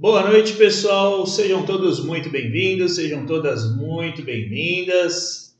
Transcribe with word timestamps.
Boa 0.00 0.30
noite, 0.30 0.52
pessoal. 0.52 1.26
Sejam 1.26 1.66
todos 1.66 1.98
muito 1.98 2.30
bem-vindos, 2.30 2.94
sejam 2.94 3.26
todas 3.26 3.74
muito 3.74 4.22
bem-vindas. 4.22 5.56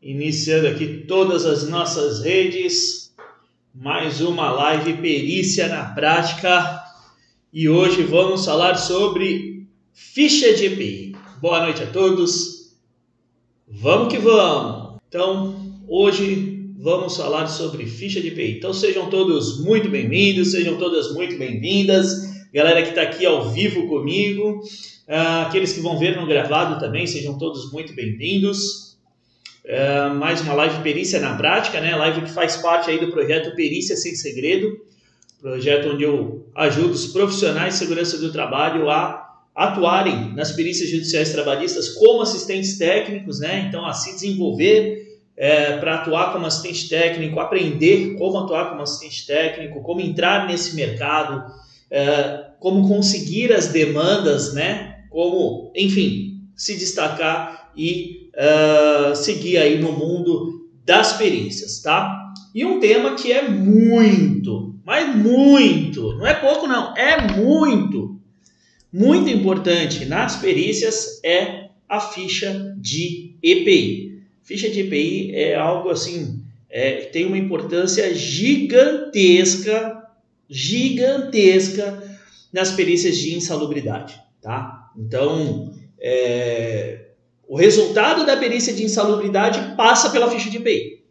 Iniciando 0.00 0.66
aqui 0.66 1.04
todas 1.06 1.44
as 1.44 1.68
nossas 1.68 2.24
redes, 2.24 3.14
mais 3.74 4.22
uma 4.22 4.50
live 4.50 4.94
Perícia 4.94 5.68
na 5.68 5.84
Prática. 5.84 6.82
E 7.52 7.68
hoje 7.68 8.02
vamos 8.02 8.46
falar 8.46 8.76
sobre 8.76 9.66
ficha 9.92 10.54
de 10.54 10.64
EPI. 10.64 11.16
Boa 11.38 11.60
noite 11.60 11.82
a 11.82 11.86
todos. 11.86 12.72
Vamos 13.68 14.10
que 14.10 14.18
vamos. 14.18 14.96
Então, 15.06 15.76
hoje 15.86 16.66
vamos 16.78 17.14
falar 17.14 17.46
sobre 17.46 17.84
ficha 17.84 18.22
de 18.22 18.28
EPI. 18.28 18.56
Então, 18.56 18.72
sejam 18.72 19.10
todos 19.10 19.62
muito 19.62 19.90
bem-vindos, 19.90 20.52
sejam 20.52 20.78
todas 20.78 21.12
muito 21.12 21.36
bem-vindas 21.36 22.29
galera 22.52 22.82
que 22.82 22.90
está 22.90 23.02
aqui 23.02 23.24
ao 23.24 23.50
vivo 23.50 23.86
comigo, 23.86 24.60
uh, 25.08 25.46
aqueles 25.46 25.72
que 25.72 25.80
vão 25.80 25.98
ver 25.98 26.16
no 26.16 26.26
gravado 26.26 26.80
também, 26.80 27.06
sejam 27.06 27.38
todos 27.38 27.72
muito 27.72 27.94
bem-vindos. 27.94 28.96
Uh, 29.64 30.14
mais 30.16 30.40
uma 30.40 30.54
live 30.54 30.82
Perícia 30.82 31.20
na 31.20 31.36
Prática, 31.36 31.80
né? 31.80 31.94
Live 31.94 32.22
que 32.22 32.30
faz 32.30 32.56
parte 32.56 32.90
aí 32.90 32.98
do 32.98 33.12
projeto 33.12 33.54
Perícia 33.54 33.96
Sem 33.96 34.14
Segredo, 34.14 34.80
projeto 35.40 35.90
onde 35.90 36.02
eu 36.02 36.46
ajudo 36.54 36.90
os 36.90 37.06
profissionais 37.06 37.74
de 37.74 37.78
segurança 37.78 38.18
do 38.18 38.32
trabalho 38.32 38.90
a 38.90 39.28
atuarem 39.54 40.32
nas 40.34 40.52
perícias 40.52 40.88
judiciais 40.88 41.30
trabalhistas 41.30 41.90
como 41.90 42.22
assistentes 42.22 42.78
técnicos, 42.78 43.38
né? 43.38 43.66
Então, 43.68 43.86
a 43.86 43.92
se 43.92 44.14
desenvolver 44.14 45.18
é, 45.36 45.76
para 45.76 45.96
atuar 45.96 46.32
como 46.32 46.46
assistente 46.46 46.88
técnico, 46.88 47.38
aprender 47.38 48.16
como 48.16 48.38
atuar 48.38 48.70
como 48.70 48.82
assistente 48.82 49.26
técnico, 49.26 49.82
como 49.82 50.00
entrar 50.00 50.48
nesse 50.48 50.74
mercado, 50.74 51.52
é, 51.90 52.50
como 52.60 52.86
conseguir 52.86 53.52
as 53.52 53.68
demandas, 53.68 54.54
né? 54.54 55.04
Como, 55.10 55.72
enfim, 55.74 56.42
se 56.54 56.76
destacar 56.76 57.72
e 57.76 58.30
uh, 58.34 59.16
seguir 59.16 59.56
aí 59.56 59.80
no 59.80 59.92
mundo 59.92 60.68
das 60.84 61.14
perícias, 61.14 61.80
tá? 61.80 62.32
E 62.54 62.64
um 62.64 62.78
tema 62.78 63.14
que 63.14 63.32
é 63.32 63.48
muito, 63.48 64.74
mas 64.84 65.16
muito, 65.16 66.14
não 66.16 66.26
é 66.26 66.34
pouco 66.34 66.66
não, 66.66 66.94
é 66.96 67.32
muito, 67.36 68.20
muito 68.92 69.30
importante 69.30 70.04
nas 70.04 70.36
perícias 70.36 71.20
é 71.24 71.70
a 71.88 72.00
ficha 72.00 72.74
de 72.76 73.36
EPI. 73.42 74.20
Ficha 74.42 74.68
de 74.68 74.80
EPI 74.80 75.32
é 75.34 75.54
algo 75.54 75.90
assim, 75.90 76.42
é, 76.68 77.02
tem 77.06 77.24
uma 77.26 77.38
importância 77.38 78.14
gigantesca 78.14 79.99
gigantesca 80.50 82.02
nas 82.52 82.72
perícias 82.72 83.16
de 83.16 83.36
insalubridade, 83.36 84.20
tá? 84.42 84.90
Então, 84.96 85.72
é, 86.00 87.10
o 87.48 87.56
resultado 87.56 88.26
da 88.26 88.36
perícia 88.36 88.72
de 88.72 88.84
insalubridade 88.84 89.76
passa 89.76 90.10
pela 90.10 90.30
ficha 90.30 90.50
de 90.50 90.56
EPI, 90.56 91.04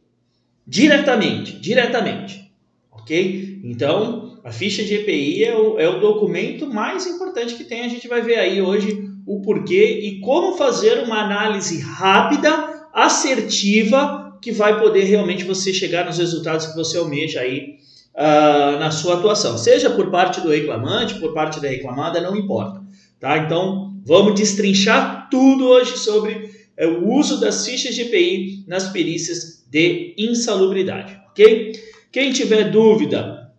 diretamente, 0.67 1.57
diretamente, 1.59 2.51
ok? 2.91 3.61
Então, 3.63 4.39
a 4.43 4.51
ficha 4.51 4.83
de 4.83 4.95
EPI 4.95 5.43
é 5.43 5.57
o, 5.57 5.79
é 5.79 5.87
o 5.87 5.99
documento 5.99 6.67
mais 6.67 7.07
importante 7.07 7.55
que 7.55 7.63
tem. 7.63 7.83
A 7.83 7.89
gente 7.89 8.07
vai 8.07 8.21
ver 8.21 8.37
aí 8.39 8.61
hoje 8.61 9.09
o 9.25 9.41
porquê 9.41 9.99
e 10.01 10.19
como 10.19 10.57
fazer 10.57 11.03
uma 11.03 11.23
análise 11.23 11.79
rápida, 11.79 12.49
assertiva, 12.93 14.37
que 14.41 14.51
vai 14.51 14.79
poder 14.79 15.03
realmente 15.03 15.43
você 15.43 15.73
chegar 15.73 16.05
nos 16.05 16.17
resultados 16.17 16.67
que 16.67 16.75
você 16.75 16.97
almeja 16.97 17.41
aí 17.41 17.78
uh, 18.19 18.77
na 18.77 18.91
sua 18.91 19.15
atuação, 19.15 19.57
seja 19.57 19.89
por 19.89 20.11
parte 20.11 20.41
do 20.41 20.49
reclamante, 20.49 21.19
por 21.19 21.33
parte 21.33 21.61
da 21.61 21.69
reclamada, 21.69 22.19
não 22.19 22.35
importa. 22.35 22.81
Tá? 23.19 23.37
Então, 23.37 23.93
vamos 24.05 24.35
destrinchar 24.35 25.29
tudo 25.31 25.65
hoje 25.65 25.97
sobre 25.97 26.51
uh, 26.79 26.87
o 27.01 27.13
uso 27.17 27.39
das 27.39 27.65
fichas 27.65 27.95
de 27.95 28.01
EPI 28.01 28.65
nas 28.67 28.89
perícias 28.89 29.65
de 29.69 30.13
insalubridade, 30.17 31.17
ok? 31.29 31.71
Quem 32.11 32.33
tiver 32.33 32.71
dúvida, 32.71 33.51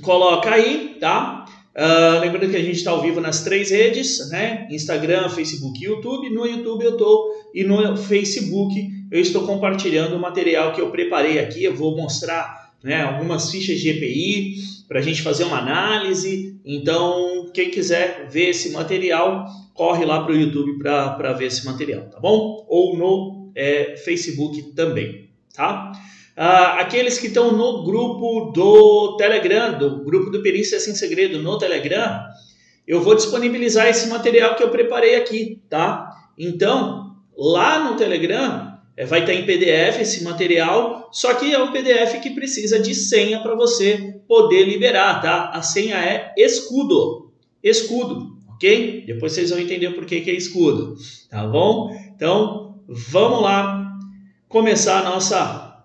coloca 0.00 0.50
aí, 0.50 0.96
tá? 1.00 1.44
Uh, 1.76 2.20
lembrando 2.20 2.50
que 2.50 2.56
a 2.56 2.62
gente 2.62 2.76
está 2.76 2.92
ao 2.92 3.02
vivo 3.02 3.20
nas 3.20 3.42
três 3.42 3.70
redes, 3.70 4.30
né? 4.30 4.68
Instagram, 4.70 5.28
Facebook 5.28 5.76
e 5.80 5.86
YouTube. 5.86 6.30
No 6.30 6.46
YouTube 6.46 6.84
eu 6.84 6.92
estou 6.92 7.32
e 7.52 7.64
no 7.64 7.96
Facebook 7.96 8.88
eu 9.10 9.20
estou 9.20 9.44
compartilhando 9.44 10.14
o 10.14 10.20
material 10.20 10.72
que 10.72 10.80
eu 10.80 10.90
preparei 10.90 11.40
aqui. 11.40 11.64
Eu 11.64 11.74
vou 11.74 11.96
mostrar 11.96 12.63
né, 12.84 13.02
algumas 13.02 13.50
fichas 13.50 13.80
de 13.80 13.88
EPI 13.88 14.56
para 14.86 15.00
a 15.00 15.02
gente 15.02 15.22
fazer 15.22 15.44
uma 15.44 15.58
análise. 15.58 16.60
Então, 16.62 17.50
quem 17.54 17.70
quiser 17.70 18.28
ver 18.30 18.50
esse 18.50 18.70
material, 18.72 19.46
corre 19.72 20.04
lá 20.04 20.22
para 20.22 20.34
o 20.34 20.36
YouTube 20.36 20.78
para 20.78 21.32
ver 21.32 21.46
esse 21.46 21.64
material, 21.64 22.02
tá 22.02 22.20
bom? 22.20 22.66
Ou 22.68 22.96
no 22.96 23.50
é, 23.54 23.96
Facebook 23.96 24.74
também, 24.74 25.30
tá? 25.54 25.92
Ah, 26.36 26.80
aqueles 26.80 27.18
que 27.18 27.28
estão 27.28 27.52
no 27.52 27.84
grupo 27.84 28.52
do 28.52 29.16
Telegram, 29.16 29.78
do 29.78 30.04
grupo 30.04 30.30
do 30.30 30.42
Perícia 30.42 30.78
Sem 30.78 30.94
Segredo 30.94 31.42
no 31.42 31.56
Telegram, 31.56 32.20
eu 32.86 33.00
vou 33.00 33.14
disponibilizar 33.14 33.86
esse 33.86 34.08
material 34.08 34.56
que 34.56 34.62
eu 34.62 34.68
preparei 34.68 35.16
aqui, 35.16 35.62
tá? 35.70 36.10
Então, 36.36 37.16
lá 37.36 37.88
no 37.88 37.96
Telegram, 37.96 38.73
é, 38.96 39.04
vai 39.04 39.20
estar 39.20 39.34
em 39.34 39.44
PDF 39.44 40.00
esse 40.00 40.22
material, 40.22 41.08
só 41.12 41.34
que 41.34 41.52
é 41.52 41.62
um 41.62 41.72
PDF 41.72 42.20
que 42.22 42.30
precisa 42.30 42.78
de 42.78 42.94
senha 42.94 43.40
para 43.40 43.54
você 43.54 44.20
poder 44.28 44.64
liberar, 44.64 45.20
tá? 45.20 45.50
A 45.50 45.62
senha 45.62 45.96
é 45.96 46.32
escudo, 46.36 47.32
escudo, 47.62 48.38
ok? 48.48 49.04
Depois 49.06 49.32
vocês 49.32 49.50
vão 49.50 49.58
entender 49.58 49.90
por 49.90 50.06
que, 50.06 50.20
que 50.20 50.30
é 50.30 50.34
escudo, 50.34 50.96
tá 51.28 51.44
bom? 51.46 51.90
Então, 52.14 52.82
vamos 52.88 53.42
lá 53.42 53.98
começar 54.48 55.00
a 55.00 55.10
nossa, 55.10 55.84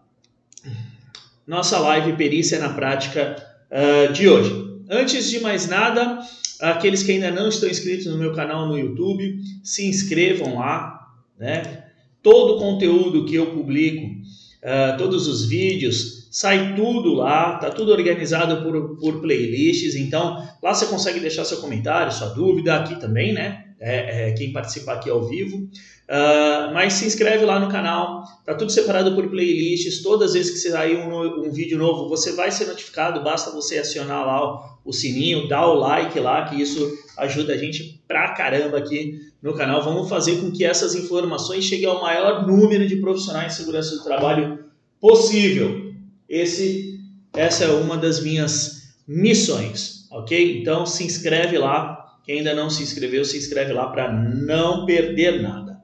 nossa 1.48 1.80
live 1.80 2.14
Perícia 2.14 2.60
na 2.60 2.70
Prática 2.70 3.44
uh, 3.72 4.14
de 4.14 4.30
hoje. 4.30 4.70
Antes 4.88 5.30
de 5.32 5.40
mais 5.40 5.68
nada, 5.68 6.20
aqueles 6.62 7.02
que 7.02 7.12
ainda 7.12 7.32
não 7.32 7.50
estão 7.50 7.68
inscritos 7.68 8.06
no 8.06 8.18
meu 8.18 8.34
canal 8.34 8.68
no 8.68 8.78
YouTube, 8.78 9.40
se 9.64 9.88
inscrevam 9.88 10.60
lá, 10.60 11.08
né? 11.40 11.89
Todo 12.30 12.58
o 12.58 12.60
conteúdo 12.60 13.26
que 13.26 13.34
eu 13.34 13.48
publico, 13.48 14.06
uh, 14.06 14.96
todos 15.00 15.28
os 15.28 15.46
vídeos, 15.46 16.28
sai 16.30 16.76
tudo 16.76 17.16
lá, 17.16 17.58
tá 17.58 17.72
tudo 17.72 17.92
organizado 17.92 18.62
por, 18.62 18.98
por 18.98 19.20
playlists, 19.20 19.96
então 19.96 20.48
lá 20.62 20.72
você 20.72 20.86
consegue 20.86 21.20
deixar 21.20 21.44
seu 21.44 21.58
comentário, 21.58 22.12
sua 22.12 22.28
dúvida, 22.28 22.76
aqui 22.76 23.00
também, 23.00 23.34
né? 23.34 23.66
É, 23.82 24.28
é, 24.28 24.32
quem 24.34 24.52
participa 24.52 24.92
aqui 24.92 25.10
ao 25.10 25.28
vivo. 25.28 25.58
Uh, 25.58 26.74
mas 26.74 26.94
se 26.94 27.06
inscreve 27.06 27.46
lá 27.46 27.60
no 27.60 27.72
canal, 27.72 28.24
tá 28.46 28.54
tudo 28.54 28.72
separado 28.72 29.16
por 29.16 29.30
playlists. 29.30 30.04
Todas 30.04 30.30
as 30.30 30.34
vezes 30.34 30.52
que 30.52 30.70
sair 30.70 30.98
um, 30.98 31.48
um 31.48 31.52
vídeo 31.52 31.78
novo, 31.78 32.10
você 32.10 32.34
vai 32.34 32.52
ser 32.52 32.66
notificado. 32.66 33.24
Basta 33.24 33.52
você 33.52 33.78
acionar 33.78 34.26
lá 34.26 34.44
o, 34.44 34.90
o 34.90 34.92
sininho, 34.92 35.48
dar 35.48 35.66
o 35.66 35.76
like 35.76 36.20
lá, 36.20 36.44
que 36.44 36.62
isso 36.62 36.92
ajuda 37.18 37.54
a 37.54 37.58
gente 37.58 38.04
pra 38.06 38.34
caramba 38.34 38.80
aqui 38.80 39.29
no 39.42 39.54
canal. 39.54 39.84
Vamos 39.84 40.10
fazer 40.10 40.38
com 40.38 40.52
que 40.52 40.66
essas 40.66 40.96
informações 40.96 41.64
cheguem 41.64 41.88
ao 41.88 42.02
maior 42.02 42.46
número 42.46 42.88
de 42.88 42.98
profissionais 42.98 43.54
de 43.54 43.58
segurança 43.60 43.96
do 43.96 44.04
trabalho 44.04 44.66
possível. 45.00 45.94
Esse, 46.28 47.00
essa 47.34 47.66
é 47.66 47.72
uma 47.72 47.98
das 47.98 48.22
minhas 48.22 48.94
missões, 49.08 50.08
ok? 50.12 50.62
Então 50.62 50.86
se 50.86 51.04
inscreve 51.04 51.58
lá. 51.58 51.98
Quem 52.24 52.40
ainda 52.40 52.54
não 52.54 52.70
se 52.70 52.84
inscreveu, 52.84 53.26
se 53.26 53.38
inscreve 53.38 53.74
lá 53.74 53.88
para 53.88 54.12
não 54.14 54.86
perder 54.86 55.42
nada, 55.42 55.82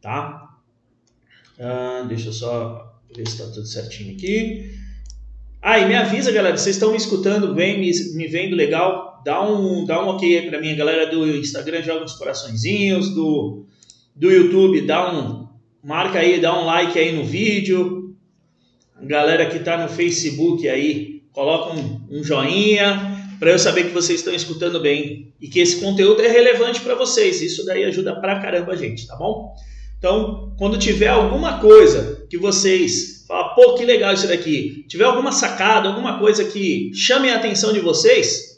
tá? 0.00 0.58
Ah, 1.58 2.04
deixa 2.06 2.28
eu 2.28 2.32
só 2.32 3.00
ver 3.16 3.26
se 3.26 3.40
está 3.40 3.46
tudo 3.46 3.66
certinho 3.66 4.14
aqui. 4.14 4.65
Ah, 5.60 5.78
e 5.78 5.86
me 5.86 5.94
avisa, 5.94 6.30
galera, 6.30 6.56
vocês 6.56 6.76
estão 6.76 6.92
me 6.92 6.96
escutando 6.96 7.54
bem, 7.54 7.80
me, 7.80 7.90
me 8.14 8.26
vendo 8.28 8.54
legal? 8.54 9.06
dá 9.26 9.42
um, 9.42 9.84
dá 9.84 10.00
um 10.04 10.10
ok 10.10 10.38
aí 10.38 10.48
pra 10.48 10.60
mim, 10.60 10.76
galera 10.76 11.10
do 11.10 11.26
Instagram 11.26 11.82
joga 11.82 12.04
uns 12.04 12.12
coraçõezinhos, 12.12 13.12
do, 13.12 13.66
do 14.14 14.30
YouTube 14.30 14.82
dá 14.82 15.12
um, 15.12 15.48
marca 15.82 16.20
aí, 16.20 16.40
dá 16.40 16.56
um 16.56 16.64
like 16.64 16.96
aí 16.96 17.10
no 17.10 17.24
vídeo, 17.24 18.14
galera 19.02 19.46
que 19.46 19.58
tá 19.58 19.82
no 19.82 19.88
Facebook 19.88 20.68
aí, 20.68 21.24
coloca 21.32 21.74
um, 21.74 22.00
um 22.08 22.22
joinha, 22.22 23.16
para 23.40 23.50
eu 23.50 23.58
saber 23.58 23.88
que 23.88 23.92
vocês 23.92 24.20
estão 24.20 24.32
escutando 24.32 24.78
bem 24.78 25.34
e 25.40 25.48
que 25.48 25.58
esse 25.58 25.80
conteúdo 25.80 26.22
é 26.22 26.28
relevante 26.28 26.80
para 26.80 26.94
vocês, 26.94 27.42
isso 27.42 27.66
daí 27.66 27.82
ajuda 27.82 28.14
pra 28.20 28.38
caramba 28.38 28.74
a 28.74 28.76
gente, 28.76 29.08
tá 29.08 29.16
bom? 29.16 29.56
Então, 29.98 30.54
quando 30.56 30.78
tiver 30.78 31.08
alguma 31.08 31.58
coisa 31.58 32.24
que 32.30 32.38
vocês 32.38 33.15
falam, 33.26 33.54
pô, 33.54 33.74
que 33.74 33.84
legal 33.84 34.14
isso 34.14 34.28
daqui, 34.28 34.84
tiver 34.88 35.04
alguma 35.04 35.32
sacada, 35.32 35.88
alguma 35.88 36.18
coisa 36.18 36.44
que 36.44 36.90
chame 36.94 37.30
a 37.30 37.36
atenção 37.36 37.72
de 37.72 37.80
vocês, 37.80 38.56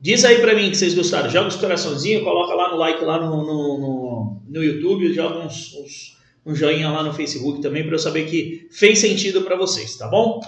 Diz 0.00 0.24
aí 0.24 0.40
para 0.40 0.54
mim 0.54 0.70
que 0.70 0.76
vocês 0.76 0.94
gostaram. 0.94 1.28
Joga 1.28 1.48
os 1.48 1.56
coraçãozinhos, 1.56 2.22
coloca 2.22 2.54
lá 2.54 2.70
no 2.70 2.76
like 2.76 3.04
lá 3.04 3.18
no, 3.18 3.36
no, 3.38 3.78
no, 3.78 4.42
no 4.48 4.64
YouTube, 4.64 5.12
joga 5.12 5.40
uns, 5.40 5.74
uns, 5.74 6.16
um 6.46 6.54
joinha 6.54 6.88
lá 6.88 7.02
no 7.02 7.12
Facebook 7.12 7.60
também 7.60 7.82
para 7.82 7.94
eu 7.94 7.98
saber 7.98 8.26
que 8.26 8.68
fez 8.70 9.00
sentido 9.00 9.42
para 9.42 9.56
vocês, 9.56 9.96
tá 9.96 10.06
bom? 10.06 10.40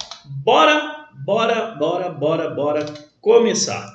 Bora, 0.44 1.08
bora, 1.24 1.72
bora, 1.72 2.08
bora, 2.10 2.50
bora 2.50 2.84
começar. 3.20 3.92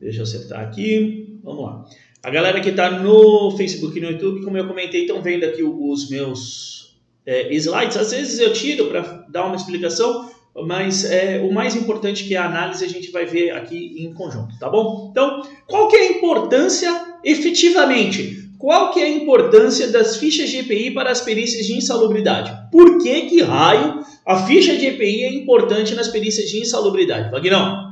Deixa 0.00 0.20
eu 0.20 0.22
acertar 0.22 0.60
aqui. 0.60 1.38
Vamos 1.44 1.64
lá. 1.64 1.84
A 2.22 2.30
galera 2.30 2.60
que 2.62 2.70
está 2.70 2.90
no 2.90 3.54
Facebook 3.54 3.98
e 3.98 4.00
no 4.00 4.10
YouTube, 4.12 4.42
como 4.42 4.56
eu 4.56 4.66
comentei, 4.66 5.02
estão 5.02 5.22
vendo 5.22 5.44
aqui 5.44 5.62
os 5.62 6.08
meus 6.08 6.85
é, 7.26 7.52
slides. 7.54 7.96
Às 7.96 8.12
vezes 8.12 8.38
eu 8.38 8.52
tiro 8.52 8.86
para 8.86 9.26
dar 9.28 9.46
uma 9.46 9.56
explicação, 9.56 10.30
mas 10.64 11.04
é, 11.04 11.40
o 11.40 11.52
mais 11.52 11.74
importante 11.74 12.24
que 12.24 12.34
é 12.34 12.38
a 12.38 12.46
análise 12.46 12.84
a 12.84 12.88
gente 12.88 13.10
vai 13.10 13.26
ver 13.26 13.50
aqui 13.50 13.94
em 13.98 14.12
conjunto, 14.14 14.58
tá 14.58 14.70
bom? 14.70 15.08
Então, 15.10 15.42
qual 15.66 15.88
que 15.88 15.96
é 15.96 16.00
a 16.00 16.12
importância 16.12 17.18
efetivamente? 17.24 18.46
Qual 18.58 18.90
que 18.90 19.00
é 19.00 19.04
a 19.04 19.10
importância 19.10 19.88
das 19.88 20.16
fichas 20.16 20.48
de 20.48 20.58
EPI 20.58 20.92
para 20.92 21.10
as 21.10 21.20
perícias 21.20 21.66
de 21.66 21.74
insalubridade? 21.74 22.56
Por 22.72 23.02
que 23.02 23.22
que 23.22 23.42
raio 23.42 24.00
a 24.24 24.46
ficha 24.46 24.76
de 24.76 24.86
EPI 24.86 25.24
é 25.24 25.34
importante 25.34 25.94
nas 25.94 26.08
perícias 26.08 26.48
de 26.48 26.60
insalubridade? 26.60 27.30
Vagnão? 27.30 27.86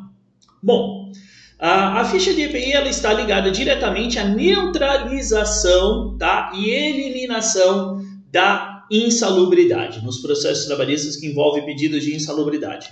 Bom, 0.63 1.13
a, 1.59 2.01
a, 2.01 2.05
ficha 2.07 2.33
de 2.33 2.43
EPI 2.43 2.73
ela 2.73 2.89
está 2.89 3.13
ligada 3.13 3.51
diretamente 3.51 4.19
à 4.19 4.25
neutralização 4.25 6.17
tá? 6.17 6.51
e 6.55 6.71
eliminação 6.71 8.01
da 8.33 8.74
insalubridade 8.91 10.05
nos 10.05 10.19
processos 10.19 10.67
trabalhistas 10.67 11.17
que 11.17 11.27
envolvem 11.27 11.65
pedidos 11.65 12.03
de 12.03 12.15
insalubridade. 12.15 12.89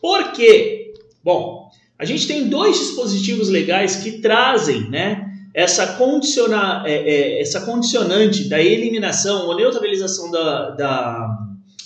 Por 0.00 0.32
quê? 0.32 0.92
Bom, 1.22 1.70
a 1.98 2.04
gente 2.04 2.26
tem 2.26 2.48
dois 2.48 2.78
dispositivos 2.78 3.48
legais 3.48 3.96
que 3.96 4.20
trazem 4.20 4.90
né, 4.90 5.24
essa, 5.54 5.94
condiciona, 5.94 6.82
é, 6.84 6.92
é, 6.92 7.40
essa 7.40 7.60
condicionante 7.60 8.48
da 8.48 8.60
eliminação 8.60 9.46
ou 9.46 9.56
neutralização 9.56 10.30
da, 10.30 10.70
da, 10.70 11.38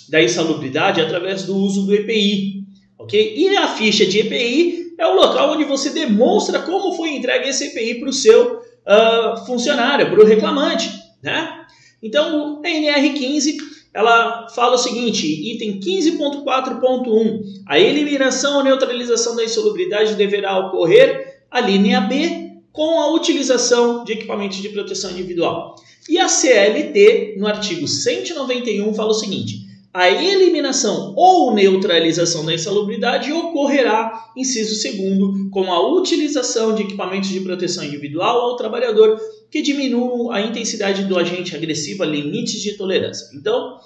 da 0.09 0.23
insalubridade 0.23 0.99
através 0.99 1.43
do 1.43 1.55
uso 1.55 1.85
do 1.85 1.93
EPI. 1.93 2.65
ok? 2.97 3.35
E 3.37 3.55
a 3.55 3.67
ficha 3.67 4.05
de 4.05 4.19
EPI 4.19 4.95
é 4.97 5.07
o 5.07 5.15
local 5.15 5.53
onde 5.53 5.63
você 5.63 5.91
demonstra 5.91 6.59
como 6.59 6.93
foi 6.93 7.15
entregue 7.15 7.49
esse 7.49 7.67
EPI 7.67 7.99
para 7.99 8.09
o 8.09 8.13
seu 8.13 8.57
uh, 8.57 9.45
funcionário, 9.45 10.09
para 10.09 10.21
o 10.21 10.25
reclamante. 10.25 10.89
Né? 11.21 11.65
Então, 12.01 12.61
a 12.63 12.67
NR15 12.67 13.57
ela 13.93 14.47
fala 14.49 14.75
o 14.75 14.77
seguinte, 14.77 15.25
item 15.25 15.79
15.4.1, 15.79 17.41
a 17.65 17.79
eliminação 17.79 18.57
ou 18.57 18.63
neutralização 18.63 19.35
da 19.35 19.43
insalubridade 19.43 20.15
deverá 20.15 20.57
ocorrer, 20.59 21.41
a 21.49 21.59
linha 21.59 22.01
B, 22.01 22.51
com 22.71 22.99
a 22.99 23.11
utilização 23.13 24.03
de 24.03 24.13
equipamentos 24.13 24.57
de 24.57 24.69
proteção 24.69 25.11
individual. 25.11 25.75
E 26.07 26.19
a 26.19 26.27
CLT, 26.27 27.35
no 27.37 27.47
artigo 27.47 27.87
191, 27.87 28.93
fala 28.93 29.09
o 29.09 29.13
seguinte, 29.13 29.67
a 29.91 30.07
eliminação 30.09 31.13
ou 31.17 31.51
neutralização 31.53 32.45
da 32.45 32.53
insalubridade 32.53 33.31
ocorrerá, 33.31 34.29
inciso 34.37 34.75
segundo, 34.75 35.49
com 35.49 35.71
a 35.73 35.87
utilização 35.95 36.75
de 36.75 36.83
equipamentos 36.83 37.29
de 37.29 37.41
proteção 37.41 37.83
individual 37.83 38.39
ao 38.41 38.55
trabalhador 38.55 39.19
que 39.51 39.61
diminuam 39.61 40.31
a 40.31 40.41
intensidade 40.41 41.03
do 41.05 41.17
agente 41.17 41.55
agressivo 41.55 42.03
a 42.03 42.05
limites 42.05 42.61
de 42.61 42.73
tolerância. 42.73 43.29
Então, 43.35 43.79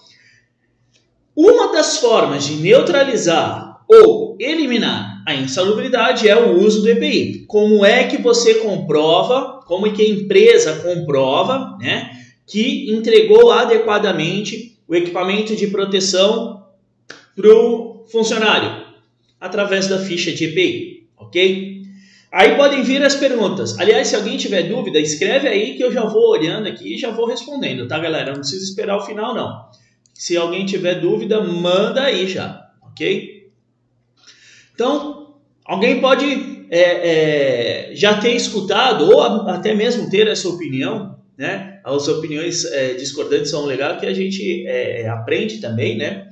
uma 1.35 1.71
das 1.71 1.97
formas 1.97 2.45
de 2.45 2.55
neutralizar 2.55 3.83
ou 3.87 4.37
eliminar 4.39 5.23
a 5.25 5.33
insalubridade 5.33 6.27
é 6.27 6.35
o 6.35 6.59
uso 6.59 6.81
do 6.81 6.89
EPI. 6.89 7.45
Como 7.47 7.85
é 7.85 8.05
que 8.05 8.17
você 8.17 8.55
comprova, 8.55 9.61
como 9.65 9.87
é 9.87 9.91
que 9.91 10.01
a 10.01 10.09
empresa 10.09 10.75
comprova, 10.75 11.77
né, 11.79 12.11
que 12.45 12.91
entregou 12.91 13.51
adequadamente 13.51 14.77
o 14.87 14.95
equipamento 14.95 15.55
de 15.55 15.67
proteção 15.67 16.65
para 17.35 17.47
o 17.47 18.05
funcionário 18.11 18.83
através 19.39 19.87
da 19.87 19.97
ficha 19.97 20.31
de 20.31 20.45
EPI, 20.45 21.07
ok? 21.17 21.72
Aí 22.33 22.55
podem 22.55 22.81
vir 22.81 23.03
as 23.03 23.15
perguntas. 23.15 23.79
Aliás, 23.79 24.07
se 24.07 24.15
alguém 24.15 24.37
tiver 24.37 24.63
dúvida, 24.63 24.99
escreve 24.99 25.47
aí 25.47 25.75
que 25.75 25.83
eu 25.83 25.91
já 25.91 26.03
vou 26.05 26.31
olhando 26.31 26.67
aqui 26.67 26.95
e 26.95 26.97
já 26.97 27.11
vou 27.11 27.27
respondendo, 27.27 27.87
tá, 27.87 27.99
galera? 27.99 28.31
Não 28.31 28.39
precisa 28.39 28.63
esperar 28.63 28.97
o 28.97 29.05
final, 29.05 29.35
não. 29.35 29.69
Se 30.13 30.35
alguém 30.35 30.65
tiver 30.65 30.95
dúvida, 30.95 31.41
manda 31.41 32.01
aí 32.01 32.27
já, 32.27 32.69
ok? 32.81 33.51
Então, 34.73 35.35
alguém 35.63 36.01
pode 36.01 36.25
é, 36.71 37.91
é, 37.91 37.95
já 37.95 38.19
ter 38.19 38.35
escutado 38.35 39.05
ou 39.05 39.21
até 39.21 39.75
mesmo 39.75 40.09
ter 40.09 40.27
essa 40.27 40.49
opinião 40.49 41.13
né? 41.37 41.79
As 41.83 42.07
opiniões 42.07 42.65
é, 42.65 42.93
discordantes 42.93 43.49
são 43.49 43.65
legal 43.65 43.97
que 43.99 44.05
a 44.05 44.13
gente 44.13 44.65
é, 44.67 45.07
aprende 45.07 45.59
também, 45.59 45.97
né? 45.97 46.27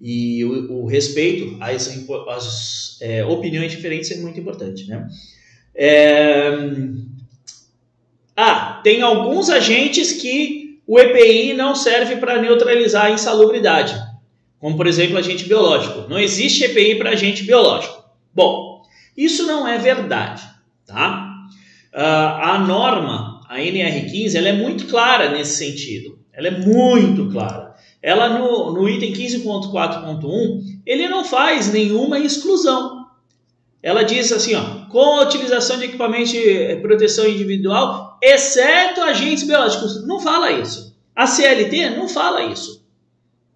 E 0.00 0.44
o, 0.44 0.82
o 0.82 0.86
respeito 0.86 1.56
às, 1.60 1.88
às 2.28 2.98
é, 3.00 3.24
opiniões 3.24 3.72
diferentes 3.72 4.10
é 4.10 4.16
muito 4.16 4.38
importante, 4.38 4.86
né? 4.86 5.06
É... 5.74 6.52
Ah, 8.36 8.80
tem 8.82 9.02
alguns 9.02 9.48
agentes 9.48 10.12
que 10.12 10.80
o 10.86 10.98
EPI 10.98 11.54
não 11.54 11.74
serve 11.74 12.16
para 12.16 12.40
neutralizar 12.40 13.06
a 13.06 13.10
insalubridade, 13.10 13.94
como 14.58 14.76
por 14.76 14.86
exemplo 14.86 15.18
agente 15.18 15.44
biológico. 15.44 16.08
Não 16.08 16.18
existe 16.18 16.64
EPI 16.64 16.96
para 16.96 17.10
agente 17.10 17.44
biológico. 17.44 18.04
Bom, 18.34 18.82
isso 19.16 19.46
não 19.46 19.66
é 19.66 19.78
verdade, 19.78 20.42
tá? 20.86 21.32
Uh, 21.92 21.98
a 22.00 22.58
norma 22.58 23.34
a 23.48 23.58
NR15 23.58 24.34
ela 24.34 24.48
é 24.48 24.52
muito 24.52 24.86
clara 24.86 25.30
nesse 25.30 25.56
sentido. 25.56 26.18
Ela 26.32 26.48
é 26.48 26.50
muito 26.50 27.30
clara. 27.30 27.74
Ela 28.02 28.38
no, 28.38 28.72
no 28.72 28.88
item 28.88 29.12
15.4.1, 29.12 30.80
ele 30.84 31.08
não 31.08 31.24
faz 31.24 31.72
nenhuma 31.72 32.18
exclusão. 32.18 33.06
Ela 33.80 34.02
diz 34.02 34.32
assim, 34.32 34.54
ó, 34.54 34.73
com 34.90 35.18
a 35.18 35.22
utilização 35.22 35.78
de 35.78 35.84
equipamentos 35.84 36.30
de 36.30 36.76
proteção 36.76 37.26
individual, 37.26 38.18
exceto 38.22 39.00
agentes 39.00 39.44
biológicos. 39.44 40.06
Não 40.06 40.20
fala 40.20 40.52
isso. 40.52 40.94
A 41.14 41.26
CLT 41.26 41.90
não 41.90 42.08
fala 42.08 42.44
isso. 42.44 42.84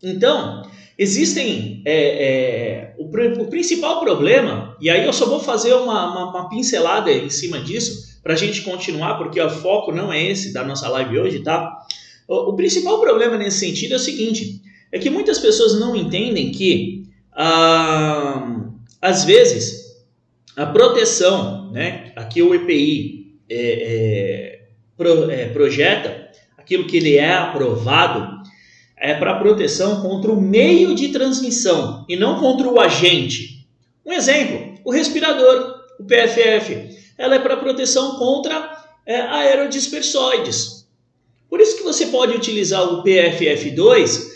Então, 0.03 0.63
existem 0.97 1.83
é, 1.85 1.95
é, 1.95 2.95
o, 2.99 3.05
o, 3.05 3.47
principal 3.47 4.01
problema, 4.01 4.77
e 4.81 4.89
aí 4.91 5.05
eu 5.05 5.13
só 5.13 5.27
vou 5.27 5.41
fazer 5.41 5.75
uma, 5.75 6.11
uma, 6.11 6.31
uma 6.31 6.49
pincelada 6.49 7.11
em 7.11 7.31
cima 7.31 7.61
disso, 7.61 8.19
para 8.23 8.35
a 8.35 8.37
gente 8.37 8.63
continuar, 8.63 9.15
porque 9.15 9.41
o 9.41 9.51
foco 9.51 9.93
não 9.93 10.13
é 10.13 10.23
esse 10.23 10.53
da 10.53 10.65
nossa 10.65 10.89
live 10.89 11.19
hoje, 11.19 11.41
tá? 11.41 11.79
O, 12.29 12.51
o, 12.51 12.57
principal 12.57 13.01
problema 13.01 13.37
nesse 13.37 13.61
sentido 13.61 13.95
é 13.95 13.97
o 13.97 14.01
seguinte: 14.01 14.61
é 14.93 14.99
que 14.99 15.09
muitas 15.09 15.39
pessoas 15.39 15.79
não 15.81 15.97
entendem 15.97 16.53
que, 16.53 17.05
ah, 17.33 18.67
às 19.01 19.25
vezes, 19.25 19.88
a 20.59 20.67
proteção, 20.67 21.71
né, 21.71 22.13
aqui 22.17 22.43
o 22.43 22.53
EPI 22.53 23.39
é, 23.49 23.55
é, 23.57 24.61
pro, 24.97 25.31
é, 25.31 25.47
projeta, 25.51 26.33
aquilo 26.57 26.85
que 26.85 26.97
ele 26.97 27.15
é 27.15 27.33
aprovado, 27.33 28.43
é 28.97 29.15
para 29.15 29.39
proteção 29.39 30.03
contra 30.03 30.33
o 30.33 30.41
meio 30.41 30.97
de 30.97 31.11
transmissão 31.11 32.05
e 32.09 32.17
não 32.17 32.41
contra 32.41 32.67
o 32.69 32.81
agente. 32.81 33.69
Um 34.05 34.13
exemplo: 34.13 34.75
o 34.85 34.91
respirador, 34.91 35.77
o 36.01 36.05
PFF 36.05 36.99
ela 37.17 37.37
é 37.37 37.39
para 37.39 37.57
proteção 37.57 38.17
contra 38.17 38.85
é, 39.07 39.21
aerodispersóides. 39.21 40.89
Por 41.49 41.61
isso 41.61 41.77
que 41.77 41.85
você 41.85 42.07
pode 42.07 42.35
utilizar 42.35 42.83
o 42.83 43.05
PFF2 43.05 44.27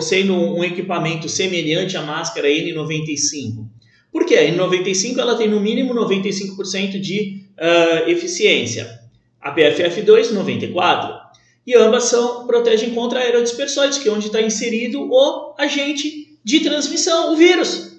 sendo 0.00 0.34
um 0.34 0.64
equipamento 0.64 1.28
semelhante 1.28 1.96
à 1.96 2.02
máscara 2.02 2.48
N95. 2.48 3.66
Por 4.12 4.26
quê? 4.26 4.36
A 4.36 4.52
N95 4.52 5.18
ela 5.18 5.36
tem 5.36 5.48
no 5.48 5.60
mínimo 5.60 5.94
95% 5.94 6.98
de 7.00 7.44
uh, 7.56 8.08
eficiência. 8.08 9.00
A 9.40 9.54
PFF2, 9.54 10.32
94%. 10.32 11.20
E 11.66 11.76
ambas 11.76 12.04
são, 12.04 12.46
protegem 12.46 12.90
contra 12.94 13.20
aerodispersóides, 13.20 13.98
que 13.98 14.08
é 14.08 14.12
onde 14.12 14.26
está 14.26 14.40
inserido 14.40 15.02
o 15.02 15.54
agente 15.58 16.38
de 16.42 16.60
transmissão, 16.60 17.32
o 17.32 17.36
vírus. 17.36 17.98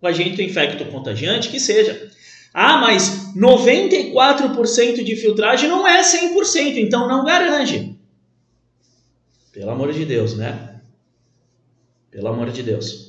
O 0.00 0.06
agente 0.06 0.42
infecto 0.42 0.84
contagiante 0.86 1.48
que 1.48 1.60
seja. 1.60 2.10
Ah, 2.52 2.78
mas 2.78 3.32
94% 3.36 5.04
de 5.04 5.16
filtragem 5.16 5.68
não 5.68 5.86
é 5.86 6.02
100%, 6.02 6.76
então 6.76 7.06
não 7.06 7.24
garante. 7.24 7.96
Pelo 9.52 9.70
amor 9.70 9.92
de 9.92 10.04
Deus, 10.04 10.36
né? 10.36 10.80
Pelo 12.10 12.28
amor 12.28 12.50
de 12.50 12.62
Deus. 12.62 13.08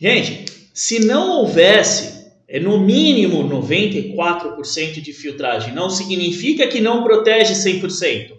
Gente, 0.00 0.44
se 0.78 1.00
não 1.00 1.32
houvesse 1.32 2.28
é 2.46 2.60
no 2.60 2.78
mínimo 2.78 3.42
94% 3.42 5.00
de 5.00 5.12
filtragem, 5.12 5.74
não 5.74 5.90
significa 5.90 6.68
que 6.68 6.78
não 6.78 7.02
protege 7.02 7.52
100%. 7.52 8.34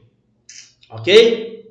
Ok? 0.89 1.65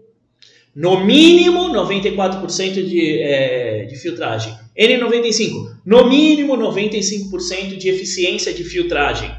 No 0.76 1.02
mínimo 1.02 1.70
94% 1.70 2.86
de, 2.86 3.18
é, 3.22 3.86
de 3.86 3.96
filtragem. 3.96 4.54
N95, 4.78 5.78
no 5.86 6.06
mínimo 6.06 6.54
95% 6.54 7.78
de 7.78 7.88
eficiência 7.88 8.52
de 8.52 8.62
filtragem. 8.62 9.34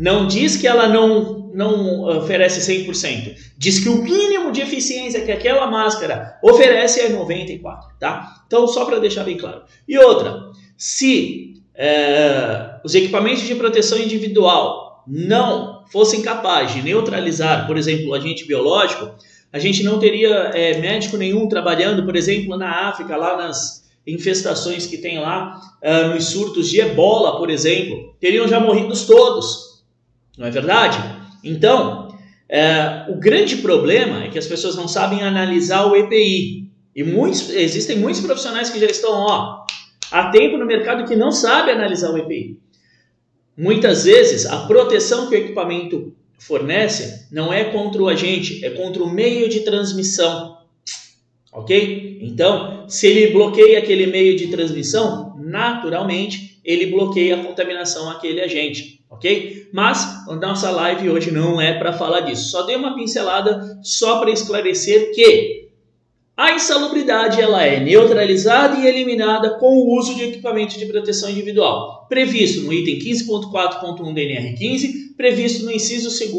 Não 0.00 0.26
diz 0.26 0.56
que 0.56 0.66
ela 0.66 0.88
não, 0.88 1.50
não 1.52 2.04
oferece 2.16 2.72
100%. 2.72 3.36
Diz 3.58 3.80
que 3.80 3.90
o 3.90 4.02
mínimo 4.02 4.50
de 4.50 4.62
eficiência 4.62 5.20
que 5.20 5.30
aquela 5.30 5.66
máscara 5.66 6.38
oferece 6.42 7.00
é 7.00 7.10
94%. 7.10 7.60
Tá? 8.00 8.42
Então, 8.46 8.66
só 8.66 8.86
para 8.86 8.98
deixar 8.98 9.24
bem 9.24 9.36
claro. 9.36 9.60
E 9.86 9.98
outra, 9.98 10.40
se 10.74 11.62
é, 11.74 12.76
os 12.82 12.94
equipamentos 12.94 13.42
de 13.42 13.54
proteção 13.54 13.98
individual 13.98 15.04
não 15.06 15.84
fossem 15.92 16.22
capazes 16.22 16.76
de 16.76 16.82
neutralizar, 16.82 17.66
por 17.66 17.76
exemplo, 17.76 18.08
o 18.08 18.14
agente 18.14 18.46
biológico, 18.46 19.14
a 19.52 19.58
gente 19.58 19.82
não 19.82 19.98
teria 19.98 20.50
é, 20.54 20.78
médico 20.78 21.18
nenhum 21.18 21.46
trabalhando, 21.46 22.06
por 22.06 22.16
exemplo, 22.16 22.56
na 22.56 22.88
África, 22.88 23.14
lá 23.18 23.36
nas 23.36 23.86
infestações 24.06 24.86
que 24.86 24.96
tem 24.96 25.18
lá, 25.18 25.60
uh, 25.84 26.14
nos 26.14 26.26
surtos 26.26 26.70
de 26.70 26.80
ebola, 26.80 27.36
por 27.36 27.50
exemplo, 27.50 28.14
teriam 28.18 28.48
já 28.48 28.58
morrido 28.58 28.94
todos, 29.06 29.69
não 30.40 30.46
é 30.46 30.50
verdade? 30.50 30.98
Então, 31.44 32.08
é, 32.48 33.04
o 33.10 33.16
grande 33.16 33.58
problema 33.58 34.24
é 34.24 34.30
que 34.30 34.38
as 34.38 34.46
pessoas 34.46 34.74
não 34.74 34.88
sabem 34.88 35.22
analisar 35.22 35.84
o 35.84 35.94
EPI. 35.94 36.66
E 36.96 37.04
muitos, 37.04 37.50
existem 37.50 37.98
muitos 37.98 38.22
profissionais 38.22 38.70
que 38.70 38.80
já 38.80 38.86
estão 38.86 39.12
ó, 39.12 39.66
há 40.10 40.30
tempo 40.30 40.56
no 40.56 40.64
mercado 40.64 41.06
que 41.06 41.14
não 41.14 41.30
sabem 41.30 41.74
analisar 41.74 42.10
o 42.10 42.16
EPI. 42.16 42.58
Muitas 43.54 44.04
vezes, 44.04 44.46
a 44.46 44.64
proteção 44.66 45.28
que 45.28 45.34
o 45.34 45.38
equipamento 45.38 46.16
fornece 46.38 47.28
não 47.30 47.52
é 47.52 47.64
contra 47.64 48.02
o 48.02 48.08
agente, 48.08 48.64
é 48.64 48.70
contra 48.70 49.02
o 49.02 49.12
meio 49.12 49.46
de 49.46 49.60
transmissão. 49.60 50.56
Ok? 51.52 52.18
Então, 52.22 52.88
se 52.88 53.06
ele 53.06 53.30
bloqueia 53.34 53.78
aquele 53.78 54.06
meio 54.06 54.38
de 54.38 54.46
transmissão, 54.46 55.36
naturalmente 55.38 56.58
ele 56.64 56.86
bloqueia 56.86 57.36
a 57.36 57.44
contaminação 57.44 58.08
àquele 58.08 58.40
agente 58.40 58.99
ok? 59.20 59.68
Mas 59.70 60.26
a 60.26 60.34
nossa 60.34 60.70
live 60.70 61.10
hoje 61.10 61.30
não 61.30 61.60
é 61.60 61.78
para 61.78 61.92
falar 61.92 62.20
disso. 62.20 62.50
Só 62.50 62.62
dei 62.62 62.74
uma 62.74 62.94
pincelada 62.94 63.78
só 63.82 64.18
para 64.18 64.30
esclarecer 64.30 65.14
que 65.14 65.68
a 66.34 66.54
insalubridade 66.54 67.38
ela 67.38 67.62
é 67.62 67.78
neutralizada 67.78 68.78
e 68.78 68.86
eliminada 68.86 69.58
com 69.58 69.76
o 69.76 69.98
uso 69.98 70.14
de 70.14 70.24
equipamento 70.24 70.78
de 70.78 70.86
proteção 70.86 71.28
individual, 71.28 72.06
previsto 72.08 72.62
no 72.62 72.72
item 72.72 72.98
15.4.1 72.98 74.14
da 74.14 74.20
NR15, 74.22 75.16
previsto 75.18 75.66
no 75.66 75.70
inciso 75.70 76.08
2 76.08 76.30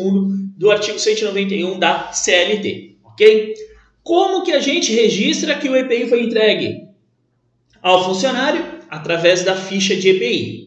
do 0.58 0.72
artigo 0.72 0.98
191 0.98 1.78
da 1.78 2.12
CLT, 2.12 2.96
ok? 3.04 3.54
Como 4.02 4.44
que 4.44 4.54
a 4.54 4.60
gente 4.60 4.92
registra 4.92 5.56
que 5.56 5.70
o 5.70 5.76
EPI 5.76 6.08
foi 6.08 6.24
entregue 6.24 6.88
ao 7.80 8.04
funcionário? 8.04 8.82
Através 8.90 9.44
da 9.44 9.56
ficha 9.56 9.96
de 9.96 10.10
EPI. 10.10 10.61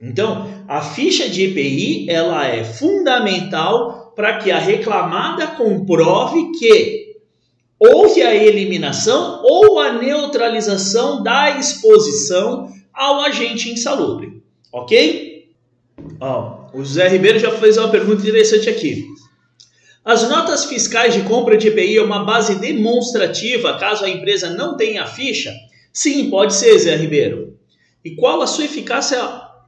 Então, 0.00 0.64
a 0.68 0.82
ficha 0.82 1.28
de 1.28 1.44
EPI 1.44 2.10
ela 2.10 2.46
é 2.46 2.62
fundamental 2.64 4.12
para 4.14 4.38
que 4.38 4.50
a 4.50 4.58
reclamada 4.58 5.46
comprove 5.48 6.52
que 6.58 7.16
houve 7.78 8.22
a 8.22 8.34
eliminação 8.34 9.42
ou 9.42 9.78
a 9.78 9.92
neutralização 9.92 11.22
da 11.22 11.58
exposição 11.58 12.72
ao 12.92 13.20
agente 13.20 13.70
insalubre, 13.70 14.42
ok? 14.72 15.50
Ó, 16.20 16.68
o 16.72 16.78
José 16.78 17.08
Ribeiro 17.08 17.38
já 17.38 17.50
fez 17.52 17.76
uma 17.76 17.88
pergunta 17.88 18.22
interessante 18.22 18.68
aqui. 18.68 19.06
As 20.04 20.28
notas 20.28 20.66
fiscais 20.66 21.14
de 21.14 21.22
compra 21.22 21.56
de 21.56 21.68
EPI 21.68 21.98
é 21.98 22.02
uma 22.02 22.24
base 22.24 22.60
demonstrativa 22.60 23.76
caso 23.78 24.04
a 24.04 24.08
empresa 24.08 24.50
não 24.50 24.76
tenha 24.76 25.02
a 25.02 25.06
ficha? 25.06 25.52
Sim, 25.92 26.30
pode 26.30 26.54
ser, 26.54 26.78
Zé 26.78 26.94
Ribeiro. 26.94 27.58
E 28.04 28.14
qual 28.14 28.40
a 28.40 28.46
sua 28.46 28.66
eficácia 28.66 29.18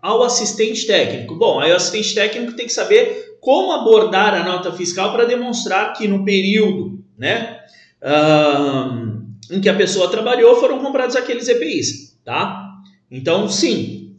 ao 0.00 0.22
assistente 0.22 0.86
técnico? 0.86 1.34
Bom, 1.34 1.60
aí 1.60 1.72
o 1.72 1.76
assistente 1.76 2.14
técnico 2.14 2.52
tem 2.54 2.66
que 2.66 2.72
saber 2.72 3.36
como 3.40 3.72
abordar 3.72 4.34
a 4.34 4.44
nota 4.44 4.72
fiscal 4.72 5.12
para 5.12 5.24
demonstrar 5.24 5.92
que 5.92 6.08
no 6.08 6.24
período 6.24 7.02
né, 7.16 7.60
uh, 8.02 9.18
em 9.50 9.60
que 9.60 9.68
a 9.68 9.74
pessoa 9.74 10.10
trabalhou 10.10 10.56
foram 10.56 10.78
comprados 10.78 11.16
aqueles 11.16 11.48
EPIs, 11.48 12.18
tá? 12.24 12.64
Então, 13.10 13.48
sim. 13.48 14.16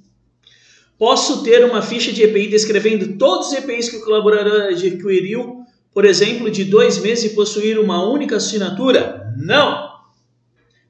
Posso 0.97 1.43
ter 1.43 1.63
uma 1.63 1.81
ficha 1.81 2.11
de 2.11 2.23
EPI 2.23 2.47
descrevendo 2.47 3.17
todos 3.17 3.47
os 3.47 3.53
EPIs 3.53 3.89
que 3.89 3.97
o 3.97 4.03
colaborador 4.03 4.63
adquiriu, 4.63 5.63
por 5.93 6.03
exemplo, 6.03 6.51
de 6.51 6.65
dois 6.65 6.97
meses 6.97 7.31
e 7.31 7.35
possuir 7.35 7.79
uma 7.79 8.05
única 8.05 8.35
assinatura? 8.35 9.33
Não! 9.37 9.89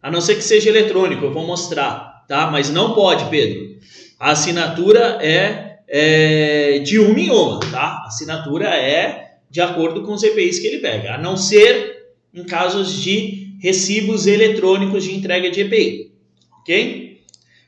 A 0.01 0.10
não 0.10 0.22
ser 0.22 0.36
que 0.36 0.43
seja 0.43 0.69
eletrônico, 0.69 1.25
eu 1.25 1.34
vou 1.34 1.46
mostrar, 1.46 2.25
tá? 2.27 2.50
Mas 2.50 2.69
não 2.69 2.96
pode, 2.96 3.29
Pedro. 3.29 3.77
A 4.19 4.31
assinatura 4.31 5.17
é, 5.21 5.79
é 5.88 6.79
de 6.79 6.99
uma 6.99 7.19
em 7.19 7.29
uma, 7.29 7.59
tá? 7.61 8.01
A 8.03 8.07
assinatura 8.07 8.67
é 8.67 9.38
de 9.49 9.61
acordo 9.61 10.03
com 10.03 10.13
os 10.13 10.21
EPIs 10.21 10.59
que 10.59 10.67
ele 10.67 10.79
pega, 10.79 11.15
a 11.15 11.17
não 11.17 11.38
ser 11.38 12.09
em 12.33 12.43
casos 12.43 13.01
de 13.01 13.55
recibos 13.61 14.27
eletrônicos 14.27 15.05
de 15.05 15.15
entrega 15.15 15.49
de 15.49 15.61
EPI, 15.61 16.11
ok? 16.59 17.21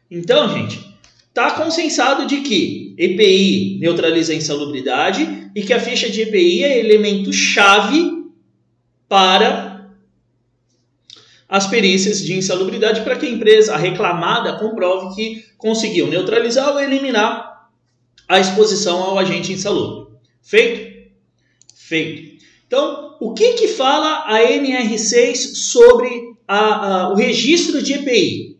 Então, 0.09 0.53
gente, 0.53 0.79
está 1.29 1.51
consensado 1.51 2.27
de 2.27 2.41
que 2.41 2.93
EPI 2.97 3.79
neutraliza 3.79 4.33
a 4.33 4.35
insalubridade 4.35 5.49
e 5.55 5.61
que 5.61 5.73
a 5.73 5.79
ficha 5.79 6.09
de 6.09 6.21
EPI 6.21 6.63
é 6.63 6.79
elemento 6.79 7.31
chave 7.31 8.25
para 9.07 9.70
as 11.51 11.67
perícias 11.67 12.23
de 12.23 12.33
insalubridade 12.33 13.01
para 13.01 13.17
que 13.17 13.25
a 13.25 13.29
empresa, 13.29 13.73
a 13.73 13.77
reclamada, 13.77 14.57
comprove 14.57 15.13
que 15.13 15.45
conseguiu 15.57 16.07
neutralizar 16.07 16.71
ou 16.71 16.79
eliminar 16.79 17.67
a 18.25 18.39
exposição 18.39 19.03
ao 19.03 19.19
agente 19.19 19.51
insalubre. 19.51 20.15
Feito? 20.41 21.11
Feito. 21.75 22.41
Então, 22.65 23.17
o 23.19 23.33
que, 23.33 23.51
que 23.55 23.67
fala 23.67 24.23
a 24.27 24.39
NR6 24.39 25.35
sobre 25.35 26.37
a, 26.47 26.57
a, 26.57 27.09
o 27.11 27.15
registro 27.15 27.83
de 27.83 27.95
EPI? 27.95 28.57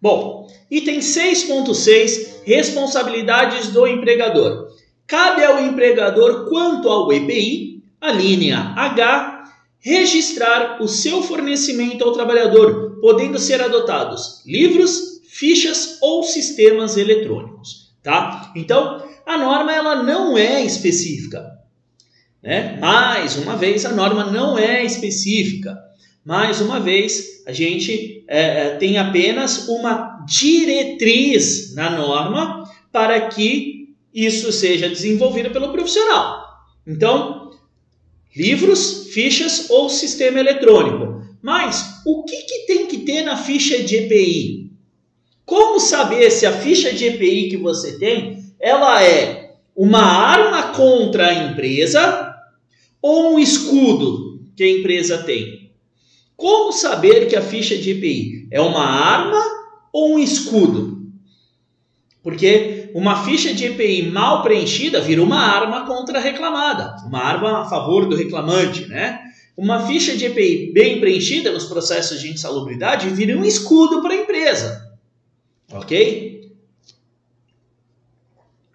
Bom, 0.00 0.48
item 0.70 1.00
6.6, 1.00 2.44
responsabilidades 2.46 3.68
do 3.68 3.86
empregador. 3.86 4.68
Cabe 5.06 5.44
ao 5.44 5.60
empregador, 5.60 6.48
quanto 6.48 6.88
ao 6.88 7.12
EPI, 7.12 7.82
a 8.00 8.10
linha 8.10 8.72
H, 8.74 9.39
registrar 9.80 10.82
o 10.82 10.86
seu 10.86 11.22
fornecimento 11.22 12.04
ao 12.04 12.12
trabalhador, 12.12 12.98
podendo 13.00 13.38
ser 13.38 13.60
adotados 13.62 14.42
livros, 14.46 15.20
fichas 15.28 15.98
ou 16.02 16.22
sistemas 16.22 16.96
eletrônicos, 16.96 17.94
tá? 18.02 18.52
Então, 18.54 19.02
a 19.24 19.38
norma 19.38 19.72
ela 19.72 20.02
não 20.02 20.36
é 20.36 20.62
específica, 20.62 21.46
né? 22.42 22.76
Mais 22.78 23.36
uma 23.36 23.56
vez, 23.56 23.84
a 23.84 23.92
norma 23.92 24.24
não 24.24 24.58
é 24.58 24.84
específica. 24.84 25.78
Mais 26.24 26.60
uma 26.60 26.78
vez, 26.78 27.42
a 27.46 27.52
gente 27.52 28.24
é, 28.28 28.40
é 28.40 28.76
tem 28.76 28.98
apenas 28.98 29.68
uma 29.68 30.24
diretriz 30.26 31.74
na 31.74 31.90
norma 31.90 32.64
para 32.92 33.28
que 33.28 33.94
isso 34.12 34.52
seja 34.52 34.88
desenvolvido 34.88 35.50
pelo 35.50 35.72
profissional. 35.72 36.44
Então, 36.86 37.52
livros, 38.36 38.99
fichas 39.12 39.68
ou 39.70 39.88
sistema 39.88 40.40
eletrônico. 40.40 41.24
Mas 41.42 42.02
o 42.06 42.24
que, 42.24 42.36
que 42.42 42.66
tem 42.66 42.86
que 42.86 42.98
ter 42.98 43.22
na 43.22 43.36
ficha 43.36 43.82
de 43.82 43.96
EPI? 43.96 44.70
Como 45.44 45.80
saber 45.80 46.30
se 46.30 46.46
a 46.46 46.52
ficha 46.52 46.92
de 46.92 47.06
EPI 47.06 47.48
que 47.48 47.56
você 47.56 47.98
tem 47.98 48.40
ela 48.60 49.02
é 49.02 49.54
uma 49.74 50.02
arma 50.02 50.74
contra 50.74 51.28
a 51.28 51.34
empresa 51.34 52.34
ou 53.00 53.34
um 53.34 53.38
escudo 53.38 54.42
que 54.54 54.62
a 54.62 54.70
empresa 54.70 55.18
tem? 55.18 55.72
Como 56.36 56.72
saber 56.72 57.26
que 57.26 57.36
a 57.36 57.42
ficha 57.42 57.76
de 57.76 57.90
EPI 57.90 58.48
é 58.50 58.60
uma 58.60 58.84
arma 58.84 59.42
ou 59.92 60.14
um 60.14 60.18
escudo? 60.18 61.10
Porque 62.22 62.79
uma 62.94 63.24
ficha 63.24 63.54
de 63.54 63.66
EPI 63.66 64.10
mal 64.10 64.42
preenchida 64.42 65.00
vira 65.00 65.22
uma 65.22 65.38
arma 65.38 65.86
contra 65.86 66.18
a 66.18 66.22
reclamada, 66.22 66.96
uma 67.06 67.20
arma 67.20 67.62
a 67.62 67.64
favor 67.64 68.06
do 68.06 68.16
reclamante, 68.16 68.86
né? 68.86 69.20
Uma 69.56 69.86
ficha 69.86 70.16
de 70.16 70.24
EPI 70.26 70.72
bem 70.72 71.00
preenchida 71.00 71.52
nos 71.52 71.64
processos 71.64 72.20
de 72.20 72.30
insalubridade 72.30 73.10
vira 73.10 73.36
um 73.36 73.44
escudo 73.44 74.00
para 74.00 74.14
a 74.14 74.16
empresa. 74.16 74.90
Ok? 75.72 76.50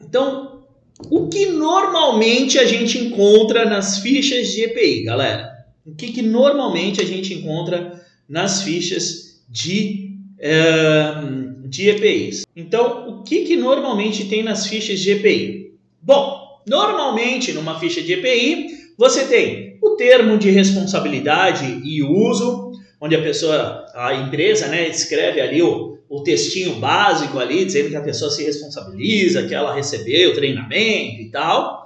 Então, 0.01 0.63
o 1.10 1.27
que 1.27 1.48
normalmente 1.48 2.57
a 2.57 2.65
gente 2.65 2.98
encontra 2.98 3.65
nas 3.65 4.00
fichas 4.00 4.50
de 4.50 4.63
EPI, 4.63 5.03
galera? 5.03 5.51
O 5.86 5.93
que, 5.93 6.12
que 6.12 6.22
normalmente 6.22 7.01
a 7.01 7.05
gente 7.05 7.34
encontra 7.34 8.01
nas 8.27 8.63
fichas 8.63 9.43
de. 9.48 10.04
De 10.38 11.89
EPIs. 11.89 12.46
Então, 12.56 13.10
o 13.10 13.24
que, 13.24 13.46
que 13.46 13.56
normalmente 13.56 14.25
tem 14.25 14.44
nas 14.44 14.68
fichas 14.68 15.00
de 15.00 15.12
EPI? 15.12 15.74
Bom, 16.01 16.62
normalmente 16.68 17.51
numa 17.54 17.80
ficha 17.80 18.01
de 18.01 18.13
EPI 18.13 18.68
você 18.98 19.25
tem 19.25 19.77
o 19.82 19.92
termo 19.92 20.38
de 20.38 20.50
responsabilidade 20.50 21.82
e 21.84 22.01
uso, 22.01 22.72
onde 23.00 23.15
a 23.15 23.22
pessoa, 23.22 23.86
a 23.94 24.13
empresa, 24.13 24.68
né, 24.68 24.88
escreve 24.88 25.42
ali 25.42 25.62
o, 25.62 26.00
o 26.10 26.24
textinho 26.24 26.75
básico 26.75 27.38
ali, 27.39 27.65
dizendo 27.65 27.89
que 27.89 27.96
a 27.96 28.01
pessoa 28.01 28.32
se 28.32 28.44
responsabiliza, 28.44 29.48
que 29.48 29.54
ela 29.54 29.74
recebeu 29.74 30.34
treinamento 30.34 31.22
e 31.22 31.30
tal. 31.32 31.86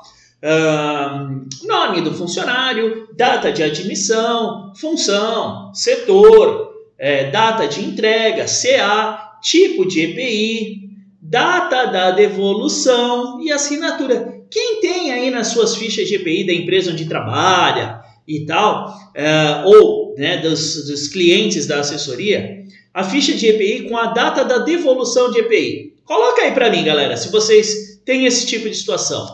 Nome 1.66 2.02
do 2.02 2.14
funcionário, 2.14 3.10
data 3.16 3.52
de 3.52 3.64
admissão, 3.64 4.72
função, 4.76 5.74
setor, 5.74 6.69
é, 7.00 7.32
data 7.32 7.66
de 7.68 7.82
entrega, 7.82 8.46
CA, 8.46 9.40
tipo 9.42 9.88
de 9.88 10.02
EPI, 10.02 10.90
data 11.22 11.86
da 11.86 12.12
devolução 12.12 13.42
e 13.42 13.52
assinatura. 13.52 14.38
Quem 14.52 14.82
tem 14.82 15.12
aí 15.12 15.32
nas 15.32 15.48
suas 15.48 15.76
fichas 15.76 16.08
de 16.08 16.16
EPI 16.16 16.46
da 16.46 16.54
empresa 16.54 16.92
onde 16.92 17.06
trabalha 17.06 18.02
e 18.28 18.46
tal, 18.46 18.94
é, 19.16 19.64
ou 19.66 20.14
né, 20.18 20.38
dos, 20.38 20.88
dos 20.88 21.08
clientes 21.08 21.66
da 21.66 21.80
assessoria, 21.80 22.64
a 22.94 23.04
ficha 23.04 23.34
de 23.34 23.48
EPI 23.48 23.88
com 23.88 23.96
a 23.96 24.08
data 24.08 24.44
da 24.44 24.58
devolução 24.58 25.32
de 25.32 25.40
EPI. 25.40 25.94
Coloca 26.04 26.42
aí 26.42 26.52
para 26.52 26.70
mim, 26.70 26.84
galera, 26.84 27.16
se 27.16 27.32
vocês 27.32 28.02
têm 28.04 28.26
esse 28.26 28.46
tipo 28.46 28.68
de 28.68 28.76
situação. 28.76 29.26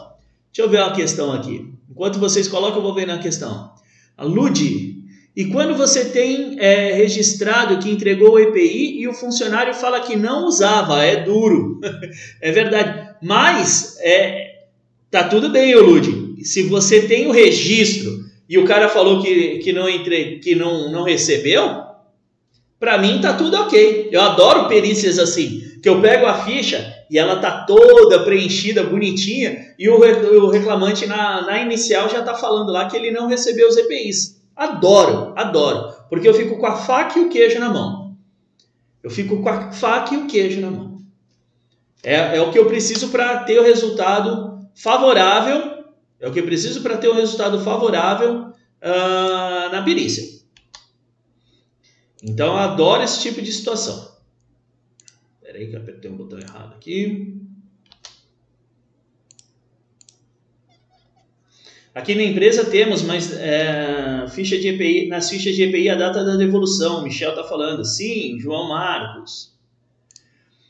Deixa 0.53 0.61
eu 0.61 0.69
ver 0.69 0.81
uma 0.81 0.93
questão 0.93 1.31
aqui. 1.31 1.69
Enquanto 1.89 2.19
vocês 2.19 2.47
colocam, 2.47 2.77
eu 2.77 2.83
vou 2.83 2.93
ver 2.93 3.07
na 3.07 3.17
questão. 3.17 3.71
A 4.17 4.23
Ludi. 4.23 4.94
E 5.35 5.45
quando 5.45 5.75
você 5.75 6.05
tem 6.05 6.55
é, 6.59 6.93
registrado 6.93 7.77
que 7.79 7.91
entregou 7.91 8.31
o 8.31 8.39
EPI 8.39 9.01
e 9.01 9.07
o 9.07 9.13
funcionário 9.13 9.73
fala 9.73 9.99
que 9.99 10.15
não 10.15 10.45
usava, 10.45 11.03
é 11.03 11.23
duro. 11.23 11.81
é 12.41 12.51
verdade. 12.53 13.15
Mas 13.21 13.97
é, 13.99 14.61
tá 15.11 15.25
tudo 15.25 15.49
bem, 15.49 15.75
Ludi. 15.75 16.41
Se 16.45 16.63
você 16.63 17.01
tem 17.01 17.27
o 17.27 17.31
registro 17.31 18.23
e 18.47 18.57
o 18.57 18.63
cara 18.63 18.87
falou 18.87 19.21
que, 19.21 19.57
que 19.57 19.73
não 19.73 19.89
entre, 19.89 20.39
que 20.39 20.55
não, 20.55 20.89
não 20.89 21.03
recebeu, 21.03 21.83
para 22.79 22.97
mim 22.97 23.19
tá 23.19 23.33
tudo 23.33 23.57
ok. 23.57 24.07
Eu 24.13 24.21
adoro 24.21 24.69
perícias 24.69 25.19
assim, 25.19 25.61
que 25.83 25.89
eu 25.89 25.99
pego 25.99 26.25
a 26.27 26.45
ficha 26.45 26.93
e 27.11 27.19
ela 27.19 27.35
tá 27.41 27.65
toda 27.65 28.23
preenchida, 28.23 28.83
bonitinha, 28.83 29.73
e 29.77 29.89
o, 29.89 29.99
o 29.99 30.49
reclamante 30.49 31.05
na, 31.05 31.41
na 31.41 31.61
inicial 31.61 32.09
já 32.09 32.21
tá 32.21 32.35
falando 32.35 32.71
lá 32.71 32.87
que 32.87 32.95
ele 32.95 33.11
não 33.11 33.27
recebeu 33.27 33.67
os 33.67 33.75
EPIs. 33.75 34.44
Adoro, 34.55 35.33
adoro, 35.35 35.93
porque 36.09 36.27
eu 36.27 36.33
fico 36.33 36.57
com 36.57 36.65
a 36.65 36.77
faca 36.77 37.19
e 37.19 37.23
o 37.23 37.29
queijo 37.29 37.59
na 37.59 37.69
mão. 37.69 38.15
Eu 39.03 39.09
fico 39.09 39.41
com 39.41 39.49
a 39.49 39.71
faca 39.71 40.13
e 40.13 40.17
o 40.17 40.27
queijo 40.27 40.61
na 40.61 40.71
mão. 40.71 40.97
É, 42.01 42.37
é 42.37 42.41
o 42.41 42.51
que 42.51 42.57
eu 42.57 42.65
preciso 42.67 43.09
para 43.09 43.43
ter 43.43 43.59
o 43.59 43.63
resultado 43.63 44.67
favorável. 44.75 45.83
É 46.19 46.27
o 46.27 46.31
que 46.31 46.39
eu 46.39 46.45
preciso 46.45 46.81
para 46.81 46.97
ter 46.97 47.09
o 47.09 47.13
resultado 47.13 47.59
favorável 47.59 48.45
uh, 48.45 49.71
na 49.71 49.81
perícia. 49.83 50.23
Então 52.23 52.47
eu 52.47 52.57
adoro 52.57 53.03
esse 53.03 53.21
tipo 53.21 53.41
de 53.41 53.51
situação. 53.51 54.15
Espera 55.35 55.57
aí 55.57 55.67
que 55.67 55.75
eu 55.75 55.81
apertei 55.81 56.09
um 56.09 56.17
botão 56.17 56.39
errado 56.39 56.73
aqui. 56.75 57.44
Aqui 61.95 62.13
na 62.13 62.23
empresa 62.23 62.65
temos, 62.65 63.01
mas 63.03 63.31
é, 63.31 64.25
ficha 64.27 64.57
de 64.57 64.67
EPI, 64.67 65.07
nas 65.07 65.29
fichas 65.29 65.55
de 65.55 65.63
EPI 65.63 65.89
a 65.89 65.95
data 65.95 66.25
da 66.25 66.35
devolução. 66.35 67.01
Michel 67.01 67.29
está 67.29 67.45
falando. 67.45 67.85
Sim, 67.85 68.37
João 68.37 68.67
Marcos. 68.67 69.53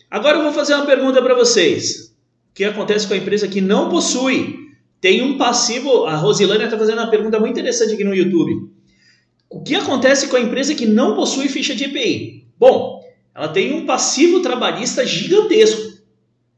Agora 0.09 0.37
eu 0.37 0.43
vou 0.43 0.53
fazer 0.53 0.75
uma 0.75 0.85
pergunta 0.85 1.19
para 1.23 1.33
vocês. 1.33 2.15
O 2.51 2.53
que 2.53 2.63
acontece 2.63 3.07
com 3.07 3.15
a 3.15 3.17
empresa 3.17 3.47
que 3.47 3.59
não 3.59 3.89
possui? 3.89 4.55
Tem 5.01 5.23
um 5.23 5.35
passivo. 5.35 6.05
A 6.05 6.15
Rosilânia 6.15 6.65
está 6.65 6.77
fazendo 6.77 6.99
uma 6.99 7.09
pergunta 7.09 7.39
muito 7.39 7.59
interessante 7.59 7.95
aqui 7.95 8.03
no 8.03 8.13
YouTube. 8.13 8.69
O 9.49 9.63
que 9.63 9.73
acontece 9.73 10.27
com 10.27 10.35
a 10.35 10.41
empresa 10.41 10.75
que 10.75 10.85
não 10.85 11.15
possui 11.15 11.49
ficha 11.49 11.73
de 11.73 11.85
EPI? 11.85 12.45
Bom, 12.55 13.03
ela 13.33 13.47
tem 13.47 13.73
um 13.73 13.87
passivo 13.87 14.41
trabalhista 14.41 15.03
gigantesco. 15.03 15.95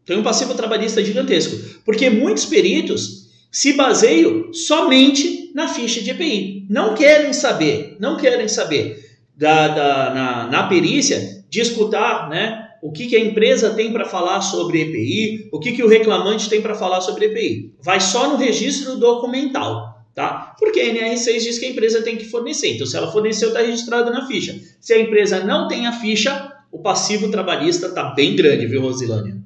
Tem 0.06 0.18
um 0.18 0.24
passivo 0.24 0.54
trabalhista 0.56 1.02
gigantesco. 1.02 1.80
Porque 1.86 2.10
muitos 2.10 2.46
peritos 2.46 3.27
se 3.52 3.74
baseiam 3.74 4.54
somente 4.54 5.52
na 5.54 5.68
ficha 5.68 6.02
de 6.02 6.12
EPI. 6.12 6.66
Não 6.70 6.94
querem 6.94 7.34
saber, 7.34 7.96
não 8.00 8.18
querem 8.18 8.48
saber 8.48 9.04
da, 9.36 9.68
da 9.68 10.14
na, 10.14 10.48
na 10.48 10.68
perícia 10.68 11.44
de 11.50 11.62
escutar 11.62 12.30
né, 12.30 12.68
o 12.82 12.92
que, 12.92 13.08
que 13.08 13.16
a 13.16 13.20
empresa 13.20 13.72
tem 13.72 13.92
para 13.92 14.06
falar 14.06 14.42
sobre 14.42 14.82
EPI, 14.82 15.50
o 15.52 15.60
que, 15.60 15.72
que 15.72 15.84
o 15.84 15.88
reclamante 15.88 16.50
tem 16.50 16.62
para 16.62 16.76
falar 16.76 17.02
sobre 17.02 17.26
EPI. 17.26 17.74
Vai 17.82 18.00
só 18.00 18.30
no 18.30 18.38
registro 18.38 18.98
documental 18.98 19.98
tá? 20.18 20.56
Porque 20.58 20.80
a 20.80 20.86
NR6 20.86 21.44
diz 21.44 21.60
que 21.60 21.68
a 21.68 21.70
empresa 21.70 22.02
tem 22.02 22.18
que 22.18 22.26
fornecer. 22.26 22.74
Então, 22.74 22.88
se 22.88 22.98
ela 22.98 23.12
forneceu, 23.12 23.50
está 23.50 23.62
registrado 23.62 24.10
na 24.10 24.26
ficha. 24.26 24.60
Se 24.82 24.92
a 24.92 25.00
empresa 25.00 25.44
não 25.44 25.68
tem 25.68 25.86
a 25.86 25.92
ficha, 25.92 26.52
o 26.72 26.80
passivo 26.80 27.30
trabalhista 27.30 27.86
está 27.86 28.06
bem 28.16 28.36
grande, 28.36 28.66
viu, 28.66 28.82
Rosilânia? 28.82 29.38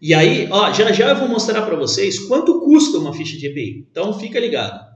E 0.00 0.12
aí, 0.12 0.48
ó, 0.50 0.72
já 0.72 0.92
já 0.92 1.10
eu 1.10 1.16
vou 1.16 1.28
mostrar 1.28 1.62
para 1.62 1.76
vocês 1.76 2.18
quanto 2.18 2.60
custa 2.60 2.98
uma 2.98 3.12
ficha 3.12 3.38
de 3.38 3.46
EPI. 3.46 3.86
Então, 3.90 4.18
fica 4.18 4.38
ligado. 4.38 4.94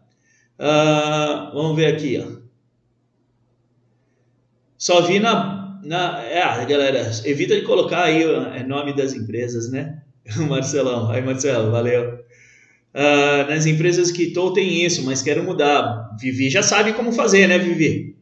Uh, 0.59 1.55
vamos 1.55 1.77
ver 1.77 1.87
aqui, 1.87 2.19
ó. 2.19 2.39
Só 4.77 5.01
vi 5.03 5.19
na, 5.19 5.81
na. 5.83 6.23
É, 6.23 6.65
galera, 6.67 7.11
evita 7.25 7.57
de 7.57 7.63
colocar 7.63 8.05
aí 8.05 8.25
o 8.25 8.43
é, 8.55 8.63
nome 8.63 8.95
das 8.95 9.13
empresas, 9.13 9.71
né? 9.71 10.03
Marcelão. 10.49 11.11
Aí, 11.11 11.23
Marcelo, 11.23 11.71
valeu. 11.71 12.19
Uh, 12.95 13.49
nas 13.49 13.67
empresas 13.67 14.11
que 14.11 14.25
estou 14.25 14.53
tem 14.53 14.85
isso, 14.85 15.05
mas 15.05 15.23
quero 15.23 15.43
mudar. 15.43 16.11
Vivi 16.21 16.51
já 16.51 16.63
sabe 16.63 16.93
como 16.93 17.13
fazer, 17.13 17.47
né, 17.47 17.59
Vivi? 17.59 18.17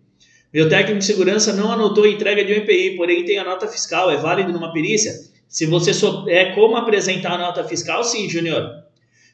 Meu 0.53 0.69
técnico 0.69 0.99
de 0.99 1.05
segurança 1.05 1.53
não 1.53 1.71
anotou 1.71 2.05
a 2.05 2.09
entrega 2.09 2.45
de 2.45 2.53
um 2.53 2.57
EPI, 2.57 2.97
porém 2.97 3.25
tem 3.25 3.39
a 3.39 3.45
nota 3.45 3.67
fiscal. 3.67 4.11
É 4.11 4.17
válido 4.17 4.53
numa 4.53 4.73
perícia? 4.73 5.13
Se 5.49 5.67
você 5.67 5.95
souber 5.95 6.55
como 6.55 6.77
apresentar 6.77 7.33
a 7.33 7.39
nota 7.39 7.65
fiscal, 7.65 8.03
sim, 8.05 8.29
Júnior. 8.29 8.69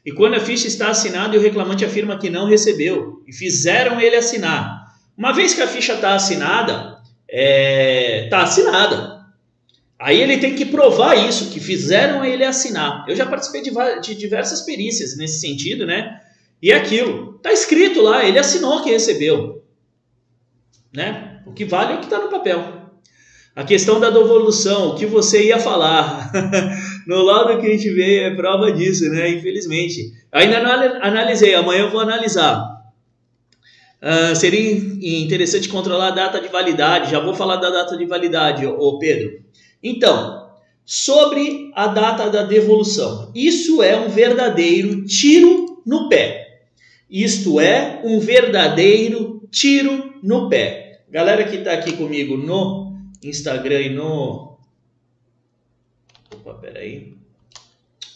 E 0.05 0.11
quando 0.11 0.35
a 0.35 0.39
ficha 0.39 0.67
está 0.67 0.89
assinada 0.89 1.35
e 1.35 1.39
o 1.39 1.41
reclamante 1.41 1.85
afirma 1.85 2.17
que 2.17 2.29
não 2.29 2.45
recebeu 2.45 3.23
e 3.27 3.33
fizeram 3.33 3.99
ele 3.99 4.15
assinar. 4.15 4.83
Uma 5.17 5.31
vez 5.31 5.53
que 5.53 5.61
a 5.61 5.67
ficha 5.67 5.93
está 5.93 6.15
assinada, 6.15 6.73
está 6.73 7.01
é, 7.29 8.27
tá 8.29 8.43
assinada. 8.43 9.23
Aí 9.97 10.21
ele 10.21 10.37
tem 10.37 10.55
que 10.55 10.65
provar 10.65 11.15
isso, 11.15 11.49
que 11.49 11.59
fizeram 11.59 12.25
ele 12.25 12.43
assinar. 12.43 13.05
Eu 13.07 13.15
já 13.15 13.25
participei 13.25 13.61
de, 13.61 13.71
de 14.01 14.15
diversas 14.15 14.61
perícias 14.61 15.15
nesse 15.15 15.39
sentido, 15.39 15.85
né? 15.85 16.19
E 16.61 16.71
é 16.71 16.75
aquilo, 16.75 17.39
tá 17.39 17.51
escrito 17.51 18.01
lá, 18.01 18.25
ele 18.25 18.39
assinou 18.39 18.83
que 18.83 18.89
recebeu. 18.89 19.63
Né? 20.93 21.41
O 21.45 21.53
que 21.53 21.65
vale 21.65 21.93
é 21.93 21.95
o 21.95 21.99
que 21.99 22.05
está 22.05 22.19
no 22.19 22.29
papel. 22.29 22.82
A 23.55 23.63
questão 23.63 23.99
da 23.99 24.09
devolução, 24.09 24.89
o 24.89 24.95
que 24.95 25.05
você 25.05 25.45
ia 25.45 25.59
falar. 25.59 26.31
no 27.05 27.21
lado 27.21 27.59
que 27.61 27.67
a 27.67 27.69
gente 27.69 27.89
vê 27.91 28.23
é 28.23 28.35
prova 28.35 28.71
disso, 28.71 29.07
né? 29.09 29.29
Infelizmente. 29.29 30.11
Ainda 30.31 30.59
não 30.59 30.71
analisei, 31.01 31.53
amanhã 31.53 31.83
eu 31.83 31.91
vou 31.91 31.99
analisar. 31.99 32.73
Uh, 34.01 34.35
seria 34.35 34.71
interessante 35.23 35.69
controlar 35.69 36.07
a 36.07 36.11
data 36.11 36.41
de 36.41 36.47
validade. 36.47 37.11
Já 37.11 37.19
vou 37.19 37.35
falar 37.35 37.57
da 37.57 37.69
data 37.69 37.95
de 37.95 38.05
validade, 38.05 38.65
ô 38.65 38.97
Pedro. 38.97 39.39
Então, 39.83 40.49
sobre 40.83 41.71
a 41.75 41.87
data 41.87 42.31
da 42.31 42.41
devolução, 42.41 43.31
isso 43.35 43.83
é 43.83 43.95
um 43.95 44.09
verdadeiro 44.09 45.05
tiro 45.05 45.81
no 45.85 46.09
pé. 46.09 46.63
Isto 47.07 47.59
é 47.59 48.01
um 48.03 48.19
verdadeiro 48.19 49.47
tiro 49.51 50.15
no 50.23 50.49
pé. 50.49 51.03
Galera 51.09 51.43
que 51.43 51.57
está 51.57 51.73
aqui 51.73 51.93
comigo 51.93 52.35
no 52.35 52.82
Instagram 53.29 53.81
e 53.81 53.89
no. 53.89 54.57
Opa, 56.33 56.55
peraí. 56.55 57.15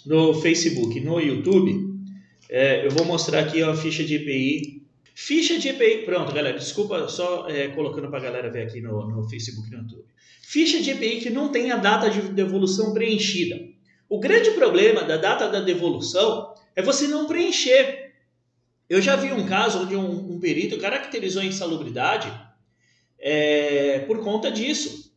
No 0.05 0.33
Facebook, 0.33 0.99
no 1.01 1.19
YouTube, 1.19 1.87
é, 2.49 2.85
eu 2.85 2.91
vou 2.91 3.05
mostrar 3.05 3.39
aqui 3.39 3.61
uma 3.61 3.75
ficha 3.75 4.03
de 4.03 4.15
EPI. 4.15 4.83
Ficha 5.13 5.57
de 5.57 5.69
EPI. 5.69 6.05
Pronto, 6.05 6.33
galera, 6.33 6.57
desculpa, 6.57 7.07
só 7.09 7.47
é, 7.49 7.69
colocando 7.69 8.09
para 8.09 8.19
a 8.19 8.23
galera 8.23 8.51
ver 8.51 8.63
aqui 8.63 8.81
no, 8.81 9.07
no 9.07 9.29
Facebook 9.29 9.67
e 9.67 9.71
no 9.71 9.83
YouTube. 9.83 10.05
Ficha 10.41 10.81
de 10.81 10.91
EPI 10.91 11.21
que 11.21 11.29
não 11.29 11.49
tem 11.49 11.71
a 11.71 11.77
data 11.77 12.09
de 12.09 12.21
devolução 12.21 12.93
preenchida. 12.93 13.59
O 14.09 14.19
grande 14.19 14.51
problema 14.51 15.03
da 15.03 15.17
data 15.17 15.49
da 15.49 15.59
devolução 15.59 16.53
é 16.75 16.81
você 16.81 17.07
não 17.07 17.27
preencher. 17.27 18.13
Eu 18.89 19.01
já 19.01 19.17
vi 19.17 19.33
um 19.33 19.45
caso 19.45 19.83
onde 19.83 19.95
um, 19.95 20.35
um 20.35 20.39
perito 20.39 20.77
caracterizou 20.77 21.41
a 21.41 21.45
insalubridade 21.45 22.31
é, 23.19 23.99
por 23.99 24.23
conta 24.23 24.51
disso. 24.51 25.11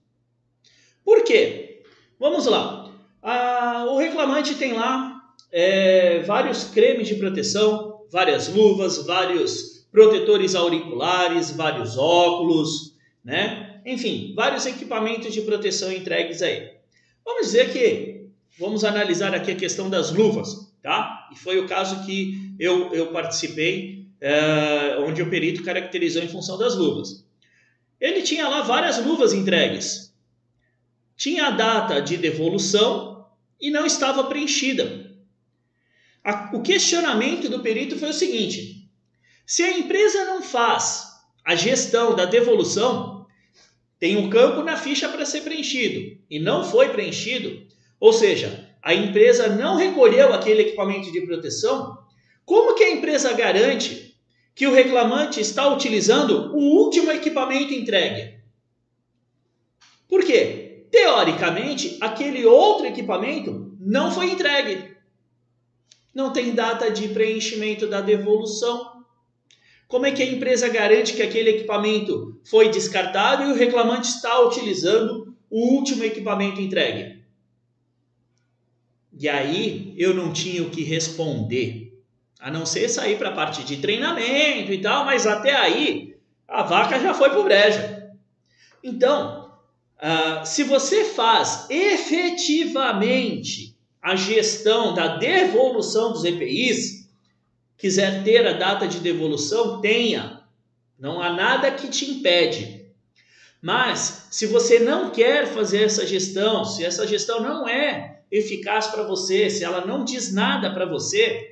Por 1.05 1.25
quê? 1.25 1.83
Vamos 2.19 2.47
lá. 2.47 2.93
Ah, 3.23 3.87
o 3.89 3.99
reclamante 3.99 4.55
tem 4.55 4.73
lá 4.73 5.23
é, 5.53 6.21
vários 6.21 6.65
cremes 6.65 7.09
de 7.09 7.17
proteção, 7.17 8.07
várias 8.11 8.49
luvas, 8.49 9.05
vários 9.05 9.87
protetores 9.91 10.55
auriculares, 10.55 11.51
vários 11.51 11.99
óculos, 11.99 12.97
né? 13.25 13.71
enfim, 13.85 14.33
vários 14.35 14.67
equipamentos 14.67 15.33
de 15.33 15.41
proteção 15.43 15.93
entregues 15.93 16.43
aí. 16.43 16.71
Vamos 17.25 17.47
dizer 17.47 17.73
que, 17.73 18.27
vamos 18.59 18.85
analisar 18.85 19.35
aqui 19.35 19.53
a 19.53 19.57
questão 19.57 19.89
das 19.89 20.13
luvas, 20.13 20.73
tá? 20.83 21.29
E 21.33 21.39
foi 21.39 21.59
o 21.59 21.67
caso 21.67 22.05
que 22.05 22.55
eu, 22.59 22.93
eu 22.93 23.09
participei, 23.09 24.07
é, 24.21 24.97
onde 25.01 25.23
o 25.23 25.31
perito 25.31 25.63
caracterizou 25.63 26.23
em 26.23 26.29
função 26.29 26.59
das 26.59 26.77
luvas. 26.77 27.25
Ele 28.01 28.23
tinha 28.23 28.49
lá 28.49 28.63
várias 28.63 29.05
luvas 29.05 29.33
entregues. 29.33 30.15
Tinha 31.17 31.49
a 31.49 31.51
data 31.51 32.01
de 32.01 32.17
devolução 32.17 33.27
e 33.61 33.71
não 33.71 33.85
estava 33.85 34.25
preenchida. 34.25 35.15
O 36.53 36.63
questionamento 36.63 37.49
do 37.49 37.61
perito 37.61 37.99
foi 37.99 38.11
o 38.11 38.15
seguinte: 38.15 38.89
se 39.47 39.63
a 39.63 39.79
empresa 39.79 40.25
não 40.25 40.43
faz 40.43 41.11
a 41.45 41.55
gestão 41.55 42.15
da 42.15 42.25
devolução, 42.25 43.27
tem 43.99 44.17
um 44.17 44.31
campo 44.31 44.63
na 44.63 44.77
ficha 44.77 45.09
para 45.09 45.27
ser 45.27 45.43
preenchido 45.43 46.19
e 46.31 46.39
não 46.39 46.65
foi 46.65 46.89
preenchido, 46.89 47.67
ou 47.99 48.13
seja, 48.13 48.67
a 48.83 48.95
empresa 48.95 49.49
não 49.49 49.77
recolheu 49.77 50.33
aquele 50.33 50.63
equipamento 50.63 51.13
de 51.13 51.21
proteção, 51.23 51.99
como 52.47 52.75
que 52.75 52.85
a 52.85 52.91
empresa 52.91 53.33
garante 53.35 54.10
que 54.55 54.67
o 54.67 54.75
reclamante 54.75 55.41
está 55.41 55.73
utilizando 55.73 56.55
o 56.55 56.83
último 56.83 57.11
equipamento 57.11 57.73
entregue? 57.73 58.41
Por 60.09 60.25
quê? 60.25 60.87
Teoricamente, 60.91 61.97
aquele 62.01 62.45
outro 62.45 62.87
equipamento 62.87 63.77
não 63.79 64.11
foi 64.11 64.33
entregue. 64.33 64.97
Não 66.13 66.33
tem 66.33 66.53
data 66.53 66.91
de 66.91 67.09
preenchimento 67.09 67.87
da 67.87 68.01
devolução. 68.01 69.05
Como 69.87 70.07
é 70.07 70.13
que 70.13 70.23
a 70.23 70.27
empresa 70.27 70.69
garante 70.69 71.15
que 71.15 71.23
aquele 71.23 71.51
equipamento 71.51 72.41
foi 72.45 72.69
descartado 72.69 73.45
e 73.45 73.53
o 73.53 73.57
reclamante 73.57 74.09
está 74.09 74.41
utilizando 74.41 75.37
o 75.49 75.75
último 75.75 76.05
equipamento 76.05 76.61
entregue? 76.61 77.21
E 79.17 79.29
aí 79.29 79.95
eu 79.97 80.15
não 80.15 80.33
tinha 80.33 80.63
o 80.63 80.71
que 80.71 80.83
responder, 80.83 81.89
a 82.40 82.50
não 82.50 82.64
ser 82.64 82.88
sair 82.88 83.18
para 83.18 83.29
a 83.29 83.35
parte 83.35 83.62
de 83.62 83.76
treinamento 83.76 84.72
e 84.72 84.81
tal, 84.81 85.05
mas 85.05 85.26
até 85.26 85.55
aí 85.55 86.16
a 86.48 86.62
vaca 86.62 86.98
já 86.98 87.12
foi 87.12 87.29
para 87.31 87.40
o 87.40 87.44
brejo. 87.44 88.00
Então, 88.83 89.53
uh, 89.98 90.46
se 90.46 90.64
você 90.64 91.05
faz 91.05 91.66
efetivamente 91.68 93.76
a 94.00 94.16
gestão 94.16 94.94
da 94.94 95.18
devolução 95.18 96.12
dos 96.12 96.24
EPIs, 96.24 97.11
quiser 97.76 98.24
ter 98.24 98.46
a 98.46 98.55
data 98.55 98.88
de 98.88 99.00
devolução, 99.00 99.79
tenha. 99.81 100.40
Não 100.98 101.20
há 101.20 101.31
nada 101.31 101.70
que 101.70 101.88
te 101.88 102.11
impede. 102.11 102.87
Mas, 103.61 104.29
se 104.31 104.46
você 104.46 104.79
não 104.79 105.11
quer 105.11 105.46
fazer 105.46 105.85
essa 105.85 106.07
gestão, 106.07 106.64
se 106.64 106.83
essa 106.85 107.07
gestão 107.07 107.42
não 107.42 107.68
é 107.68 108.22
eficaz 108.31 108.87
para 108.87 109.03
você, 109.03 109.50
se 109.50 109.62
ela 109.62 109.85
não 109.85 110.05
diz 110.05 110.33
nada 110.33 110.72
para 110.72 110.87
você, 110.87 111.50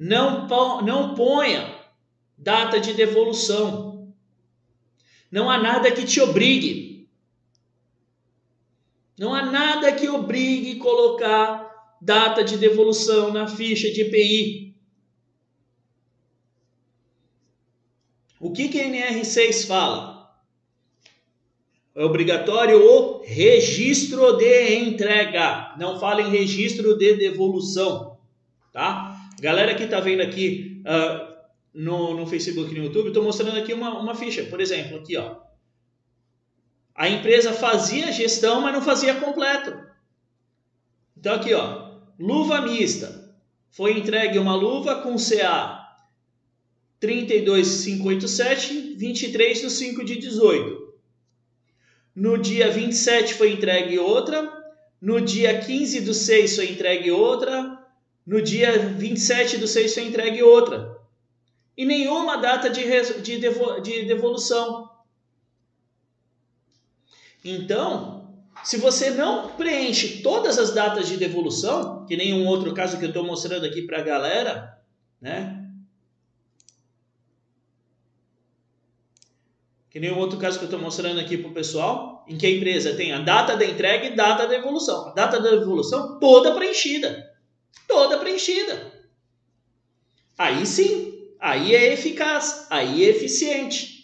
não, 0.00 0.48
não 0.82 1.14
ponha 1.14 1.78
data 2.36 2.80
de 2.80 2.94
devolução. 2.94 4.12
Não 5.30 5.50
há 5.50 5.58
nada 5.58 5.92
que 5.92 6.04
te 6.04 6.20
obrigue. 6.20 7.08
Não 9.18 9.34
há 9.34 9.44
nada 9.44 9.92
que 9.92 10.08
obrigue 10.08 10.76
colocar 10.76 11.70
data 12.00 12.42
de 12.42 12.56
devolução 12.56 13.30
na 13.30 13.46
ficha 13.46 13.92
de 13.92 14.00
EPI. 14.00 14.74
O 18.40 18.50
que, 18.52 18.68
que 18.68 18.80
a 18.80 18.86
NR6 18.86 19.66
fala? 19.66 20.20
é 21.94 22.04
obrigatório 22.04 22.82
o 22.82 23.22
registro 23.24 24.36
de 24.36 24.74
entrega. 24.76 25.74
Não 25.78 25.98
fala 25.98 26.22
em 26.22 26.30
registro 26.30 26.96
de 26.96 27.14
devolução, 27.14 28.16
tá? 28.72 29.09
Galera 29.40 29.74
que 29.74 29.84
está 29.84 30.00
vendo 30.00 30.20
aqui 30.20 30.82
uh, 30.86 31.34
no, 31.72 32.14
no 32.14 32.26
Facebook 32.26 32.70
e 32.70 32.78
no 32.78 32.84
YouTube, 32.84 33.08
estou 33.08 33.24
mostrando 33.24 33.58
aqui 33.58 33.72
uma, 33.72 33.98
uma 33.98 34.14
ficha. 34.14 34.44
Por 34.44 34.60
exemplo, 34.60 34.98
aqui, 34.98 35.16
ó. 35.16 35.36
A 36.94 37.08
empresa 37.08 37.52
fazia 37.52 38.12
gestão, 38.12 38.60
mas 38.60 38.74
não 38.74 38.82
fazia 38.82 39.14
completo. 39.14 39.74
Então 41.16 41.34
aqui, 41.34 41.54
ó, 41.54 41.92
luva 42.18 42.60
mista. 42.60 43.34
Foi 43.70 43.98
entregue 43.98 44.38
uma 44.38 44.54
luva 44.54 44.96
com 44.96 45.16
CA 45.16 45.80
32587, 47.00 48.94
23 48.96 49.62
do 49.62 49.70
5 49.70 50.04
de 50.04 50.16
18. 50.16 50.90
No 52.14 52.36
dia 52.36 52.70
27 52.70 53.34
foi 53.34 53.52
entregue 53.52 53.98
outra. 53.98 54.52
No 55.00 55.18
dia 55.20 55.58
15 55.58 56.02
do 56.02 56.12
6 56.12 56.56
foi 56.56 56.70
entregue 56.70 57.10
outra. 57.10 57.79
No 58.30 58.40
dia 58.40 58.78
27 58.78 59.58
do 59.58 59.66
6 59.66 59.92
foi 59.92 60.04
entregue 60.04 60.40
outra. 60.40 60.96
E 61.76 61.84
nenhuma 61.84 62.36
data 62.36 62.70
de, 62.70 62.84
de, 63.22 63.38
devo, 63.38 63.80
de 63.80 64.04
devolução. 64.04 64.88
Então, 67.44 68.32
se 68.62 68.76
você 68.76 69.10
não 69.10 69.48
preenche 69.56 70.22
todas 70.22 70.60
as 70.60 70.72
datas 70.72 71.08
de 71.08 71.16
devolução, 71.16 72.06
que 72.06 72.16
nem 72.16 72.32
um 72.32 72.46
outro 72.46 72.72
caso 72.72 72.98
que 72.98 73.04
eu 73.04 73.08
estou 73.08 73.24
mostrando 73.24 73.66
aqui 73.66 73.82
para 73.82 73.98
a 73.98 74.04
galera, 74.04 74.78
né? 75.20 75.68
Que 79.90 79.98
o 80.08 80.18
outro 80.18 80.38
caso 80.38 80.56
que 80.56 80.66
eu 80.66 80.68
estou 80.68 80.80
mostrando 80.80 81.18
aqui 81.18 81.36
para 81.36 81.50
o 81.50 81.54
pessoal, 81.54 82.24
em 82.28 82.38
que 82.38 82.46
a 82.46 82.50
empresa 82.50 82.94
tem 82.94 83.10
a 83.10 83.18
data 83.18 83.56
da 83.56 83.64
entrega 83.64 84.06
e 84.06 84.14
data 84.14 84.46
da 84.46 84.54
evolução. 84.54 85.08
A 85.08 85.14
data 85.14 85.40
da 85.40 85.50
evolução 85.50 86.20
toda 86.20 86.54
preenchida. 86.54 87.28
Toda 87.86 88.18
preenchida. 88.18 88.92
Aí 90.36 90.64
sim, 90.64 91.28
aí 91.38 91.74
é 91.74 91.92
eficaz, 91.92 92.66
aí 92.70 93.04
é 93.04 93.08
eficiente. 93.08 94.00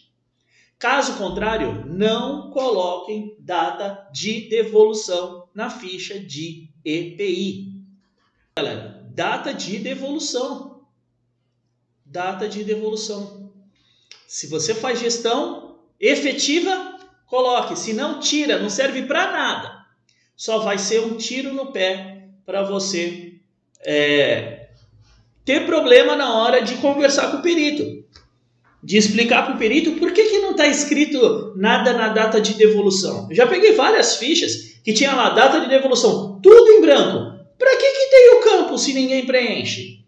Caso 0.79 1.17
contrário, 1.17 1.87
não 1.87 2.51
coloquem 2.51 3.35
data 3.39 4.07
de 4.13 4.49
devolução 4.49 5.49
na 5.55 5.71
ficha 5.71 6.21
de 6.21 6.69
EPI. 6.85 7.83
Galera, 8.59 9.03
data 9.15 9.55
de 9.55 9.79
devolução. 9.79 10.87
Data 12.05 12.47
de 12.47 12.63
devolução. 12.63 13.53
Se 14.29 14.47
você 14.47 14.75
faz 14.75 15.01
gestão, 15.01 15.81
efetiva, 15.99 16.99
coloque. 17.27 17.77
Se 17.77 17.95
não, 17.95 18.21
tira, 18.21 18.61
não 18.61 18.69
serve 18.69 19.07
para 19.07 19.33
nada. 19.33 19.87
Só 20.37 20.59
vai 20.59 20.77
ser 20.77 21.01
um 21.01 21.17
tiro 21.17 21.55
no 21.55 21.73
pé 21.73 22.29
para 22.45 22.63
você 22.63 23.26
é, 23.87 24.69
ter 25.45 25.65
problema 25.65 26.17
na 26.17 26.35
hora 26.35 26.61
de 26.61 26.75
conversar 26.77 27.31
com 27.31 27.39
o 27.39 27.43
perito. 27.43 28.05
De 28.83 28.97
explicar 28.97 29.45
para 29.45 29.55
o 29.55 29.59
perito 29.59 29.93
por 29.93 30.13
que, 30.13 30.25
que 30.25 30.39
não 30.41 30.51
está 30.51 30.67
escrito 30.67 31.55
nada 31.57 31.93
na 31.93 32.09
data 32.09 32.41
de 32.41 32.55
devolução. 32.55 33.29
Eu 33.31 33.37
já 33.37 33.47
peguei 33.47 33.73
várias 33.73 34.17
fichas 34.17 34.81
que 34.85 34.93
tinha 34.93 35.15
lá 35.15 35.31
data 35.31 35.61
de 35.61 35.69
devolução, 35.69 36.41
tudo 36.43 36.73
em 36.73 36.81
branco. 36.81 37.37
Para 37.59 37.77
que, 37.77 37.91
que 37.93 38.11
tem 38.11 38.31
o 38.35 38.43
campo 38.43 38.77
se 38.77 38.93
ninguém 38.93 39.25
preenche? 39.25 40.05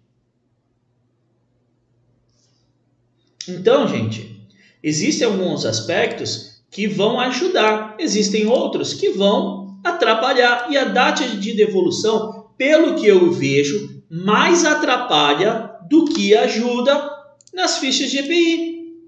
Então, 3.48 3.88
gente, 3.88 4.38
Existem 4.82 5.26
alguns 5.26 5.64
aspectos 5.64 6.62
que 6.70 6.86
vão 6.86 7.18
ajudar, 7.20 7.96
existem 7.98 8.46
outros 8.46 8.94
que 8.94 9.10
vão 9.10 9.78
atrapalhar. 9.82 10.68
E 10.70 10.76
a 10.76 10.84
data 10.84 11.26
de 11.28 11.52
devolução, 11.54 12.37
pelo 12.58 12.96
que 12.96 13.06
eu 13.06 13.30
vejo, 13.30 14.02
mais 14.10 14.64
atrapalha 14.64 15.70
do 15.88 16.04
que 16.06 16.36
ajuda 16.36 17.16
nas 17.54 17.78
fichas 17.78 18.10
de 18.10 18.18
EPI. 18.18 18.98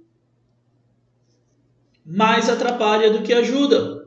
Mais 2.07 2.49
atrapalha 2.49 3.11
do 3.11 3.23
que 3.23 3.33
ajuda. 3.33 4.01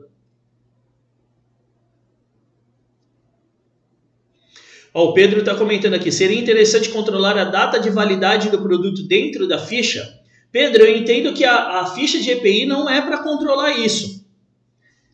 Ó, 4.92 5.10
o 5.10 5.12
Pedro 5.12 5.40
está 5.40 5.54
comentando 5.54 5.94
aqui: 5.94 6.10
seria 6.10 6.40
interessante 6.40 6.88
controlar 6.88 7.36
a 7.36 7.44
data 7.44 7.78
de 7.78 7.90
validade 7.90 8.48
do 8.48 8.62
produto 8.62 9.02
dentro 9.06 9.46
da 9.46 9.58
ficha? 9.58 10.20
Pedro, 10.50 10.84
eu 10.84 10.96
entendo 10.96 11.34
que 11.34 11.44
a, 11.44 11.80
a 11.80 11.86
ficha 11.86 12.18
de 12.20 12.30
EPI 12.30 12.64
não 12.64 12.88
é 12.88 13.02
para 13.02 13.22
controlar 13.22 13.72
isso. 13.72 14.24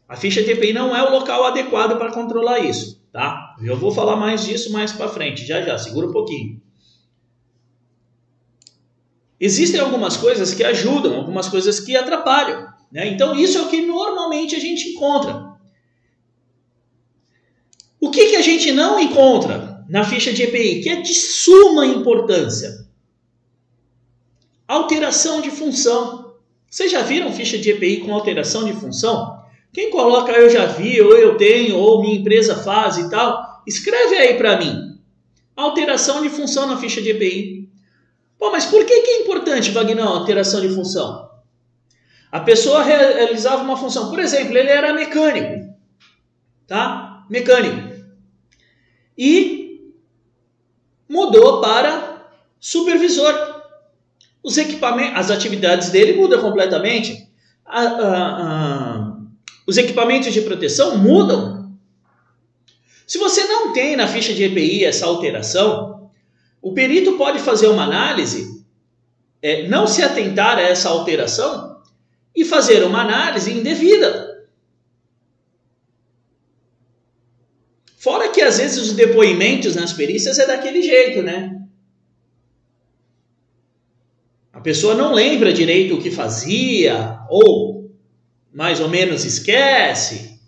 A 0.07 0.17
ficha 0.17 0.43
de 0.43 0.51
EPI 0.51 0.73
não 0.73 0.95
é 0.95 1.03
o 1.03 1.13
local 1.13 1.45
adequado 1.45 1.97
para 1.97 2.13
controlar 2.13 2.59
isso, 2.59 3.03
tá? 3.11 3.40
Eu 3.63 3.77
vou 3.77 3.93
falar 3.93 4.17
mais 4.17 4.45
disso 4.45 4.73
mais 4.73 4.93
para 4.93 5.09
frente, 5.09 5.45
já 5.45 5.61
já, 5.63 5.77
segura 5.77 6.07
um 6.07 6.13
pouquinho. 6.13 6.61
Existem 9.39 9.81
algumas 9.81 10.17
coisas 10.17 10.53
que 10.53 10.63
ajudam, 10.63 11.15
algumas 11.17 11.49
coisas 11.49 11.81
que 11.81 11.97
atrapalham, 11.97 12.69
né? 12.93 13.09
Então 13.09 13.35
isso 13.35 13.57
é 13.57 13.63
o 13.63 13.69
que 13.69 13.81
normalmente 13.81 14.55
a 14.55 14.59
gente 14.59 14.91
encontra. 14.91 15.51
O 17.99 18.11
que, 18.11 18.31
que 18.31 18.37
a 18.37 18.43
gente 18.43 18.73
não 18.73 18.99
encontra 18.99 19.85
na 19.89 20.05
ficha 20.05 20.33
de 20.33 20.43
EPI, 20.43 20.83
que 20.83 20.89
é 20.89 21.01
de 21.01 21.15
suma 21.15 21.87
importância? 21.87 22.87
Alteração 24.67 25.41
de 25.41 25.51
função. 25.51 26.35
Vocês 26.69 26.91
já 26.91 27.03
viram 27.03 27.33
ficha 27.33 27.59
de 27.59 27.71
EPI 27.71 28.01
com 28.01 28.15
alteração 28.15 28.65
de 28.65 28.73
função? 28.73 29.41
Quem 29.73 29.91
coloca 29.91 30.33
eu 30.33 30.49
já 30.49 30.67
vi, 30.67 31.01
ou 31.01 31.17
eu 31.17 31.37
tenho, 31.37 31.77
ou 31.77 32.01
minha 32.01 32.19
empresa 32.19 32.57
faz 32.57 32.99
e 32.99 33.09
tal, 33.11 33.50
escreve 33.67 34.17
aí 34.17 34.37
para 34.37 34.59
mim. 34.59 34.99
Alteração 35.57 36.23
de 36.23 36.29
função 36.29 36.67
na 36.67 36.77
ficha 36.77 37.01
de 37.03 37.11
EPI. 37.11 37.69
Pô, 38.39 38.51
mas 38.51 38.65
por 38.65 38.85
que, 38.85 39.03
que 39.03 39.11
é 39.11 39.23
importante, 39.23 39.71
Wagner, 39.71 40.07
alteração 40.07 40.61
de 40.61 40.69
função? 40.71 41.29
A 42.33 42.41
pessoa 42.41 42.83
realizava 42.83 43.63
uma 43.63 43.77
função, 43.77 44.09
por 44.09 44.19
exemplo, 44.19 44.57
ele 44.57 44.71
era 44.71 44.95
mecânico, 44.95 45.75
tá? 46.67 47.27
Mecânico. 47.29 47.91
E 49.19 49.93
mudou 51.09 51.61
para 51.61 52.31
supervisor 52.59 53.61
os 54.43 54.57
equipamentos, 54.57 55.19
as 55.19 55.31
atividades 55.31 55.91
dele 55.91 56.15
mudam 56.15 56.41
completamente. 56.41 57.29
A, 57.67 57.83
a, 57.83 58.43
a, 58.43 59.17
os 59.67 59.77
equipamentos 59.77 60.33
de 60.33 60.41
proteção 60.41 60.97
mudam. 60.97 61.60
Se 63.11 63.19
você 63.19 63.43
não 63.43 63.73
tem 63.73 63.97
na 63.97 64.07
ficha 64.07 64.33
de 64.33 64.45
EPI 64.45 64.85
essa 64.85 65.05
alteração, 65.05 66.13
o 66.63 66.73
perito 66.73 67.19
pode 67.19 67.41
fazer 67.41 67.67
uma 67.67 67.83
análise, 67.83 68.65
é, 69.43 69.67
não 69.67 69.85
se 69.85 70.01
atentar 70.01 70.59
a 70.59 70.61
essa 70.61 70.91
alteração 70.91 71.83
e 72.37 72.45
fazer 72.45 72.85
uma 72.85 73.01
análise 73.01 73.53
indevida. 73.53 74.49
Fora 77.99 78.29
que 78.29 78.43
às 78.43 78.59
vezes 78.59 78.79
os 78.79 78.93
depoimentos 78.93 79.75
nas 79.75 79.93
perícias 79.93 80.39
é 80.39 80.47
daquele 80.47 80.81
jeito, 80.81 81.21
né? 81.21 81.61
A 84.53 84.61
pessoa 84.61 84.95
não 84.95 85.13
lembra 85.13 85.53
direito 85.53 85.97
o 85.97 86.01
que 86.01 86.13
fazia, 86.13 87.19
ou 87.29 87.91
mais 88.55 88.79
ou 88.79 88.89
menos 88.89 89.25
esquece. 89.25 90.40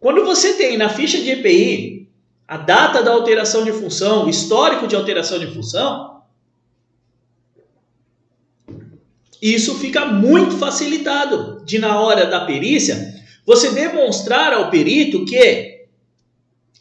Quando 0.00 0.24
você 0.24 0.54
tem 0.54 0.78
na 0.78 0.88
ficha 0.88 1.18
de 1.20 1.30
EPI 1.30 2.08
a 2.48 2.56
data 2.56 3.02
da 3.02 3.12
alteração 3.12 3.64
de 3.64 3.72
função, 3.72 4.24
o 4.24 4.30
histórico 4.30 4.88
de 4.88 4.96
alteração 4.96 5.38
de 5.38 5.46
função, 5.46 6.22
isso 9.40 9.78
fica 9.78 10.06
muito 10.06 10.56
facilitado 10.56 11.62
de 11.64 11.78
na 11.78 12.00
hora 12.00 12.26
da 12.26 12.46
perícia 12.46 13.14
você 13.46 13.70
demonstrar 13.70 14.54
ao 14.54 14.70
perito 14.70 15.24
que 15.26 15.86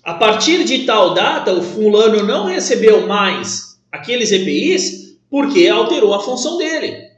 a 0.03 0.13
partir 0.13 0.63
de 0.63 0.85
tal 0.85 1.13
data 1.13 1.53
o 1.53 1.61
fulano 1.61 2.23
não 2.23 2.45
recebeu 2.45 3.05
mais 3.05 3.79
aqueles 3.91 4.31
EPIs 4.31 5.17
porque 5.29 5.67
alterou 5.67 6.13
a 6.13 6.21
função 6.21 6.57
dele. 6.57 7.08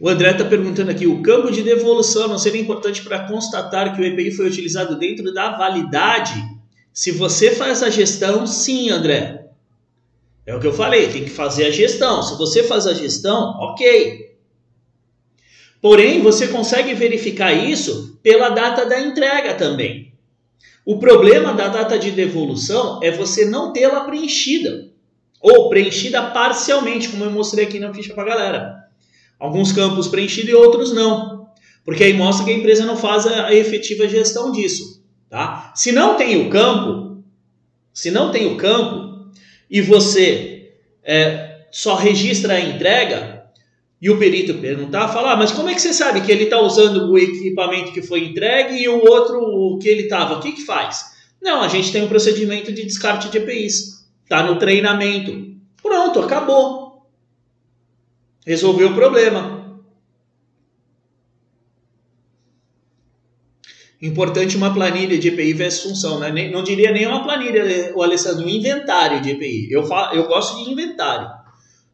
O 0.00 0.08
André 0.08 0.30
está 0.30 0.46
perguntando 0.46 0.90
aqui: 0.90 1.06
o 1.06 1.20
campo 1.20 1.52
de 1.52 1.62
devolução 1.62 2.26
não 2.26 2.38
seria 2.38 2.62
importante 2.62 3.02
para 3.02 3.28
constatar 3.28 3.94
que 3.94 4.00
o 4.00 4.04
EPI 4.04 4.30
foi 4.30 4.46
utilizado 4.46 4.98
dentro 4.98 5.32
da 5.34 5.50
validade? 5.50 6.42
Se 6.90 7.12
você 7.12 7.54
faz 7.54 7.82
a 7.82 7.90
gestão, 7.90 8.46
sim, 8.46 8.88
André. 8.88 9.50
É 10.46 10.56
o 10.56 10.58
que 10.58 10.66
eu 10.66 10.72
falei, 10.72 11.08
tem 11.08 11.24
que 11.24 11.30
fazer 11.30 11.66
a 11.66 11.70
gestão. 11.70 12.22
Se 12.22 12.36
você 12.38 12.64
faz 12.64 12.86
a 12.86 12.94
gestão, 12.94 13.54
ok. 13.60 14.30
Porém, 15.82 16.22
você 16.22 16.48
consegue 16.48 16.94
verificar 16.94 17.52
isso 17.52 18.18
pela 18.22 18.48
data 18.48 18.86
da 18.86 19.00
entrega 19.00 19.54
também. 19.54 20.14
O 20.84 20.98
problema 20.98 21.52
da 21.52 21.68
data 21.68 21.98
de 21.98 22.10
devolução 22.10 23.00
é 23.02 23.10
você 23.10 23.44
não 23.44 23.72
tê-la 23.72 24.00
preenchida 24.04 24.90
ou 25.40 25.68
preenchida 25.68 26.22
parcialmente, 26.22 27.08
como 27.08 27.24
eu 27.24 27.30
mostrei 27.30 27.66
aqui 27.66 27.78
na 27.78 27.92
ficha 27.94 28.14
para 28.14 28.24
galera. 28.24 28.79
Alguns 29.40 29.72
campos 29.72 30.06
preenchidos 30.06 30.50
e 30.50 30.54
outros 30.54 30.92
não, 30.92 31.48
porque 31.84 32.04
aí 32.04 32.12
mostra 32.12 32.44
que 32.44 32.52
a 32.52 32.56
empresa 32.56 32.84
não 32.84 32.96
faz 32.96 33.26
a 33.26 33.52
efetiva 33.54 34.06
gestão 34.06 34.52
disso, 34.52 35.02
tá? 35.28 35.72
Se 35.74 35.90
não 35.90 36.16
tem 36.16 36.46
o 36.46 36.50
campo, 36.50 37.24
se 37.92 38.10
não 38.10 38.30
tem 38.30 38.52
o 38.52 38.56
campo 38.56 39.30
e 39.70 39.80
você 39.80 40.74
é, 41.02 41.62
só 41.72 41.94
registra 41.94 42.54
a 42.54 42.60
entrega, 42.60 43.40
e 44.00 44.08
o 44.08 44.18
perito 44.18 44.54
perguntar, 44.54 45.08
falar, 45.08 45.32
ah, 45.32 45.36
mas 45.36 45.52
como 45.52 45.68
é 45.68 45.74
que 45.74 45.82
você 45.82 45.92
sabe 45.92 46.22
que 46.22 46.32
ele 46.32 46.44
está 46.44 46.58
usando 46.58 47.10
o 47.10 47.18
equipamento 47.18 47.92
que 47.92 48.00
foi 48.00 48.24
entregue 48.24 48.82
e 48.82 48.88
o 48.88 48.98
outro 48.98 49.78
que 49.80 49.88
ele 49.88 50.04
estava? 50.04 50.36
O 50.36 50.40
que, 50.40 50.52
que 50.52 50.64
faz? 50.64 51.04
Não, 51.40 51.60
a 51.60 51.68
gente 51.68 51.92
tem 51.92 52.02
um 52.02 52.08
procedimento 52.08 52.72
de 52.72 52.84
descarte 52.84 53.28
de 53.28 53.36
EPIs. 53.36 54.06
Está 54.22 54.42
no 54.42 54.58
treinamento. 54.58 55.54
Pronto, 55.82 56.20
acabou. 56.20 56.79
Resolveu 58.46 58.90
o 58.90 58.94
problema. 58.94 59.60
Importante 64.02 64.56
uma 64.56 64.72
planilha 64.72 65.18
de 65.18 65.28
EPI 65.28 65.52
versus 65.52 65.82
função. 65.82 66.18
Né? 66.18 66.48
Não 66.50 66.62
diria 66.62 66.90
nem 66.90 67.06
uma 67.06 67.22
planilha, 67.22 67.92
o 67.94 68.02
Alessandro, 68.02 68.46
um 68.46 68.48
inventário 68.48 69.20
de 69.20 69.30
EPI. 69.32 69.70
Eu, 69.70 69.84
falo, 69.84 70.14
eu 70.14 70.26
gosto 70.26 70.64
de 70.64 70.70
inventário. 70.70 71.28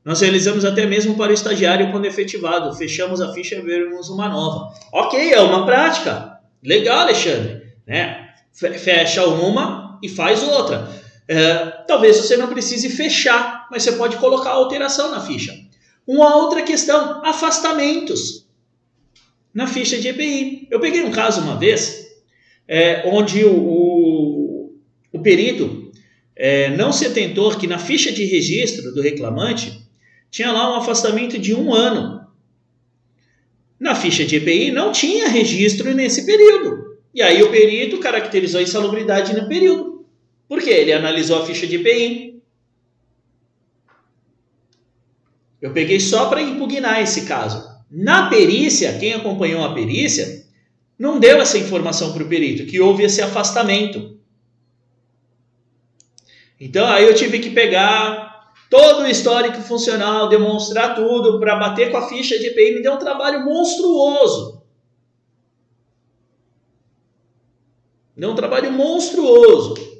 Nós 0.04 0.20
realizamos 0.20 0.64
até 0.64 0.86
mesmo 0.86 1.16
para 1.16 1.32
o 1.32 1.34
estagiário 1.34 1.90
quando 1.90 2.04
efetivado. 2.04 2.72
Fechamos 2.76 3.20
a 3.20 3.32
ficha 3.32 3.56
e 3.56 3.60
vermos 3.60 4.08
uma 4.08 4.28
nova. 4.28 4.72
Ok, 4.92 5.32
é 5.32 5.40
uma 5.40 5.66
prática. 5.66 6.38
Legal, 6.62 7.00
Alexandre. 7.00 7.62
Né? 7.84 8.28
Fecha 8.52 9.26
uma 9.26 9.98
e 10.00 10.08
faz 10.08 10.44
outra. 10.44 10.88
É, 11.26 11.56
talvez 11.88 12.18
você 12.18 12.36
não 12.36 12.46
precise 12.46 12.88
fechar, 12.88 13.66
mas 13.68 13.82
você 13.82 13.92
pode 13.92 14.16
colocar 14.18 14.50
alteração 14.50 15.10
na 15.10 15.20
ficha. 15.20 15.52
Uma 16.06 16.36
outra 16.36 16.62
questão: 16.62 17.24
afastamentos 17.24 18.46
na 19.52 19.66
ficha 19.66 19.98
de 19.98 20.08
EPI. 20.08 20.68
Eu 20.70 20.78
peguei 20.78 21.02
um 21.02 21.10
caso 21.10 21.40
uma 21.40 21.58
vez 21.58 22.06
é, 22.68 23.02
onde 23.06 23.44
o, 23.44 23.56
o, 23.56 24.74
o 25.12 25.18
perito 25.20 25.90
é, 26.36 26.68
não 26.76 26.92
se 26.92 27.06
atentou 27.06 27.56
que 27.56 27.66
na 27.66 27.78
ficha 27.78 28.12
de 28.12 28.24
registro 28.24 28.92
do 28.92 29.00
reclamante 29.00 29.86
tinha 30.30 30.52
lá 30.52 30.72
um 30.72 30.76
afastamento 30.76 31.38
de 31.38 31.54
um 31.54 31.72
ano. 31.72 32.26
Na 33.80 33.94
ficha 33.94 34.24
de 34.24 34.36
EPI 34.36 34.70
não 34.70 34.92
tinha 34.92 35.28
registro 35.28 35.94
nesse 35.94 36.26
período. 36.26 36.96
E 37.14 37.22
aí 37.22 37.42
o 37.42 37.50
perito 37.50 37.98
caracterizou 37.98 38.60
a 38.60 38.62
insalubridade 38.62 39.34
no 39.34 39.48
período. 39.48 40.04
Por 40.46 40.60
quê? 40.60 40.70
Ele 40.70 40.92
analisou 40.92 41.40
a 41.40 41.46
ficha 41.46 41.66
de 41.66 41.76
EPI. 41.76 42.35
Eu 45.66 45.72
peguei 45.72 45.98
só 45.98 46.28
para 46.28 46.40
impugnar 46.40 47.02
esse 47.02 47.26
caso. 47.26 47.68
Na 47.90 48.30
perícia, 48.30 48.96
quem 49.00 49.14
acompanhou 49.14 49.64
a 49.64 49.74
perícia 49.74 50.46
não 50.96 51.18
deu 51.18 51.40
essa 51.40 51.58
informação 51.58 52.12
para 52.12 52.22
o 52.22 52.28
perito, 52.28 52.66
que 52.66 52.80
houve 52.80 53.02
esse 53.02 53.20
afastamento. 53.20 54.16
Então 56.60 56.86
aí 56.86 57.02
eu 57.02 57.16
tive 57.16 57.40
que 57.40 57.50
pegar 57.50 58.52
todo 58.70 59.02
o 59.02 59.08
histórico 59.08 59.60
funcional, 59.60 60.28
demonstrar 60.28 60.94
tudo 60.94 61.40
para 61.40 61.56
bater 61.56 61.90
com 61.90 61.96
a 61.96 62.08
ficha 62.08 62.38
de 62.38 62.46
EPI, 62.46 62.76
me 62.76 62.82
deu 62.82 62.92
um 62.92 62.98
trabalho 62.98 63.44
monstruoso. 63.44 64.62
Deu 68.16 68.30
um 68.30 68.36
trabalho 68.36 68.70
monstruoso. 68.70 69.95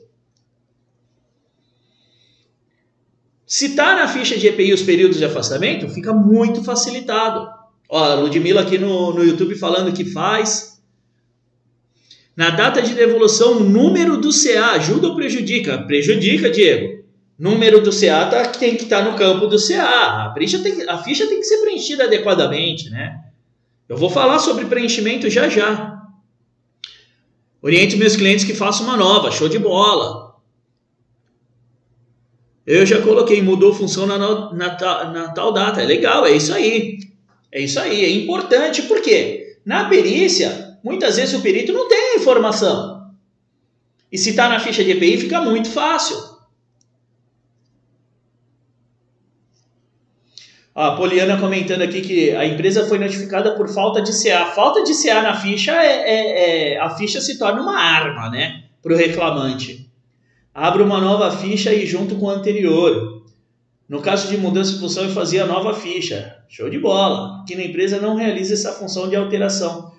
Se 3.57 3.69
está 3.69 3.95
na 3.95 4.07
ficha 4.07 4.37
de 4.37 4.47
EPI 4.49 4.75
os 4.75 4.83
períodos 4.83 5.17
de 5.17 5.25
afastamento, 5.25 5.89
fica 5.89 6.13
muito 6.13 6.63
facilitado. 6.63 7.49
Ó, 7.89 8.05
a 8.05 8.15
Ludmilla 8.17 8.61
aqui 8.61 8.77
no, 8.77 9.15
no 9.15 9.25
YouTube 9.25 9.55
falando 9.55 9.95
que 9.95 10.05
faz. 10.05 10.79
Na 12.37 12.51
data 12.51 12.83
de 12.83 12.93
devolução, 12.93 13.53
o 13.57 13.61
número 13.61 14.19
do 14.19 14.29
CA 14.29 14.73
ajuda 14.73 15.09
ou 15.09 15.17
prejudica? 15.17 15.79
Prejudica, 15.87 16.51
Diego. 16.51 17.03
Número 17.39 17.81
do 17.81 17.91
CA 17.91 18.27
tá, 18.27 18.45
tem 18.45 18.77
que 18.77 18.85
estar 18.85 19.03
tá 19.03 19.11
no 19.11 19.17
campo 19.17 19.47
do 19.47 19.57
CA. 19.57 20.27
A 20.27 20.35
ficha, 20.39 20.59
tem, 20.59 20.87
a 20.87 20.99
ficha 20.99 21.27
tem 21.27 21.41
que 21.41 21.47
ser 21.47 21.63
preenchida 21.63 22.05
adequadamente, 22.05 22.91
né? 22.91 23.21
Eu 23.89 23.97
vou 23.97 24.11
falar 24.11 24.39
sobre 24.39 24.67
preenchimento 24.67 25.31
já 25.31 25.49
já. 25.49 25.99
Oriente 27.63 27.97
meus 27.97 28.17
clientes 28.17 28.45
que 28.45 28.53
façam 28.53 28.87
uma 28.87 28.99
nova, 28.99 29.31
show 29.31 29.49
de 29.49 29.59
bola. 29.59 30.26
Eu 32.67 32.85
já 32.85 33.01
coloquei, 33.01 33.41
mudou 33.41 33.73
função 33.73 34.07
na, 34.07 34.19
na, 34.19 34.53
na, 34.53 35.05
na 35.11 35.29
tal 35.29 35.53
data. 35.53 35.81
É 35.81 35.87
legal, 35.87 36.27
é 36.27 36.33
isso 36.33 36.53
aí. 36.53 36.99
É 37.57 37.61
isso 37.61 37.81
aí, 37.81 38.05
é 38.05 38.11
importante, 38.11 38.83
por 38.83 39.01
quê? 39.01 39.57
Na 39.65 39.89
perícia, 39.89 40.79
muitas 40.85 41.17
vezes 41.17 41.35
o 41.35 41.41
perito 41.41 41.73
não 41.73 41.89
tem 41.89 42.13
a 42.13 42.17
informação. 42.17 43.11
E 44.13 44.19
se 44.19 44.31
está 44.31 44.49
na 44.49 44.61
ficha 44.61 44.85
de 44.85 44.91
EPI, 44.91 45.17
fica 45.17 45.41
muito 45.41 45.71
fácil. 45.71 46.17
A 50.75 50.91
Poliana 50.91 51.41
comentando 51.41 51.81
aqui 51.81 52.03
que 52.03 52.33
a 52.33 52.45
empresa 52.45 52.87
foi 52.87 52.99
notificada 52.99 53.57
por 53.57 53.69
falta 53.69 54.03
de 54.03 54.13
CA. 54.13 54.53
Falta 54.55 54.83
de 54.83 54.93
CA 54.93 55.23
na 55.23 55.35
ficha 55.41 55.73
é, 55.73 55.87
é, 55.87 56.75
é 56.75 56.79
a 56.79 56.91
ficha 56.91 57.23
se 57.23 57.39
torna 57.39 57.63
uma 57.63 57.81
arma, 57.81 58.29
né, 58.29 58.65
para 58.83 58.93
o 58.93 58.97
reclamante. 58.97 59.86
Abre 60.57 60.83
uma 60.83 60.99
nova 60.99 61.31
ficha 61.37 61.71
e 61.75 61.85
junto 61.85 62.15
com 62.15 62.31
a 62.31 62.33
anterior. 62.33 63.23
No 63.87 64.01
caso 64.01 64.27
de 64.29 64.39
mudança 64.39 64.73
de 64.73 64.79
função, 64.79 65.05
eu 65.05 65.11
fazia 65.11 65.45
a 65.45 65.47
nova 65.47 65.75
ficha. 65.75 66.35
Show 66.49 66.71
de 66.71 66.79
bola. 66.79 67.43
Aqui 67.43 67.55
na 67.55 67.63
empresa 67.63 68.01
não 68.01 68.17
realiza 68.17 68.55
essa 68.55 68.73
função 68.73 69.07
de 69.07 69.17
alteração 69.17 69.95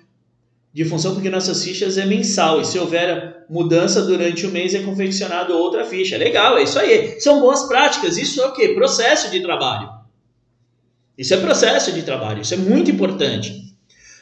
de 0.72 0.84
função 0.84 1.14
porque 1.14 1.30
nossas 1.30 1.62
fichas 1.64 1.96
é 1.96 2.04
mensal 2.04 2.60
e 2.60 2.64
se 2.64 2.76
houver 2.76 3.44
mudança 3.48 4.02
durante 4.02 4.46
o 4.46 4.50
mês 4.50 4.74
é 4.74 4.80
confeccionado 4.80 5.56
outra 5.56 5.84
ficha. 5.84 6.16
Legal, 6.16 6.58
é 6.58 6.64
isso 6.64 6.78
aí. 6.78 7.20
São 7.20 7.40
boas 7.40 7.62
práticas. 7.68 8.16
Isso 8.16 8.40
é 8.42 8.46
o 8.46 8.52
que? 8.52 8.74
Processo 8.74 9.30
de 9.30 9.40
trabalho. 9.40 9.88
Isso 11.16 11.34
é 11.34 11.36
processo 11.36 11.92
de 11.92 12.02
trabalho, 12.02 12.42
isso 12.42 12.54
é 12.54 12.56
muito 12.56 12.90
importante. 12.90 13.67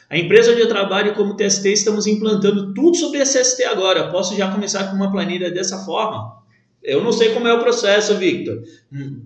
A 0.09 0.17
empresa 0.17 0.51
onde 0.51 0.61
eu 0.61 0.69
trabalho 0.69 1.13
como 1.15 1.35
TST, 1.35 1.67
estamos 1.67 2.07
implantando 2.07 2.73
tudo 2.73 2.95
sobre 2.95 3.19
SST 3.19 3.63
agora. 3.65 4.09
Posso 4.09 4.35
já 4.37 4.49
começar 4.49 4.85
com 4.85 4.95
uma 4.95 5.11
planilha 5.11 5.51
dessa 5.51 5.83
forma? 5.83 6.37
Eu 6.81 7.03
não 7.03 7.11
sei 7.11 7.33
como 7.33 7.47
é 7.47 7.53
o 7.53 7.59
processo, 7.59 8.15
Victor. 8.15 8.63
Hum, 8.91 9.25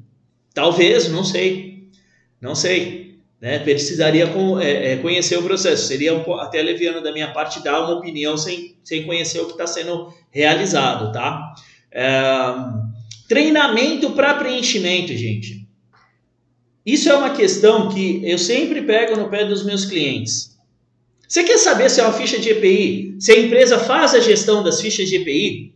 talvez, 0.53 1.07
não 1.09 1.23
sei. 1.23 1.87
Não 2.41 2.55
sei. 2.55 3.19
né? 3.39 3.59
Precisaria 3.59 4.27
é, 4.61 4.93
é, 4.93 4.97
conhecer 4.97 5.37
o 5.37 5.43
processo. 5.43 5.85
Seria 5.85 6.19
até 6.39 6.61
leviano 6.63 7.01
da 7.01 7.11
minha 7.11 7.31
parte 7.31 7.63
dar 7.63 7.81
uma 7.81 7.99
opinião 7.99 8.35
sem, 8.35 8.75
sem 8.83 9.05
conhecer 9.05 9.39
o 9.39 9.45
que 9.45 9.51
está 9.51 9.67
sendo 9.67 10.11
realizado, 10.31 11.11
tá? 11.11 11.53
É, 11.91 12.09
treinamento 13.29 14.11
para 14.11 14.33
preenchimento, 14.33 15.13
gente. 15.15 15.67
Isso 16.83 17.07
é 17.07 17.15
uma 17.15 17.29
questão 17.29 17.89
que 17.89 18.21
eu 18.27 18.39
sempre 18.39 18.81
pego 18.81 19.15
no 19.15 19.29
pé 19.29 19.45
dos 19.45 19.63
meus 19.63 19.85
clientes. 19.85 20.50
Você 21.31 21.45
quer 21.45 21.57
saber 21.59 21.89
se 21.89 22.01
é 22.01 22.03
uma 22.03 22.11
ficha 22.11 22.37
de 22.37 22.49
EPI, 22.49 23.15
se 23.17 23.31
a 23.31 23.39
empresa 23.39 23.79
faz 23.79 24.13
a 24.13 24.19
gestão 24.19 24.61
das 24.61 24.81
fichas 24.81 25.07
de 25.07 25.15
EPI? 25.15 25.73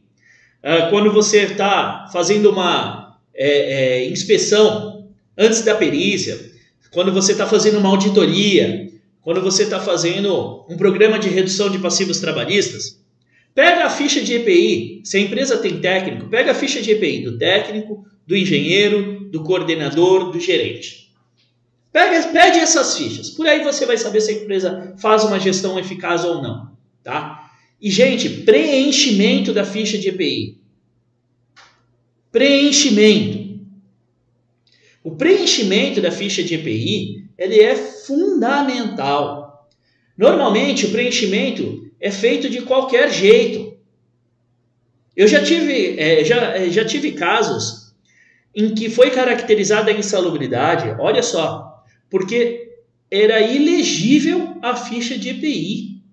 Uh, 0.61 0.89
quando 0.89 1.13
você 1.13 1.43
está 1.43 2.09
fazendo 2.11 2.49
uma 2.49 3.17
é, 3.33 4.01
é, 4.01 4.09
inspeção 4.09 5.07
antes 5.37 5.61
da 5.61 5.73
perícia, 5.73 6.51
quando 6.91 7.09
você 7.13 7.31
está 7.31 7.47
fazendo 7.47 7.77
uma 7.77 7.87
auditoria, 7.87 8.91
quando 9.21 9.39
você 9.39 9.63
está 9.63 9.79
fazendo 9.79 10.65
um 10.69 10.75
programa 10.75 11.17
de 11.17 11.29
redução 11.29 11.69
de 11.69 11.79
passivos 11.79 12.19
trabalhistas, 12.19 13.01
pega 13.53 13.85
a 13.85 13.89
ficha 13.89 14.21
de 14.21 14.33
EPI. 14.33 15.03
Se 15.05 15.15
a 15.15 15.21
empresa 15.21 15.57
tem 15.57 15.79
técnico, 15.79 16.27
pega 16.27 16.51
a 16.51 16.55
ficha 16.55 16.81
de 16.81 16.91
EPI 16.91 17.23
do 17.23 17.37
técnico, 17.37 18.05
do 18.27 18.35
engenheiro, 18.35 19.29
do 19.31 19.41
coordenador, 19.41 20.33
do 20.33 20.39
gerente. 20.41 21.04
Pega, 21.95 22.27
pede 22.27 22.59
essas 22.59 22.97
fichas. 22.97 23.29
Por 23.29 23.47
aí 23.47 23.63
você 23.63 23.85
vai 23.85 23.97
saber 23.97 24.19
se 24.19 24.29
a 24.29 24.33
empresa 24.33 24.93
faz 24.97 25.23
uma 25.23 25.39
gestão 25.39 25.79
eficaz 25.79 26.25
ou 26.25 26.41
não, 26.41 26.75
tá? 27.01 27.49
E 27.81 27.89
gente, 27.89 28.27
preenchimento 28.41 29.53
da 29.53 29.63
ficha 29.63 29.97
de 29.97 30.09
EPI. 30.09 30.59
Preenchimento. 32.33 33.61
O 35.01 35.15
preenchimento 35.15 36.01
da 36.01 36.11
ficha 36.11 36.43
de 36.43 36.55
EPI, 36.55 37.29
ele 37.37 37.61
é 37.61 37.75
fundamental. 37.77 39.69
Normalmente 40.17 40.87
o 40.87 40.91
preenchimento 40.91 41.89
é 41.97 42.11
feito 42.11 42.49
de 42.49 42.63
qualquer 42.63 43.09
jeito. 43.09 43.73
Eu 45.15 45.29
já 45.29 45.41
tive, 45.41 45.97
é, 45.97 46.25
já, 46.25 46.57
é, 46.57 46.69
já 46.69 46.83
tive 46.83 47.13
casos 47.13 47.95
em 48.53 48.75
que 48.75 48.89
foi 48.89 49.11
caracterizada 49.11 49.91
a 49.91 49.93
insalubridade, 49.93 50.93
olha 50.99 51.23
só, 51.23 51.64
porque 52.09 52.79
era 53.09 53.39
ilegível 53.41 54.57
a 54.61 54.75
ficha 54.75 55.17
de 55.17 55.29
EPI. 55.29 56.03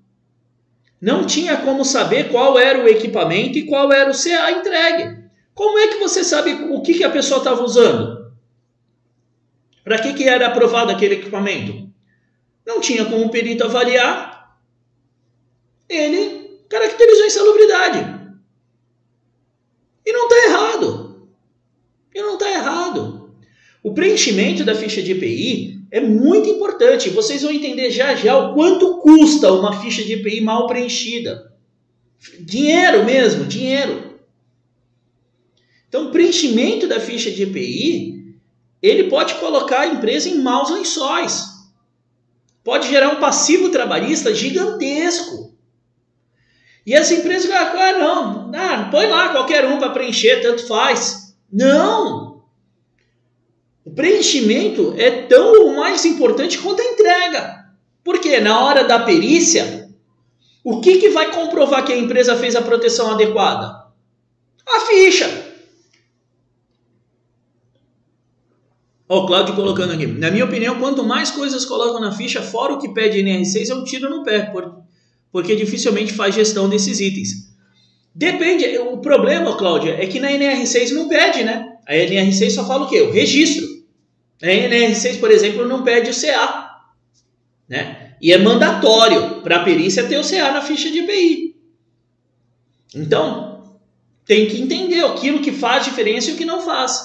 Não 1.01 1.27
tinha 1.27 1.57
como 1.57 1.85
saber 1.85 2.31
qual 2.31 2.59
era 2.59 2.83
o 2.83 2.89
equipamento 2.89 3.59
e 3.59 3.67
qual 3.67 3.93
era 3.93 4.11
o 4.11 4.15
CA 4.15 4.53
entregue. 4.53 5.23
Como 5.55 5.79
é 5.79 5.89
que 5.89 5.99
você 5.99 6.23
sabe 6.23 6.53
o 6.71 6.81
que, 6.81 6.95
que 6.95 7.05
a 7.05 7.11
pessoa 7.11 7.39
estava 7.39 7.63
usando? 7.63 8.33
Para 9.83 9.99
que, 9.99 10.15
que 10.15 10.29
era 10.29 10.47
aprovado 10.47 10.93
aquele 10.93 11.17
equipamento? 11.17 11.91
Não 12.65 12.81
tinha 12.81 13.05
como 13.05 13.27
o 13.27 13.31
perito 13.31 13.65
avaliar. 13.65 14.57
Ele 15.89 16.61
caracterizou 16.69 17.27
insalubridade. 17.27 18.23
E 20.07 20.13
não 20.13 20.29
está 20.29 20.49
errado. 20.49 21.29
E 22.15 22.23
não 22.23 22.35
está 22.35 22.51
errado. 22.51 23.35
O 23.83 23.93
preenchimento 23.93 24.65
da 24.65 24.75
ficha 24.75 25.03
de 25.03 25.13
EPI 25.13 25.82
é 25.93 26.01
muito 26.01 26.49
importante. 26.49 27.11
Vocês 27.11 27.43
vão 27.43 27.53
entender 27.53 27.91
já 27.91 28.15
já 28.15 28.35
o 28.39 28.55
quanto 28.55 28.97
custa 29.01 29.53
uma 29.53 29.79
ficha 29.83 30.03
de 30.03 30.15
EPI 30.15 30.41
mal 30.41 30.67
preenchida. 30.67 31.53
Dinheiro 32.41 33.05
mesmo, 33.05 33.45
dinheiro. 33.45 34.19
Então, 35.87 36.09
o 36.09 36.11
preenchimento 36.11 36.89
da 36.89 36.99
ficha 36.99 37.31
de 37.31 37.43
EPI, 37.43 38.39
ele 38.81 39.11
pode 39.11 39.35
colocar 39.35 39.81
a 39.81 39.87
empresa 39.89 40.31
em 40.31 40.39
maus 40.39 40.71
lençóis. 40.71 41.45
Pode 42.65 42.89
gerar 42.89 43.11
um 43.11 43.21
passivo 43.21 43.69
trabalhista 43.69 44.35
gigantesco. 44.35 45.53
E 46.87 46.95
essa 46.95 47.13
empresa, 47.13 47.55
ah, 47.55 47.99
não, 47.99 48.51
ah, 48.55 48.89
põe 48.91 49.07
lá 49.09 49.29
qualquer 49.29 49.67
um 49.67 49.79
para 49.79 49.91
preencher, 49.91 50.41
tanto 50.41 50.67
faz. 50.67 51.37
Não! 51.53 52.32
Preenchimento 53.95 54.95
é 54.97 55.23
tão 55.23 55.75
mais 55.77 56.05
importante 56.05 56.59
quanto 56.59 56.81
a 56.81 56.85
entrega. 56.85 57.63
Porque 58.03 58.41
na 58.41 58.65
hora 58.65 58.85
da 58.85 59.01
perícia, 59.01 59.89
o 60.65 60.81
que, 60.81 60.99
que 60.99 61.11
vai 61.11 61.33
comprovar 61.33 61.85
que 61.85 61.93
a 61.93 61.99
empresa 61.99 62.37
fez 62.37 62.57
a 62.57 62.63
proteção 62.63 63.11
adequada? 63.11 63.87
A 64.67 64.81
ficha. 64.81 65.53
Ó, 69.09 69.25
o 69.25 69.27
Cláudio 69.27 69.55
colocando 69.55 69.93
aqui. 69.93 70.07
Na 70.07 70.31
minha 70.31 70.45
opinião, 70.45 70.79
quanto 70.79 71.05
mais 71.05 71.31
coisas 71.31 71.65
colocam 71.65 72.01
na 72.01 72.13
ficha, 72.13 72.41
fora 72.41 72.73
o 72.73 72.79
que 72.79 72.95
pede 72.95 73.19
NR6, 73.19 73.69
é 73.69 73.75
um 73.75 73.85
tiro 73.85 74.09
no 74.09 74.23
pé, 74.23 74.53
porque 75.31 75.55
dificilmente 75.55 76.13
faz 76.13 76.35
gestão 76.35 76.69
desses 76.69 77.01
itens. 77.01 77.53
Depende. 78.15 78.79
O 78.79 78.99
problema, 78.99 79.57
Cláudia, 79.57 79.97
é 80.03 80.07
que 80.07 80.21
na 80.21 80.31
NR6 80.31 80.93
não 80.93 81.09
pede, 81.09 81.45
né? 81.45 81.77
A 81.87 81.95
NR6 81.95 82.51
só 82.51 82.67
fala 82.67 82.85
o 82.85 82.89
quê? 82.89 83.01
O 83.03 83.11
registro. 83.11 83.72
A 84.43 84.47
NR6, 84.47 85.21
por 85.21 85.31
exemplo, 85.31 85.67
não 85.69 85.85
pede 85.85 86.11
o 86.11 86.21
CA. 86.21 86.83
Né? 87.69 88.15
E 88.21 88.33
é 88.33 88.39
mandatório 88.39 89.41
para 89.41 89.57
a 89.57 89.65
perícia 89.65 90.05
ter 90.05 90.19
o 90.19 90.29
CA 90.29 90.51
na 90.51 90.61
ficha 90.61 90.91
de 90.91 90.99
EPI. 90.99 91.57
Então, 92.95 93.79
tem 94.27 94.47
que 94.47 94.61
entender 94.61 95.05
aquilo 95.05 95.41
que 95.41 95.53
faz 95.53 95.85
diferença 95.85 96.31
e 96.31 96.35
o 96.35 96.37
que 96.37 96.45
não 96.45 96.61
faz. 96.61 97.01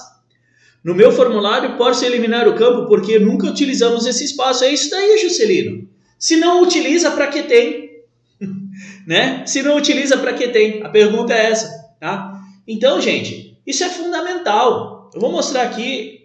No 0.83 0.95
meu 0.95 1.11
formulário, 1.11 1.77
posso 1.77 2.05
eliminar 2.05 2.47
o 2.47 2.55
campo 2.55 2.87
porque 2.87 3.19
nunca 3.19 3.47
utilizamos 3.47 4.05
esse 4.05 4.23
espaço. 4.23 4.63
É 4.63 4.71
isso 4.71 4.89
daí, 4.89 5.17
Juscelino. 5.19 5.87
Se 6.17 6.37
não 6.37 6.61
utiliza, 6.63 7.11
para 7.11 7.27
que 7.27 7.43
tem? 7.43 8.03
né? 9.05 9.45
Se 9.45 9.61
não 9.61 9.77
utiliza, 9.77 10.17
para 10.17 10.33
que 10.33 10.47
tem? 10.47 10.81
A 10.83 10.89
pergunta 10.89 11.33
é 11.33 11.51
essa. 11.51 11.69
Tá? 11.99 12.41
Então, 12.67 12.99
gente, 12.99 13.59
isso 13.65 13.83
é 13.83 13.89
fundamental. 13.89 15.11
Eu 15.13 15.21
vou 15.21 15.31
mostrar 15.31 15.63
aqui 15.63 16.16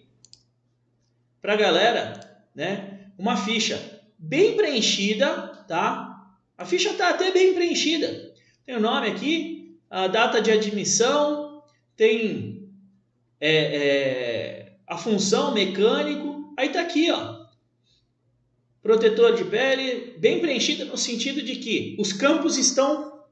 para 1.42 1.54
a 1.54 1.56
galera, 1.56 2.20
né, 2.54 3.08
uma 3.18 3.36
ficha 3.36 4.00
bem 4.16 4.56
preenchida, 4.56 5.48
tá? 5.66 6.32
A 6.56 6.64
ficha 6.64 6.90
está 6.90 7.08
até 7.08 7.32
bem 7.32 7.52
preenchida. 7.52 8.32
Tem 8.64 8.76
o 8.76 8.80
nome 8.80 9.08
aqui, 9.08 9.76
a 9.90 10.06
data 10.06 10.40
de 10.40 10.52
admissão, 10.52 11.64
tem 11.96 12.70
é, 13.40 13.56
é, 13.56 14.72
a 14.86 14.96
função 14.96 15.52
mecânico, 15.52 16.54
aí 16.56 16.68
está 16.68 16.80
aqui, 16.80 17.10
ó. 17.10 17.42
Protetor 18.80 19.34
de 19.34 19.44
pele, 19.44 20.16
bem 20.18 20.40
preenchida 20.40 20.84
no 20.84 20.96
sentido 20.96 21.42
de 21.42 21.56
que 21.56 21.96
os 21.98 22.12
campos 22.12 22.56
estão 22.56 23.24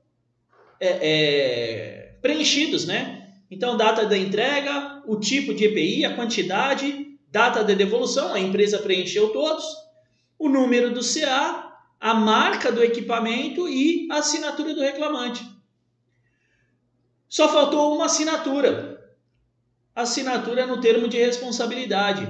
é, 0.81 0.99
é 1.01 2.16
preenchidos, 2.20 2.87
né? 2.87 3.35
Então, 3.49 3.77
data 3.77 4.07
da 4.07 4.16
entrega, 4.16 5.03
o 5.07 5.18
tipo 5.18 5.55
de 5.55 5.64
EPI, 5.64 6.05
a 6.05 6.14
quantidade, 6.14 7.10
data 7.30 7.62
de 7.62 7.74
devolução, 7.74 8.34
a 8.34 8.40
empresa 8.40 8.78
preencheu 8.78 9.30
todos, 9.30 9.64
o 10.38 10.48
número 10.48 10.92
do 10.92 11.00
CA, 11.00 11.70
a 12.00 12.14
marca 12.14 12.72
do 12.72 12.82
equipamento 12.82 13.68
e 13.68 14.08
a 14.10 14.16
assinatura 14.16 14.74
do 14.74 14.80
reclamante. 14.80 15.44
Só 17.28 17.48
faltou 17.48 17.94
uma 17.94 18.06
assinatura. 18.06 18.98
Assinatura 19.94 20.66
no 20.66 20.80
termo 20.80 21.06
de 21.06 21.18
responsabilidade. 21.18 22.26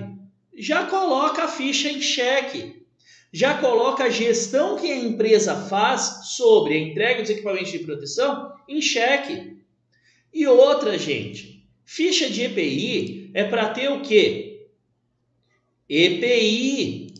Já 0.54 0.86
coloca 0.86 1.44
a 1.44 1.48
ficha 1.48 1.88
em 1.88 2.00
xeque. 2.00 2.84
Já 3.32 3.58
coloca 3.58 4.04
a 4.04 4.10
gestão 4.10 4.76
que 4.76 4.90
a 4.90 4.96
empresa 4.96 5.54
faz 5.54 6.32
sobre 6.36 6.74
a 6.74 6.78
entrega 6.78 7.22
dos 7.22 7.30
equipamentos 7.30 7.70
de 7.70 7.78
proteção 7.78 8.52
em 8.68 8.82
xeque. 8.82 9.56
E 10.34 10.46
outra, 10.48 10.98
gente, 10.98 11.64
ficha 11.84 12.28
de 12.28 12.42
EPI 12.42 13.30
é 13.32 13.44
para 13.44 13.68
ter 13.68 13.88
o 13.88 14.02
quê? 14.02 14.49
EPI. 15.90 17.12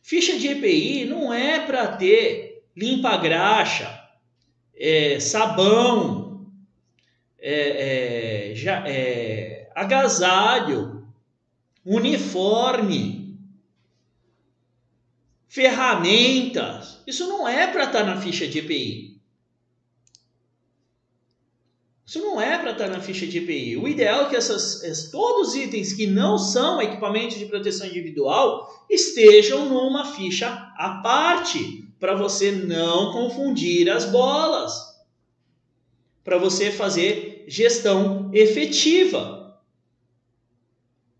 Ficha 0.00 0.38
de 0.38 0.46
EPI 0.46 1.06
não 1.06 1.34
é 1.34 1.58
para 1.66 1.88
ter 1.96 2.62
limpa-graxa, 2.76 4.00
é, 4.76 5.18
sabão, 5.18 6.46
é, 7.38 8.50
é, 8.50 8.54
já, 8.54 8.86
é, 8.86 9.68
agasalho, 9.74 11.04
uniforme, 11.84 13.36
ferramentas. 15.48 17.02
Isso 17.06 17.26
não 17.26 17.48
é 17.48 17.66
para 17.66 17.84
estar 17.84 18.04
tá 18.04 18.04
na 18.04 18.20
ficha 18.20 18.46
de 18.46 18.60
EPI. 18.60 19.09
Isso 22.10 22.18
não 22.18 22.40
é 22.40 22.58
para 22.58 22.72
estar 22.72 22.88
na 22.88 23.00
ficha 23.00 23.24
de 23.24 23.38
EPI. 23.38 23.76
O 23.76 23.86
ideal 23.86 24.22
é 24.22 24.28
que 24.30 24.34
essas, 24.34 25.10
todos 25.12 25.50
os 25.50 25.54
itens 25.54 25.92
que 25.92 26.08
não 26.08 26.36
são 26.36 26.82
equipamentos 26.82 27.38
de 27.38 27.46
proteção 27.46 27.86
individual 27.86 28.84
estejam 28.90 29.66
numa 29.66 30.04
ficha 30.04 30.48
à 30.76 31.00
parte, 31.04 31.88
para 32.00 32.16
você 32.16 32.50
não 32.50 33.12
confundir 33.12 33.88
as 33.88 34.06
bolas, 34.06 34.72
para 36.24 36.36
você 36.36 36.72
fazer 36.72 37.44
gestão 37.46 38.28
efetiva. 38.34 39.62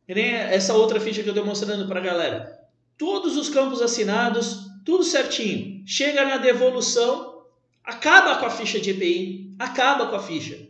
essa 0.08 0.74
outra 0.74 0.98
ficha 0.98 1.22
que 1.22 1.28
eu 1.28 1.34
estou 1.34 1.46
mostrando 1.46 1.86
para 1.86 2.00
a 2.00 2.02
galera. 2.02 2.68
todos 2.98 3.36
os 3.36 3.48
campos 3.48 3.80
assinados, 3.80 4.66
tudo 4.84 5.04
certinho. 5.04 5.84
Chega 5.86 6.24
na 6.24 6.38
devolução, 6.38 7.44
acaba 7.84 8.40
com 8.40 8.46
a 8.46 8.50
ficha 8.50 8.80
de 8.80 8.90
EPI, 8.90 9.54
acaba 9.56 10.08
com 10.08 10.16
a 10.16 10.20
ficha. 10.20 10.68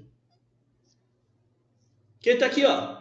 Que 2.20 2.36
tá 2.36 2.46
aqui, 2.46 2.64
ó. 2.64 3.00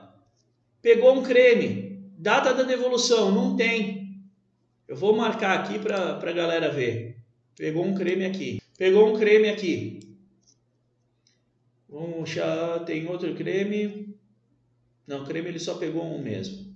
Pegou 0.82 1.13
um 1.13 1.24
creme, 1.24 2.09
data 2.17 2.53
da 2.53 2.63
devolução, 2.63 3.32
não 3.32 3.55
tem. 3.55 4.24
Eu 4.88 4.95
vou 4.95 5.15
marcar 5.15 5.59
aqui 5.59 5.78
para 5.78 6.17
a 6.17 6.32
galera 6.32 6.72
ver. 6.72 7.17
Pegou 7.55 7.86
um 7.86 7.93
creme 7.93 8.26
aqui. 8.26 8.61
Pegou 8.78 9.13
um 9.13 9.20
creme 9.20 9.49
aqui. 9.49 9.99
Vamos 11.89 12.30
achar, 12.30 12.86
tem 12.86 13.07
outro 13.07 13.36
creme. 13.36 14.17
Não, 15.05 15.26
creme 15.26 15.49
ele 15.49 15.59
só 15.59 15.76
pegou 15.76 16.03
um 16.03 16.22
mesmo. 16.22 16.74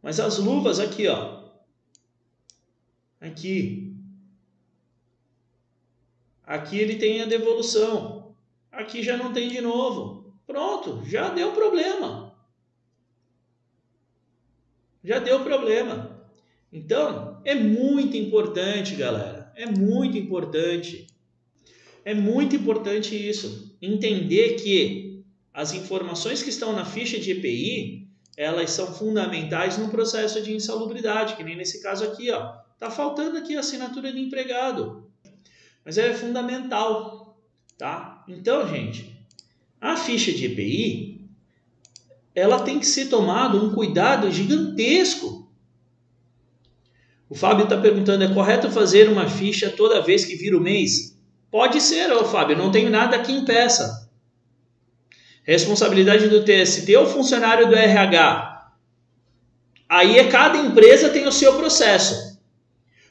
Mas 0.00 0.20
as 0.20 0.38
luvas 0.38 0.78
aqui, 0.78 1.08
ó. 1.08 1.44
Aqui. 3.20 3.96
Aqui 6.44 6.78
ele 6.78 6.96
tem 6.96 7.20
a 7.20 7.26
devolução. 7.26 8.36
Aqui 8.70 9.02
já 9.02 9.16
não 9.16 9.32
tem 9.32 9.48
de 9.48 9.60
novo. 9.60 10.15
Pronto, 10.46 11.02
já 11.04 11.28
deu 11.28 11.52
problema. 11.52 12.34
Já 15.02 15.18
deu 15.18 15.42
problema. 15.42 16.24
Então, 16.72 17.40
é 17.44 17.54
muito 17.54 18.16
importante, 18.16 18.94
galera. 18.94 19.52
É 19.56 19.66
muito 19.66 20.16
importante. 20.18 21.06
É 22.04 22.14
muito 22.14 22.54
importante 22.54 23.16
isso. 23.16 23.76
Entender 23.80 24.54
que 24.56 25.24
as 25.52 25.72
informações 25.72 26.42
que 26.42 26.50
estão 26.50 26.72
na 26.72 26.84
ficha 26.84 27.18
de 27.18 27.32
EPI, 27.32 28.08
elas 28.36 28.70
são 28.70 28.92
fundamentais 28.92 29.78
no 29.78 29.88
processo 29.88 30.42
de 30.42 30.54
insalubridade, 30.54 31.34
que 31.36 31.42
nem 31.42 31.56
nesse 31.56 31.82
caso 31.82 32.04
aqui, 32.04 32.30
ó. 32.30 32.58
Tá 32.78 32.90
faltando 32.90 33.38
aqui 33.38 33.56
a 33.56 33.60
assinatura 33.60 34.12
de 34.12 34.20
empregado. 34.20 35.10
Mas 35.84 35.96
é 35.96 36.12
fundamental, 36.12 37.40
tá? 37.78 38.22
Então, 38.28 38.68
gente, 38.68 39.15
a 39.80 39.96
ficha 39.96 40.32
de 40.32 40.46
EPI, 40.46 41.20
ela 42.34 42.60
tem 42.60 42.78
que 42.78 42.86
ser 42.86 43.06
tomado 43.06 43.64
um 43.64 43.72
cuidado 43.72 44.30
gigantesco. 44.30 45.50
O 47.28 47.34
Fábio 47.34 47.64
está 47.64 47.76
perguntando: 47.76 48.24
é 48.24 48.34
correto 48.34 48.70
fazer 48.70 49.08
uma 49.08 49.28
ficha 49.28 49.70
toda 49.70 50.02
vez 50.02 50.24
que 50.24 50.36
vira 50.36 50.56
o 50.56 50.60
mês? 50.60 51.18
Pode 51.50 51.80
ser, 51.80 52.12
ô 52.12 52.24
Fábio, 52.24 52.56
não 52.56 52.70
tenho 52.70 52.90
nada 52.90 53.18
que 53.18 53.32
impeça. 53.32 54.10
Responsabilidade 55.42 56.28
do 56.28 56.44
TST 56.44 56.94
ou 56.96 57.06
funcionário 57.06 57.68
do 57.68 57.74
RH? 57.74 58.56
Aí 59.88 60.18
é 60.18 60.28
cada 60.28 60.58
empresa 60.58 61.08
tem 61.08 61.26
o 61.26 61.32
seu 61.32 61.56
processo. 61.56 62.36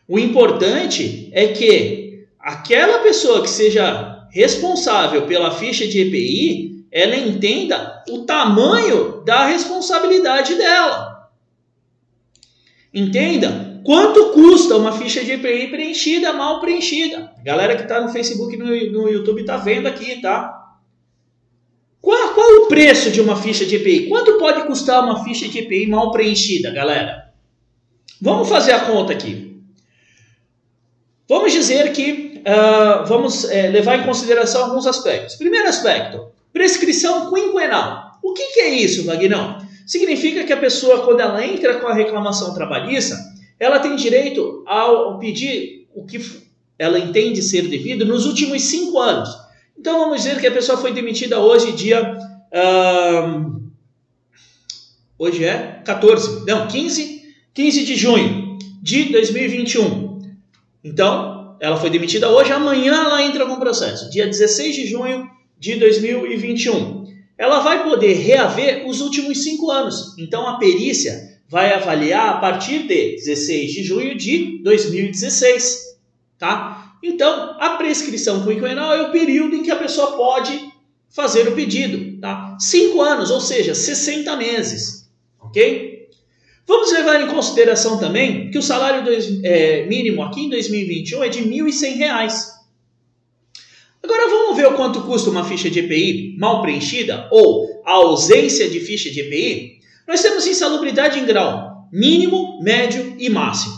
O 0.07 0.19
importante 0.19 1.29
é 1.33 1.47
que 1.47 2.27
aquela 2.37 2.99
pessoa 2.99 3.41
que 3.41 3.49
seja 3.49 4.14
responsável 4.35 5.25
pela 5.25 5.49
ficha 5.49 5.87
de 5.87 6.01
EPI, 6.01 6.85
ela 6.91 7.15
entenda 7.15 8.03
o 8.09 8.25
tamanho 8.25 9.23
da 9.23 9.45
responsabilidade 9.45 10.55
dela. 10.55 11.29
Entenda 12.93 13.79
quanto 13.85 14.33
custa 14.33 14.75
uma 14.75 14.91
ficha 14.91 15.23
de 15.23 15.31
EPI 15.31 15.69
preenchida, 15.69 16.33
mal 16.33 16.59
preenchida. 16.59 17.31
Galera 17.45 17.77
que 17.77 17.83
está 17.83 18.01
no 18.01 18.09
Facebook 18.09 18.53
e 18.53 18.57
no, 18.57 18.65
no 18.65 19.09
YouTube 19.09 19.39
está 19.39 19.55
vendo 19.55 19.87
aqui, 19.87 20.21
tá? 20.21 20.53
Qual, 22.01 22.33
qual 22.33 22.63
o 22.63 22.67
preço 22.67 23.11
de 23.11 23.21
uma 23.21 23.37
ficha 23.37 23.65
de 23.65 23.77
EPI? 23.77 24.09
Quanto 24.09 24.37
pode 24.37 24.67
custar 24.67 25.01
uma 25.01 25.23
ficha 25.23 25.47
de 25.47 25.59
EPI 25.59 25.87
mal 25.87 26.11
preenchida, 26.11 26.71
galera? 26.71 27.33
Vamos 28.21 28.49
fazer 28.49 28.73
a 28.73 28.81
conta 28.81 29.13
aqui. 29.13 29.61
Vamos 31.27 31.53
dizer 31.53 31.93
que 31.93 32.24
uh, 32.45 33.05
vamos 33.05 33.45
é, 33.45 33.67
levar 33.69 33.99
em 33.99 34.03
consideração 34.03 34.65
alguns 34.65 34.85
aspectos. 34.85 35.35
Primeiro 35.35 35.67
aspecto, 35.67 36.27
prescrição 36.53 37.33
quinquenal. 37.33 38.19
O 38.23 38.33
que, 38.33 38.53
que 38.53 38.59
é 38.61 38.69
isso, 38.69 39.05
Vagnão? 39.05 39.57
Significa 39.85 40.43
que 40.43 40.53
a 40.53 40.57
pessoa, 40.57 41.03
quando 41.05 41.19
ela 41.19 41.45
entra 41.45 41.75
com 41.79 41.87
a 41.87 41.93
reclamação 41.93 42.53
trabalhista, 42.53 43.15
ela 43.59 43.79
tem 43.79 43.95
direito 43.95 44.63
ao 44.65 45.19
pedir 45.19 45.87
o 45.93 46.05
que 46.05 46.19
ela 46.77 46.99
entende 46.99 47.41
ser 47.41 47.67
devido 47.67 48.05
nos 48.05 48.25
últimos 48.25 48.63
cinco 48.63 48.99
anos. 48.99 49.29
Então 49.77 49.99
vamos 49.99 50.23
dizer 50.23 50.39
que 50.39 50.47
a 50.47 50.51
pessoa 50.51 50.77
foi 50.77 50.93
demitida 50.93 51.39
hoje, 51.39 51.71
dia. 51.73 52.17
Hoje 55.17 55.45
é 55.45 55.81
14, 55.85 56.45
não, 56.45 56.67
15, 56.67 57.23
15 57.53 57.83
de 57.85 57.95
junho 57.95 58.57
de 58.81 59.05
2021. 59.05 60.19
Então, 60.83 61.34
ela 61.59 61.77
foi 61.77 61.89
demitida 61.89 62.29
hoje, 62.29 62.51
amanhã 62.51 62.93
ela 62.93 63.23
entra 63.23 63.45
com 63.45 63.59
processo, 63.59 64.09
dia 64.09 64.25
16 64.25 64.75
de 64.75 64.87
junho 64.87 65.29
de 65.57 65.75
2021. 65.75 67.05
Ela 67.37 67.59
vai 67.59 67.83
poder 67.83 68.13
reaver 68.13 68.87
os 68.87 69.01
últimos 69.01 69.43
cinco 69.43 69.69
anos. 69.69 70.15
Então 70.17 70.47
a 70.47 70.57
perícia 70.57 71.39
vai 71.47 71.73
avaliar 71.73 72.29
a 72.29 72.37
partir 72.37 72.87
de 72.87 73.15
16 73.15 73.71
de 73.71 73.83
junho 73.83 74.17
de 74.17 74.61
2016, 74.63 75.97
tá? 76.37 76.93
Então 77.03 77.55
a 77.59 77.71
prescrição 77.71 78.43
quinquenal 78.45 78.93
é 78.93 79.03
o 79.03 79.11
período 79.11 79.55
em 79.55 79.63
que 79.63 79.71
a 79.71 79.75
pessoa 79.75 80.17
pode 80.17 80.73
fazer 81.09 81.47
o 81.47 81.53
pedido, 81.53 82.19
tá? 82.19 82.57
Cinco 82.59 83.01
anos, 83.01 83.31
ou 83.31 83.39
seja, 83.39 83.75
60 83.75 84.35
meses, 84.35 85.09
ok? 85.39 85.94
Vamos 86.67 86.91
levar 86.91 87.21
em 87.21 87.27
consideração 87.27 87.99
também 87.99 88.49
que 88.49 88.57
o 88.57 88.61
salário 88.61 89.03
dois, 89.03 89.43
é, 89.43 89.85
mínimo 89.85 90.23
aqui 90.23 90.45
em 90.45 90.49
2021 90.49 91.23
é 91.23 91.29
de 91.29 91.39
R$ 91.41 91.61
1.100. 91.63 92.55
Agora 94.03 94.29
vamos 94.29 94.57
ver 94.57 94.67
o 94.67 94.73
quanto 94.73 95.01
custa 95.01 95.29
uma 95.29 95.43
ficha 95.43 95.69
de 95.69 95.79
EPI 95.79 96.35
mal 96.39 96.61
preenchida 96.61 97.27
ou 97.31 97.81
a 97.85 97.93
ausência 97.93 98.67
de 98.69 98.79
ficha 98.79 99.11
de 99.11 99.21
EPI. 99.21 99.79
Nós 100.07 100.21
temos 100.21 100.47
insalubridade 100.47 101.19
em 101.19 101.25
grau 101.25 101.87
mínimo, 101.91 102.59
médio 102.61 103.15
e 103.19 103.29
máximo. 103.29 103.75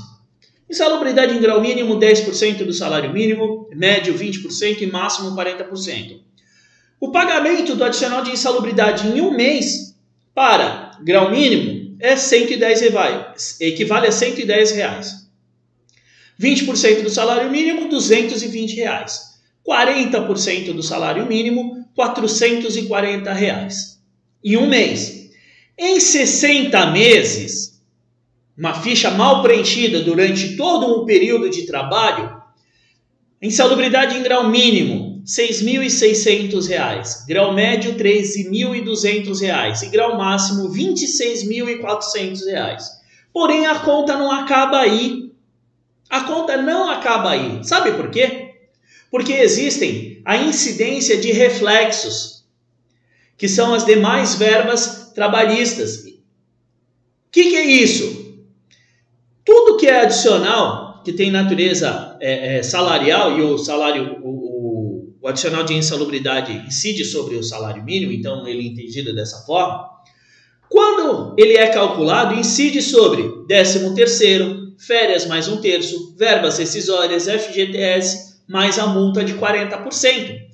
Insalubridade 0.69 1.35
em 1.35 1.39
grau 1.39 1.61
mínimo 1.61 1.97
10% 1.97 2.65
do 2.65 2.73
salário 2.73 3.11
mínimo, 3.11 3.69
médio 3.73 4.13
20% 4.13 4.81
e 4.81 4.85
máximo 4.85 5.35
40%. 5.35 6.19
O 6.99 7.11
pagamento 7.11 7.75
do 7.75 7.83
adicional 7.83 8.23
de 8.23 8.31
insalubridade 8.31 9.07
em 9.07 9.21
um 9.21 9.31
mês 9.31 9.95
para 10.33 10.97
grau 11.03 11.29
mínimo 11.29 11.76
é 11.99 12.15
110 12.15 12.81
reais, 12.81 13.57
equivale 13.59 14.07
a 14.07 14.11
110 14.11 14.71
reais. 14.71 15.27
20% 16.39 17.01
do 17.01 17.09
salário 17.09 17.49
mínimo, 17.49 17.89
220 17.89 18.75
reais. 18.75 19.37
40% 19.67 20.73
do 20.73 20.83
salário 20.83 21.25
mínimo, 21.25 21.85
440 21.95 23.33
reais. 23.33 23.99
Em 24.43 24.55
um 24.55 24.67
mês. 24.67 25.29
Em 25.77 25.99
60 25.99 26.87
meses, 26.91 27.81
uma 28.57 28.73
ficha 28.73 29.11
mal 29.11 29.41
preenchida 29.41 30.01
durante 30.01 30.55
todo 30.55 31.01
um 31.01 31.05
período 31.05 31.49
de 31.49 31.65
trabalho, 31.65 32.41
insalubridade 33.41 34.17
em 34.17 34.23
grau 34.23 34.49
mínimo, 34.49 35.06
R$ 35.27 35.43
6.600, 35.47 37.25
grau 37.27 37.53
médio 37.53 37.91
R$ 37.91 37.97
13.200 37.97 39.83
e 39.83 39.87
grau 39.89 40.17
máximo 40.17 40.69
R$ 40.71 40.79
26.400. 40.81 42.77
Porém, 43.33 43.67
a 43.67 43.77
conta 43.79 44.15
não 44.15 44.31
acaba 44.31 44.79
aí. 44.79 45.33
A 46.09 46.21
conta 46.21 46.55
não 46.55 46.89
acaba 46.89 47.31
aí. 47.31 47.59
Sabe 47.63 47.91
por 47.91 48.09
quê? 48.09 48.53
Porque 49.11 49.33
existem 49.33 50.21
a 50.23 50.37
incidência 50.37 51.17
de 51.17 51.33
reflexos, 51.33 52.45
que 53.37 53.49
são 53.49 53.73
as 53.73 53.85
demais 53.85 54.35
verbas 54.35 55.11
trabalhistas. 55.13 56.05
O 56.05 56.13
que, 57.31 57.49
que 57.49 57.55
é 57.57 57.65
isso? 57.65 58.33
Tudo 59.43 59.75
que 59.75 59.87
é 59.87 60.01
adicional, 60.01 61.01
que 61.03 61.11
tem 61.11 61.29
natureza 61.29 62.17
é, 62.21 62.59
é, 62.59 62.63
salarial, 62.63 63.37
e 63.37 63.41
o 63.41 63.57
salário, 63.57 64.19
o, 64.23 64.46
o 65.27 65.29
adicional 65.29 65.65
de 65.65 65.73
insalubridade 65.73 66.53
incide 66.65 67.03
sobre 67.03 67.35
o 67.35 67.43
salário 67.43 67.83
mínimo, 67.83 68.13
então 68.13 68.47
ele 68.47 68.61
é 68.61 68.71
entendido 68.71 69.13
dessa 69.13 69.39
forma. 69.39 69.89
Quando 70.69 71.35
ele 71.37 71.57
é 71.57 71.67
calculado, 71.67 72.33
incide 72.33 72.81
sobre 72.81 73.45
13 73.45 73.93
terceiro, 73.93 74.73
férias 74.77 75.25
mais 75.25 75.49
um 75.49 75.59
terço, 75.59 76.15
verbas 76.17 76.57
rescisórias, 76.57 77.27
FGTS, 77.27 78.37
mais 78.47 78.79
a 78.79 78.87
multa 78.87 79.21
de 79.21 79.33
40%. 79.33 80.47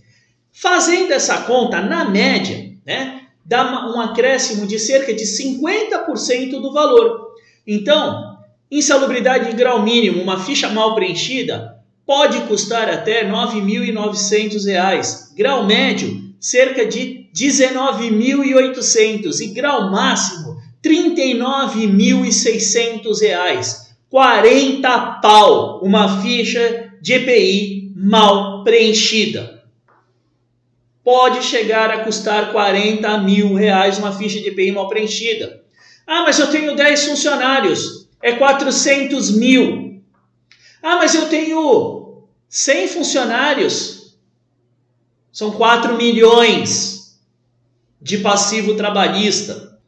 Fazendo 0.52 1.12
essa 1.12 1.44
conta, 1.44 1.80
na 1.80 2.10
média, 2.10 2.72
né, 2.84 3.28
dá 3.46 3.88
um 3.96 4.02
acréscimo 4.02 4.66
de 4.66 4.80
cerca 4.80 5.14
de 5.14 5.24
50% 5.24 6.60
do 6.60 6.74
valor. 6.74 7.36
Então, 7.68 8.40
insalubridade 8.72 9.52
em 9.52 9.56
grau 9.56 9.84
mínimo, 9.84 10.24
uma 10.24 10.40
ficha 10.40 10.68
mal 10.70 10.96
preenchida, 10.96 11.78
pode 12.06 12.42
custar 12.42 12.90
até 12.90 13.24
R$ 13.24 13.32
9.900, 13.32 15.34
grau 15.36 15.66
médio 15.66 16.22
cerca 16.40 16.86
de 16.86 17.00
R$ 17.00 17.28
19.800 17.34 19.40
e 19.40 19.48
grau 19.48 19.90
máximo 19.90 20.62
R$ 20.84 20.90
39.600. 20.90 23.82
40 24.10 25.20
pau 25.24 25.80
uma 25.82 26.22
ficha 26.22 26.92
de 27.02 27.14
EPI 27.14 27.94
mal 27.96 28.64
preenchida. 28.64 29.64
Pode 31.04 31.44
chegar 31.44 31.90
a 31.90 32.04
custar 32.04 32.52
40 32.52 33.18
mil 33.20 33.56
reais 33.56 33.98
uma 33.98 34.12
ficha 34.12 34.40
de 34.40 34.50
EPI 34.50 34.72
mal 34.72 34.88
preenchida. 34.88 35.64
Ah, 36.06 36.22
mas 36.22 36.38
eu 36.38 36.52
tenho 36.52 36.76
10 36.76 37.08
funcionários, 37.08 38.08
é 38.22 38.34
400 38.34 39.36
mil. 39.36 39.93
Ah, 40.84 40.98
mas 40.98 41.16
eu 41.16 41.30
tenho 41.30 42.28
100 42.50 42.90
funcionários, 42.90 44.18
são 45.32 45.52
4 45.52 45.96
milhões 45.96 47.18
de 48.02 48.18
passivo 48.18 48.76
trabalhista. 48.76 49.80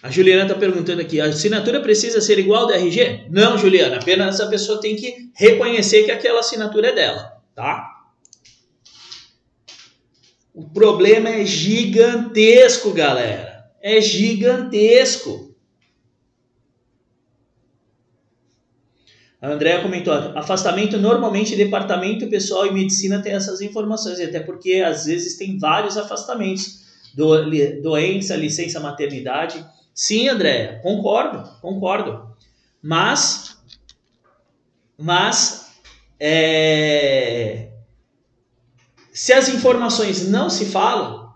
A 0.00 0.08
Juliana 0.10 0.42
está 0.42 0.54
perguntando 0.54 1.02
aqui: 1.02 1.20
a 1.20 1.26
assinatura 1.26 1.80
precisa 1.80 2.20
ser 2.20 2.38
igual 2.38 2.64
ao 2.64 2.70
RG? 2.70 3.26
Não, 3.30 3.58
Juliana, 3.58 3.96
apenas 3.96 4.40
a 4.40 4.46
pessoa 4.46 4.80
tem 4.80 4.94
que 4.94 5.30
reconhecer 5.34 6.04
que 6.04 6.12
aquela 6.12 6.38
assinatura 6.38 6.88
é 6.88 6.94
dela, 6.94 7.42
tá? 7.52 7.90
O 10.54 10.62
problema 10.70 11.30
é 11.30 11.44
gigantesco, 11.44 12.92
galera. 12.92 13.64
É 13.82 14.00
gigantesco. 14.00 15.53
A 19.44 19.50
Andrea 19.50 19.82
comentou: 19.82 20.14
afastamento 20.34 20.96
normalmente 20.96 21.54
departamento 21.54 22.26
pessoal 22.28 22.66
e 22.66 22.72
medicina 22.72 23.20
tem 23.20 23.34
essas 23.34 23.60
informações, 23.60 24.18
até 24.18 24.40
porque 24.40 24.76
às 24.76 25.04
vezes 25.04 25.36
tem 25.36 25.58
vários 25.58 25.98
afastamentos, 25.98 26.82
do, 27.14 27.50
doença, 27.82 28.34
licença 28.36 28.80
maternidade. 28.80 29.62
Sim, 29.92 30.28
Andréia, 30.28 30.80
concordo, 30.82 31.46
concordo. 31.60 32.34
Mas, 32.82 33.58
mas, 34.96 35.74
é, 36.18 37.68
se 39.12 39.34
as 39.34 39.50
informações 39.50 40.26
não 40.26 40.48
se 40.48 40.64
falam, 40.64 41.34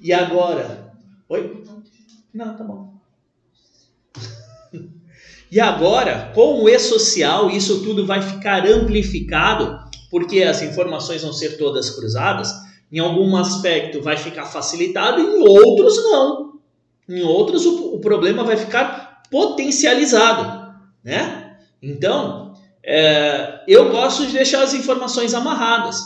e 0.00 0.12
agora. 0.12 0.92
Oi? 1.28 1.64
Não, 2.34 2.56
tá 2.56 2.64
bom. 2.64 2.85
E 5.50 5.60
agora, 5.60 6.32
com 6.34 6.62
o 6.62 6.68
e-social, 6.68 7.50
isso 7.50 7.82
tudo 7.82 8.04
vai 8.04 8.20
ficar 8.20 8.66
amplificado, 8.66 9.78
porque 10.10 10.42
as 10.42 10.60
informações 10.62 11.22
vão 11.22 11.32
ser 11.32 11.56
todas 11.56 11.90
cruzadas. 11.90 12.52
Em 12.90 12.98
algum 12.98 13.36
aspecto 13.36 14.02
vai 14.02 14.16
ficar 14.16 14.46
facilitado, 14.46 15.20
em 15.20 15.38
outros 15.38 15.96
não. 15.96 16.58
Em 17.08 17.22
outros, 17.22 17.64
o, 17.64 17.94
o 17.94 18.00
problema 18.00 18.42
vai 18.42 18.56
ficar 18.56 19.22
potencializado, 19.30 20.74
né? 21.04 21.56
Então, 21.80 22.54
é, 22.82 23.62
eu 23.68 23.90
gosto 23.90 24.26
de 24.26 24.32
deixar 24.32 24.62
as 24.62 24.74
informações 24.74 25.34
amarradas. 25.34 26.00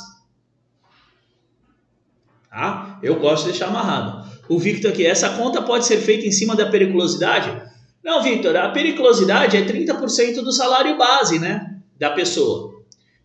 Tá? 2.51 2.99
Eu 3.03 3.19
gosto 3.19 3.45
de 3.45 3.51
deixar 3.51 3.69
amarrado. 3.69 4.29
O 4.49 4.59
Victor 4.59 4.91
aqui, 4.91 5.07
essa 5.07 5.31
conta 5.31 5.63
pode 5.63 5.87
ser 5.87 5.99
feita 5.99 6.27
em 6.27 6.33
cima 6.33 6.57
da 6.57 6.67
periculosidade? 6.67 7.70
Não, 8.03 8.23
Victor, 8.23 8.57
a 8.57 8.71
periculosidade 8.71 9.57
é 9.57 9.65
30% 9.65 10.37
do 10.43 10.53
salário 10.53 10.97
base, 10.97 11.39
né? 11.39 11.77
Da 11.99 12.11
pessoa. 12.11 12.81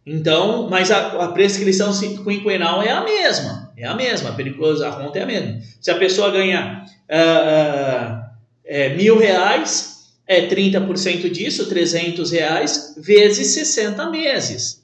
Então, 0.05 0.69
mas 0.69 0.91
a, 0.91 1.23
a 1.23 1.27
prescrição 1.29 1.91
quinquenal 2.23 2.83
é 2.83 2.91
a 2.91 3.03
mesma. 3.03 3.73
É 3.77 3.85
a 3.85 3.95
mesma, 3.95 4.29
a 4.29 4.33
periculosidade, 4.33 4.95
a 4.95 4.99
conta 4.99 5.19
é 5.19 5.23
a 5.23 5.25
mesma. 5.25 5.59
Se 5.81 5.89
a 5.89 5.95
pessoa 5.95 6.29
ganha 6.29 6.85
uh, 7.09 8.25
é, 8.63 8.95
mil 8.95 9.17
reais, 9.17 10.13
é 10.27 10.47
30% 10.47 11.29
disso, 11.31 11.67
300 11.67 12.31
reais, 12.31 12.95
vezes 12.97 13.47
60 13.53 14.09
meses, 14.09 14.83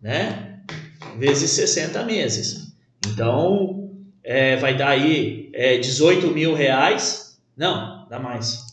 né? 0.00 0.60
Vezes 1.18 1.50
60 1.50 2.04
meses. 2.04 2.72
Então, 3.06 3.90
é, 4.24 4.56
vai 4.56 4.76
dar 4.76 4.90
aí 4.90 5.50
é, 5.52 5.76
18 5.76 6.28
mil 6.28 6.54
reais. 6.54 7.38
Não, 7.56 8.06
dá 8.08 8.18
mais. 8.18 8.71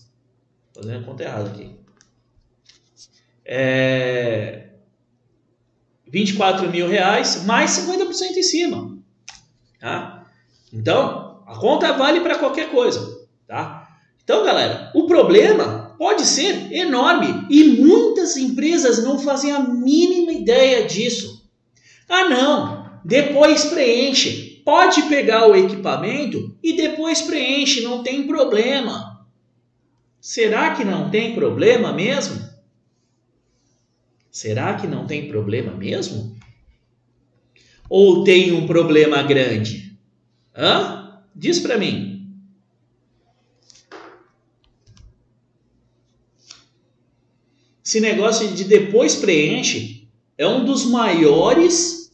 Fazendo 0.79 1.03
a 1.03 1.03
conta 1.03 1.23
errada 1.23 1.49
aqui. 1.49 1.75
É, 3.43 4.69
24 6.07 6.69
mil 6.69 6.87
reais 6.87 7.43
mais 7.43 7.71
50% 7.71 8.37
em 8.37 8.43
cima. 8.43 8.97
Tá? 9.77 10.25
Então, 10.71 11.43
a 11.45 11.57
conta 11.57 11.91
vale 11.93 12.21
para 12.21 12.37
qualquer 12.37 12.71
coisa, 12.71 13.27
tá? 13.45 13.89
Então, 14.23 14.45
galera, 14.45 14.91
o 14.95 15.05
problema 15.05 15.95
pode 15.97 16.25
ser 16.25 16.71
enorme 16.71 17.45
e 17.49 17.81
muitas 17.81 18.37
empresas 18.37 19.03
não 19.03 19.19
fazem 19.19 19.51
a 19.51 19.59
mínima 19.59 20.31
ideia 20.31 20.85
disso. 20.85 21.49
Ah, 22.07 22.29
não, 22.29 23.01
depois 23.03 23.65
preenche. 23.65 24.61
Pode 24.63 25.01
pegar 25.03 25.47
o 25.47 25.55
equipamento 25.55 26.55
e 26.63 26.73
depois 26.73 27.23
preenche, 27.23 27.81
não 27.81 28.03
tem 28.03 28.27
problema. 28.27 29.08
Será 30.21 30.75
que 30.75 30.83
não 30.83 31.09
tem 31.09 31.35
problema 31.35 31.93
mesmo? 31.93 32.47
Será 34.31 34.75
que 34.75 34.87
não 34.87 35.07
tem 35.07 35.27
problema 35.27 35.73
mesmo? 35.73 36.37
Ou 37.89 38.23
tem 38.23 38.51
um 38.51 38.67
problema 38.67 39.23
grande? 39.23 39.97
Hã? 40.55 41.23
Diz 41.35 41.59
para 41.59 41.77
mim. 41.77 42.19
Esse 47.83 47.99
negócio 47.99 48.49
de 48.49 48.65
depois 48.65 49.15
preenche 49.15 50.07
é 50.37 50.47
um 50.47 50.63
dos 50.63 50.85
maiores 50.85 52.11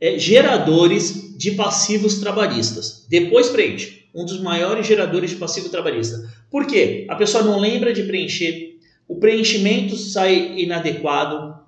é, 0.00 0.18
geradores 0.18 1.36
de 1.36 1.50
passivos 1.52 2.20
trabalhistas. 2.20 3.04
Depois 3.08 3.48
preenche. 3.48 4.04
Um 4.14 4.24
dos 4.24 4.40
maiores 4.40 4.86
geradores 4.86 5.30
de 5.30 5.36
passivo 5.36 5.68
trabalhista. 5.68 6.16
Por 6.54 6.68
quê? 6.68 7.04
A 7.10 7.16
pessoa 7.16 7.42
não 7.42 7.58
lembra 7.58 7.92
de 7.92 8.04
preencher, 8.04 8.78
o 9.08 9.16
preenchimento 9.16 9.96
sai 9.96 10.56
inadequado. 10.56 11.58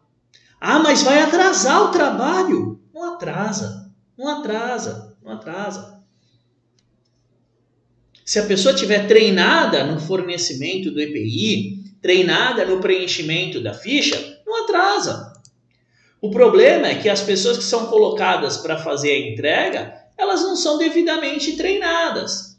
Ah, 0.60 0.78
mas 0.78 1.02
vai 1.02 1.20
atrasar 1.20 1.82
o 1.82 1.90
trabalho. 1.90 2.80
Não 2.94 3.14
atrasa, 3.14 3.92
não 4.16 4.28
atrasa, 4.28 5.16
não 5.24 5.32
atrasa. 5.32 6.00
Se 8.24 8.38
a 8.38 8.46
pessoa 8.46 8.76
tiver 8.76 9.08
treinada 9.08 9.82
no 9.82 9.98
fornecimento 9.98 10.92
do 10.92 11.00
EPI, 11.00 11.96
treinada 12.00 12.64
no 12.64 12.78
preenchimento 12.78 13.60
da 13.60 13.74
ficha, 13.74 14.40
não 14.46 14.62
atrasa. 14.62 15.32
O 16.20 16.30
problema 16.30 16.86
é 16.86 16.94
que 16.94 17.08
as 17.08 17.22
pessoas 17.22 17.58
que 17.58 17.64
são 17.64 17.86
colocadas 17.86 18.58
para 18.58 18.78
fazer 18.78 19.10
a 19.10 19.32
entrega, 19.32 19.92
elas 20.16 20.42
não 20.42 20.54
são 20.54 20.78
devidamente 20.78 21.56
treinadas. 21.56 22.55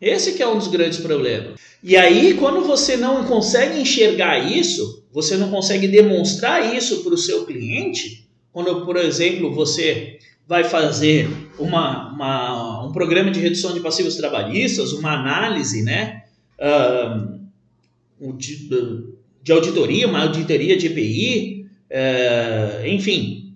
Esse 0.00 0.34
que 0.34 0.42
é 0.42 0.48
um 0.48 0.56
dos 0.56 0.68
grandes 0.68 0.98
problemas. 0.98 1.60
E 1.82 1.96
aí, 1.96 2.34
quando 2.34 2.64
você 2.64 2.96
não 2.96 3.24
consegue 3.24 3.80
enxergar 3.80 4.38
isso, 4.38 5.04
você 5.12 5.36
não 5.36 5.50
consegue 5.50 5.88
demonstrar 5.88 6.74
isso 6.74 7.02
para 7.02 7.14
o 7.14 7.18
seu 7.18 7.44
cliente, 7.44 8.28
quando, 8.52 8.84
por 8.84 8.96
exemplo, 8.96 9.52
você 9.52 10.18
vai 10.46 10.64
fazer 10.64 11.28
uma, 11.58 12.12
uma, 12.12 12.86
um 12.86 12.92
programa 12.92 13.30
de 13.30 13.40
redução 13.40 13.74
de 13.74 13.80
passivos 13.80 14.16
trabalhistas, 14.16 14.92
uma 14.92 15.12
análise 15.12 15.82
né, 15.82 16.24
uh, 16.58 18.32
de, 18.34 18.68
de, 19.42 19.52
auditoria, 19.52 20.08
uma 20.08 20.22
auditoria 20.22 20.76
de 20.76 20.86
EPI, 20.86 21.66
uh, 21.90 22.86
enfim. 22.86 23.54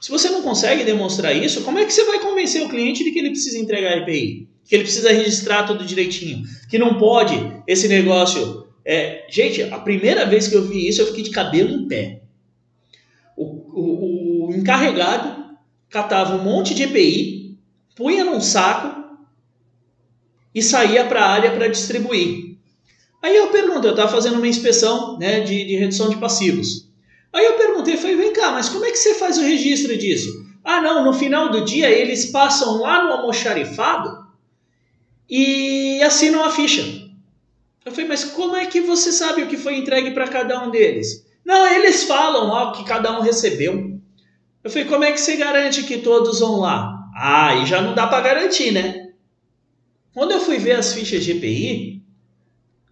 Se 0.00 0.10
você 0.10 0.28
não 0.28 0.42
consegue 0.42 0.84
demonstrar 0.84 1.34
isso, 1.34 1.62
como 1.62 1.78
é 1.78 1.84
que 1.84 1.92
você 1.92 2.04
vai 2.04 2.20
convencer 2.20 2.62
o 2.62 2.68
cliente 2.68 3.02
de 3.02 3.10
que 3.10 3.18
ele 3.18 3.30
precisa 3.30 3.58
entregar 3.58 3.98
EPI? 3.98 4.49
Que 4.70 4.76
ele 4.76 4.84
precisa 4.84 5.12
registrar 5.12 5.64
tudo 5.64 5.84
direitinho? 5.84 6.44
Que 6.68 6.78
não 6.78 6.96
pode 6.96 7.34
esse 7.66 7.88
negócio. 7.88 8.68
É, 8.84 9.26
gente, 9.28 9.64
a 9.64 9.80
primeira 9.80 10.24
vez 10.24 10.46
que 10.46 10.54
eu 10.54 10.62
vi 10.62 10.86
isso, 10.86 11.02
eu 11.02 11.08
fiquei 11.08 11.24
de 11.24 11.30
cabelo 11.30 11.70
em 11.70 11.88
pé. 11.88 12.22
o, 13.36 13.44
o, 13.44 14.46
o 14.46 14.54
encarregado 14.54 15.56
catava 15.90 16.36
um 16.36 16.44
monte 16.44 16.72
de 16.72 16.84
EPI, 16.84 17.58
punha 17.96 18.24
num 18.24 18.40
saco 18.40 19.18
e 20.54 20.62
saía 20.62 21.04
para 21.04 21.24
a 21.24 21.30
área 21.30 21.50
para 21.50 21.66
distribuir. 21.66 22.56
Aí 23.20 23.36
eu 23.36 23.48
pergunto, 23.48 23.88
eu 23.88 23.90
estava 23.90 24.08
fazendo 24.08 24.36
uma 24.36 24.46
inspeção 24.46 25.18
né, 25.18 25.40
de, 25.40 25.64
de 25.64 25.74
redução 25.74 26.08
de 26.08 26.16
passivos. 26.16 26.88
Aí 27.32 27.44
eu 27.44 27.54
perguntei, 27.54 27.96
falei, 27.96 28.14
vem 28.14 28.32
cá, 28.32 28.52
mas 28.52 28.68
como 28.68 28.84
é 28.84 28.90
que 28.92 28.98
você 28.98 29.16
faz 29.16 29.36
o 29.36 29.42
registro 29.42 29.98
disso? 29.98 30.30
Ah, 30.62 30.80
não, 30.80 31.04
no 31.04 31.12
final 31.12 31.50
do 31.50 31.64
dia 31.64 31.90
eles 31.90 32.26
passam 32.26 32.80
lá 32.80 33.02
no 33.02 33.12
almoxarifado 33.14 34.29
e 35.30 36.02
assinam 36.02 36.44
a 36.44 36.50
ficha. 36.50 36.82
Eu 37.84 37.92
falei, 37.92 38.08
mas 38.08 38.24
como 38.24 38.56
é 38.56 38.66
que 38.66 38.80
você 38.80 39.12
sabe 39.12 39.42
o 39.42 39.46
que 39.46 39.56
foi 39.56 39.76
entregue 39.76 40.10
para 40.10 40.28
cada 40.28 40.62
um 40.62 40.70
deles? 40.70 41.24
Não, 41.44 41.66
eles 41.66 42.02
falam 42.02 42.48
lá 42.48 42.70
o 42.70 42.72
que 42.72 42.84
cada 42.84 43.16
um 43.16 43.22
recebeu. 43.22 43.98
Eu 44.62 44.70
falei, 44.70 44.86
como 44.86 45.04
é 45.04 45.12
que 45.12 45.20
você 45.20 45.36
garante 45.36 45.84
que 45.84 45.98
todos 45.98 46.40
vão 46.40 46.56
lá? 46.56 47.08
Ah, 47.16 47.54
e 47.54 47.66
já 47.66 47.80
não 47.80 47.94
dá 47.94 48.06
para 48.06 48.22
garantir, 48.22 48.72
né? 48.72 49.12
Quando 50.12 50.32
eu 50.32 50.40
fui 50.40 50.58
ver 50.58 50.72
as 50.72 50.92
fichas 50.92 51.24
de 51.24 51.32
EPI, 51.32 52.02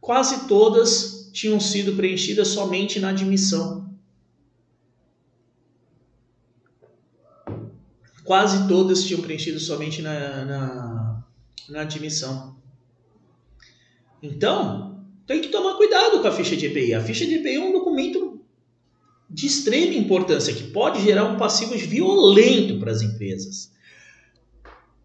quase 0.00 0.46
todas 0.46 1.30
tinham 1.32 1.58
sido 1.60 1.94
preenchidas 1.94 2.48
somente 2.48 2.98
na 3.00 3.10
admissão. 3.10 3.88
Quase 8.24 8.68
todas 8.68 9.04
tinham 9.04 9.22
preenchido 9.22 9.58
somente 9.58 10.02
na, 10.02 10.44
na, 10.44 11.17
na 11.68 11.82
admissão. 11.82 12.56
Então, 14.22 15.04
tem 15.26 15.40
que 15.40 15.48
tomar 15.48 15.74
cuidado 15.74 16.20
com 16.20 16.26
a 16.26 16.32
ficha 16.32 16.56
de 16.56 16.66
EPI. 16.66 16.94
A 16.94 17.02
ficha 17.02 17.26
de 17.26 17.34
EPI 17.34 17.56
é 17.56 17.60
um 17.60 17.72
documento 17.72 18.40
de 19.30 19.46
extrema 19.46 19.94
importância 19.94 20.54
que 20.54 20.64
pode 20.64 21.02
gerar 21.02 21.24
um 21.24 21.36
passivo 21.36 21.76
violento 21.76 22.78
para 22.78 22.90
as 22.90 23.02
empresas. 23.02 23.70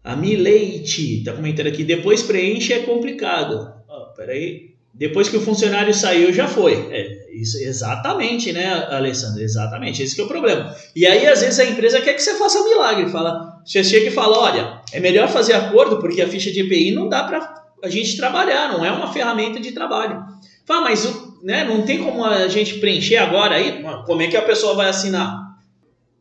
A 0.02 0.16
Mileite 0.16 1.18
está 1.18 1.32
comentando 1.32 1.66
aqui, 1.66 1.84
depois 1.84 2.22
preenche 2.22 2.72
é 2.72 2.82
complicado. 2.82 3.74
Oh, 3.88 4.14
peraí. 4.14 4.74
Depois 4.92 5.28
que 5.28 5.36
o 5.36 5.40
funcionário 5.40 5.92
saiu, 5.92 6.32
já 6.32 6.46
foi. 6.46 6.74
É, 6.92 7.23
isso, 7.34 7.58
exatamente, 7.58 8.52
né, 8.52 8.86
Alessandro? 8.90 9.42
Exatamente, 9.42 10.02
esse 10.02 10.20
é 10.20 10.24
o 10.24 10.28
problema. 10.28 10.74
E 10.94 11.06
aí, 11.06 11.26
às 11.26 11.40
vezes, 11.40 11.58
a 11.58 11.64
empresa 11.64 12.00
quer 12.00 12.14
que 12.14 12.22
você 12.22 12.34
faça 12.34 12.58
um 12.60 12.68
milagre. 12.68 13.10
Fala, 13.10 13.60
você 13.64 13.82
chega 13.82 14.06
e 14.06 14.10
fala, 14.10 14.38
olha, 14.38 14.80
é 14.92 15.00
melhor 15.00 15.28
fazer 15.28 15.54
acordo 15.54 15.98
porque 15.98 16.22
a 16.22 16.28
ficha 16.28 16.50
de 16.50 16.60
EPI 16.60 16.92
não 16.92 17.08
dá 17.08 17.24
para 17.24 17.64
a 17.82 17.88
gente 17.88 18.16
trabalhar, 18.16 18.72
não 18.72 18.84
é 18.84 18.90
uma 18.90 19.12
ferramenta 19.12 19.60
de 19.60 19.72
trabalho. 19.72 20.24
Fala, 20.64 20.82
mas 20.82 21.04
né, 21.42 21.64
não 21.64 21.82
tem 21.82 22.02
como 22.02 22.24
a 22.24 22.48
gente 22.48 22.78
preencher 22.78 23.16
agora 23.16 23.56
aí? 23.56 23.84
Como 24.06 24.22
é 24.22 24.28
que 24.28 24.36
a 24.36 24.42
pessoa 24.42 24.74
vai 24.74 24.88
assinar? 24.88 25.38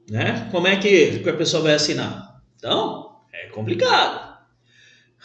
Né? 0.10 0.50
Como 0.52 0.68
é 0.68 0.76
que 0.76 1.24
a 1.26 1.34
pessoa 1.34 1.64
vai 1.64 1.74
assinar? 1.74 2.42
Então, 2.58 3.12
é 3.34 3.48
complicado. 3.48 4.33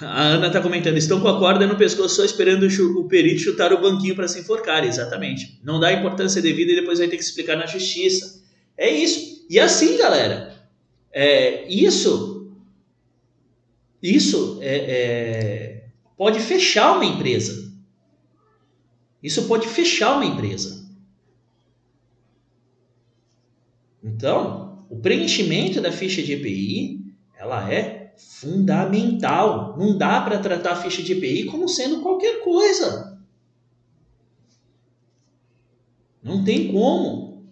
A 0.01 0.23
Ana 0.23 0.47
está 0.47 0.61
comentando, 0.61 0.97
estão 0.97 1.21
com 1.21 1.27
a 1.27 1.39
corda 1.39 1.67
no 1.67 1.77
pescoço 1.77 2.15
só 2.15 2.25
esperando 2.25 2.67
o 2.67 3.09
perito 3.09 3.41
chutar 3.41 3.73
o 3.73 3.81
banquinho 3.81 4.15
para 4.15 4.29
se 4.29 4.39
enforcar. 4.39 4.85
Exatamente. 4.85 5.59
Não 5.65 5.81
dá 5.81 5.93
importância 5.93 6.41
devida 6.41 6.73
e 6.73 6.77
depois 6.77 7.01
vai 7.01 7.09
ter 7.09 7.17
que 7.17 7.23
explicar 7.23 7.57
na 7.57 7.67
justiça. 7.67 8.45
É 8.77 8.89
isso. 8.89 9.45
E 9.51 9.59
assim, 9.59 9.99
galera, 9.99 10.57
é, 11.11 11.67
isso, 11.69 12.53
isso 14.01 14.59
é, 14.63 14.77
é, 14.77 15.85
pode 16.17 16.39
fechar 16.39 16.93
uma 16.93 17.05
empresa. 17.05 17.73
Isso 19.21 19.49
pode 19.49 19.67
fechar 19.67 20.15
uma 20.15 20.25
empresa. 20.25 20.87
Então, 24.01 24.87
o 24.89 25.01
preenchimento 25.01 25.81
da 25.81 25.91
ficha 25.91 26.23
de 26.23 26.35
EPI, 26.35 27.05
ela 27.37 27.69
é 27.73 27.98
fundamental. 28.19 29.77
Não 29.79 29.97
dá 29.97 30.21
para 30.21 30.39
tratar 30.39 30.73
a 30.73 30.77
ficha 30.77 31.03
de 31.03 31.13
EPI 31.13 31.45
como 31.45 31.69
sendo 31.69 32.01
qualquer 32.01 32.43
coisa. 32.43 33.19
Não 36.23 36.45
tem 36.45 36.73
como. 36.73 37.47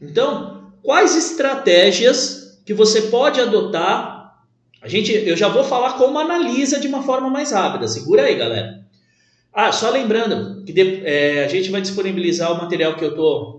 Então, 0.00 0.72
quais 0.82 1.16
estratégias 1.16 2.60
que 2.64 2.74
você 2.74 3.02
pode 3.02 3.40
adotar? 3.40 4.44
A 4.82 4.88
gente, 4.88 5.12
eu 5.12 5.36
já 5.36 5.48
vou 5.48 5.64
falar 5.64 5.94
como 5.94 6.18
analisa 6.18 6.78
de 6.78 6.86
uma 6.86 7.02
forma 7.02 7.30
mais 7.30 7.52
rápida. 7.52 7.88
Segura 7.88 8.22
aí, 8.22 8.36
galera. 8.36 8.84
Ah, 9.52 9.72
só 9.72 9.88
lembrando 9.88 10.62
que 10.64 10.72
de, 10.72 11.06
é, 11.06 11.44
a 11.44 11.48
gente 11.48 11.70
vai 11.70 11.80
disponibilizar 11.80 12.52
o 12.52 12.58
material 12.58 12.94
que 12.94 13.04
eu 13.04 13.10
estou 13.10 13.55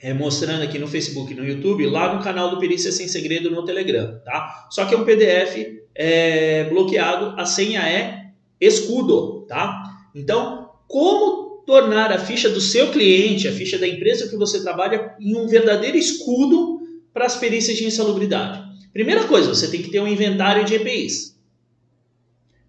é, 0.00 0.14
mostrando 0.14 0.62
aqui 0.62 0.78
no 0.78 0.86
Facebook, 0.86 1.34
no 1.34 1.46
YouTube, 1.46 1.86
lá 1.86 2.14
no 2.14 2.22
canal 2.22 2.50
do 2.50 2.58
Perícia 2.58 2.92
Sem 2.92 3.08
Segredo 3.08 3.50
no 3.50 3.64
Telegram, 3.64 4.20
tá? 4.24 4.68
Só 4.70 4.84
que 4.84 4.94
é 4.94 4.98
um 4.98 5.04
PDF 5.04 5.82
é, 5.94 6.64
bloqueado, 6.64 7.34
a 7.40 7.44
senha 7.44 7.80
é 7.88 8.30
escudo, 8.60 9.44
tá? 9.48 9.82
Então, 10.14 10.70
como 10.86 11.62
tornar 11.66 12.12
a 12.12 12.18
ficha 12.18 12.48
do 12.48 12.60
seu 12.60 12.90
cliente, 12.90 13.48
a 13.48 13.52
ficha 13.52 13.78
da 13.78 13.86
empresa 13.86 14.28
que 14.28 14.36
você 14.36 14.62
trabalha, 14.62 15.14
em 15.20 15.36
um 15.36 15.46
verdadeiro 15.46 15.96
escudo 15.96 16.80
para 17.12 17.26
as 17.26 17.36
perícias 17.36 17.76
de 17.76 17.84
insalubridade? 17.84 18.62
Primeira 18.92 19.24
coisa, 19.24 19.54
você 19.54 19.68
tem 19.68 19.82
que 19.82 19.90
ter 19.90 20.00
um 20.00 20.08
inventário 20.08 20.64
de 20.64 20.74
EPIs 20.74 21.36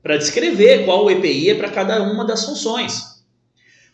para 0.01 0.17
descrever 0.17 0.85
qual 0.85 1.09
EPI 1.09 1.51
é 1.51 1.55
para 1.55 1.69
cada 1.69 2.01
uma 2.03 2.25
das 2.25 2.45
funções. 2.45 3.08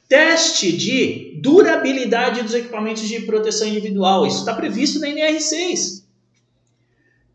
Teste 0.07 0.71
de 0.71 1.39
durabilidade 1.41 2.43
dos 2.43 2.53
equipamentos 2.53 3.07
de 3.07 3.21
proteção 3.21 3.67
individual. 3.67 4.25
Isso 4.25 4.39
está 4.39 4.53
previsto 4.53 4.99
na 4.99 5.07
NR6. 5.07 6.03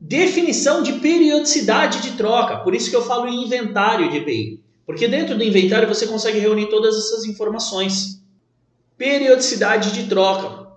Definição 0.01 0.83
de 0.83 0.95
periodicidade 0.95 2.01
de 2.01 2.17
troca. 2.17 2.59
Por 2.59 2.75
isso 2.75 2.89
que 2.89 2.97
eu 2.97 3.05
falo 3.05 3.29
em 3.29 3.45
inventário 3.45 4.11
de 4.11 4.19
EPI. 4.19 4.61
Porque 4.87 5.07
dentro 5.07 5.37
do 5.37 5.45
inventário 5.45 5.89
você 5.89 6.07
consegue 6.07 6.39
reunir 6.39 6.67
todas 6.67 6.97
essas 6.97 7.25
informações. 7.25 8.23
Periodicidade 8.97 9.93
de 9.93 10.09
troca. 10.09 10.69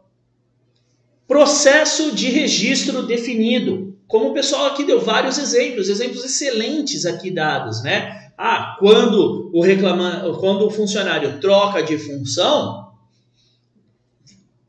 Processo 1.27 2.11
de 2.11 2.29
registro 2.29 3.03
definido. 3.03 3.97
Como 4.07 4.29
o 4.29 4.33
pessoal 4.33 4.67
aqui 4.67 4.83
deu 4.83 4.99
vários 4.99 5.37
exemplos, 5.37 5.89
exemplos 5.89 6.23
excelentes 6.23 7.05
aqui 7.05 7.31
dados, 7.31 7.81
né? 7.81 8.22
Ah, 8.37 8.75
quando 8.79 9.51
o 9.53 9.61
reclama, 9.61 10.37
quando 10.39 10.65
o 10.65 10.71
funcionário 10.71 11.39
troca 11.39 11.83
de 11.83 11.97
função, 11.97 12.91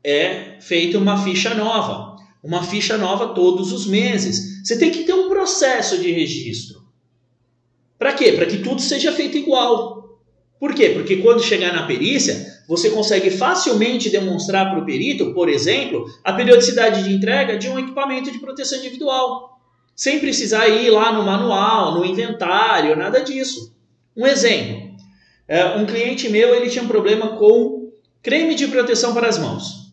é 0.03 0.57
feita 0.61 0.97
uma 0.97 1.23
ficha 1.23 1.53
nova. 1.55 2.15
Uma 2.43 2.61
ficha 2.61 2.95
nova 2.95 3.33
todos 3.33 3.71
os 3.71 3.87
meses. 3.87 4.63
Você 4.63 4.77
tem 4.77 4.91
que 4.91 5.03
ter 5.03 5.13
um 5.13 5.29
processo 5.29 5.97
de 5.97 6.11
registro. 6.11 6.79
Para 7.97 8.13
quê? 8.13 8.33
Para 8.33 8.45
que 8.45 8.59
tudo 8.59 8.81
seja 8.81 9.11
feito 9.11 9.37
igual. 9.37 10.19
Por 10.59 10.73
quê? 10.73 10.89
Porque 10.89 11.17
quando 11.17 11.41
chegar 11.41 11.73
na 11.73 11.87
perícia, 11.87 12.45
você 12.67 12.91
consegue 12.91 13.31
facilmente 13.31 14.09
demonstrar 14.09 14.69
para 14.69 14.79
o 14.79 14.85
perito, 14.85 15.33
por 15.33 15.49
exemplo, 15.49 16.05
a 16.23 16.33
periodicidade 16.33 17.03
de 17.03 17.13
entrega 17.13 17.57
de 17.57 17.67
um 17.67 17.79
equipamento 17.79 18.31
de 18.31 18.39
proteção 18.39 18.77
individual 18.77 19.54
sem 19.95 20.19
precisar 20.19 20.67
ir 20.67 20.89
lá 20.89 21.13
no 21.13 21.23
manual, 21.23 21.95
no 21.95 22.05
inventário, 22.05 22.95
nada 22.95 23.21
disso. 23.21 23.73
Um 24.15 24.27
exemplo: 24.27 24.91
é, 25.47 25.65
um 25.77 25.85
cliente 25.85 26.29
meu 26.29 26.53
ele 26.53 26.69
tinha 26.69 26.83
um 26.83 26.87
problema 26.87 27.37
com 27.37 27.91
creme 28.21 28.55
de 28.55 28.67
proteção 28.67 29.13
para 29.13 29.27
as 29.27 29.37
mãos. 29.37 29.85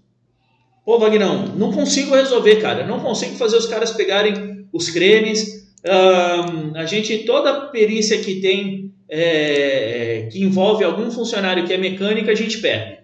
Pô, 0.84 0.98
Vagnão, 0.98 1.46
não 1.57 1.70
consigo 1.70 2.14
resolver, 2.14 2.57
cara. 2.57 2.84
Não 2.86 2.98
consigo 2.98 3.36
fazer 3.36 3.57
os 3.57 3.66
caras 3.66 3.92
pegarem 3.92 4.66
os 4.72 4.90
cremes. 4.90 5.68
Um, 5.84 6.76
a 6.76 6.86
gente, 6.86 7.18
toda 7.18 7.66
perícia 7.66 8.18
que 8.18 8.40
tem, 8.40 8.92
é, 9.09 10.28
que 10.32 10.42
envolve 10.42 10.82
algum 10.82 11.11
funcionário 11.11 11.64
que 11.66 11.72
é 11.72 11.78
mecânica, 11.78 12.32
a 12.32 12.34
gente 12.34 12.59
perde. 12.59 12.98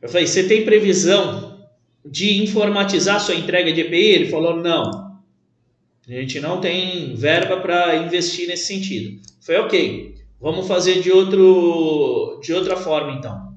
Eu 0.00 0.08
falei, 0.08 0.26
você 0.26 0.44
tem 0.44 0.64
previsão 0.64 1.66
de 2.04 2.42
informatizar 2.44 3.20
sua 3.20 3.34
entrega 3.34 3.72
de 3.72 3.80
EPI? 3.80 3.96
Ele 3.96 4.26
falou, 4.26 4.56
não. 4.56 5.07
A 6.08 6.12
gente 6.12 6.40
não 6.40 6.58
tem 6.58 7.14
verba 7.14 7.58
para 7.58 7.96
investir 7.96 8.48
nesse 8.48 8.64
sentido. 8.64 9.20
Foi 9.42 9.56
ok. 9.56 10.14
Vamos 10.40 10.66
fazer 10.66 11.02
de, 11.02 11.12
outro, 11.12 12.40
de 12.42 12.54
outra 12.54 12.76
forma 12.76 13.12
então. 13.12 13.52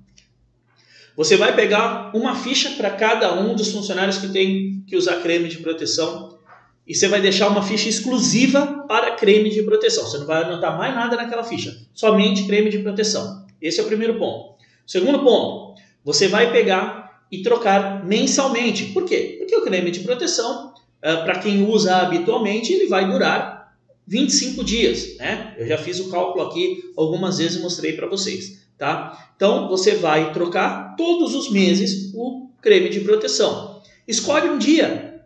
Você 1.15 1.37
vai 1.37 1.55
pegar 1.55 2.11
uma 2.13 2.35
ficha 2.35 2.71
para 2.71 2.89
cada 2.89 3.39
um 3.39 3.55
dos 3.55 3.71
funcionários 3.71 4.17
que 4.17 4.27
tem 4.29 4.83
que 4.85 4.97
usar 4.97 5.21
creme 5.21 5.47
de 5.47 5.59
proteção 5.59 6.37
e 6.85 6.93
você 6.93 7.07
vai 7.07 7.21
deixar 7.21 7.47
uma 7.47 7.61
ficha 7.61 7.87
exclusiva 7.87 8.85
para 8.85 9.15
creme 9.15 9.49
de 9.49 9.63
proteção. 9.63 10.03
Você 10.05 10.17
não 10.17 10.25
vai 10.25 10.43
anotar 10.43 10.77
mais 10.77 10.93
nada 10.93 11.15
naquela 11.15 11.45
ficha, 11.45 11.73
somente 11.93 12.43
creme 12.47 12.69
de 12.69 12.79
proteção. 12.79 13.45
Esse 13.61 13.79
é 13.79 13.83
o 13.83 13.87
primeiro 13.87 14.17
ponto. 14.19 14.55
Segundo 14.85 15.19
ponto, 15.19 15.79
você 16.03 16.27
vai 16.27 16.51
pegar 16.51 17.21
e 17.31 17.41
trocar 17.41 18.03
mensalmente. 18.03 18.85
Por 18.87 19.05
quê? 19.05 19.35
Porque 19.39 19.55
o 19.55 19.61
creme 19.61 19.89
de 19.89 20.01
proteção 20.01 20.70
para 21.01 21.39
quem 21.39 21.65
usa 21.67 21.97
habitualmente, 21.97 22.71
ele 22.71 22.87
vai 22.87 23.09
durar 23.09 23.75
25 24.07 24.63
dias, 24.63 25.17
né? 25.17 25.55
Eu 25.57 25.67
já 25.67 25.77
fiz 25.77 25.99
o 25.99 26.09
cálculo 26.09 26.45
aqui 26.45 26.83
algumas 26.97 27.37
vezes 27.37 27.57
e 27.57 27.61
mostrei 27.61 27.93
para 27.93 28.07
vocês, 28.07 28.67
tá? 28.77 29.31
Então, 29.35 29.67
você 29.67 29.95
vai 29.95 30.31
trocar 30.33 30.95
todos 30.95 31.33
os 31.33 31.49
meses 31.51 32.11
o 32.13 32.49
creme 32.61 32.89
de 32.89 32.99
proteção. 32.99 33.81
Escolhe 34.07 34.49
um 34.49 34.57
dia. 34.57 35.23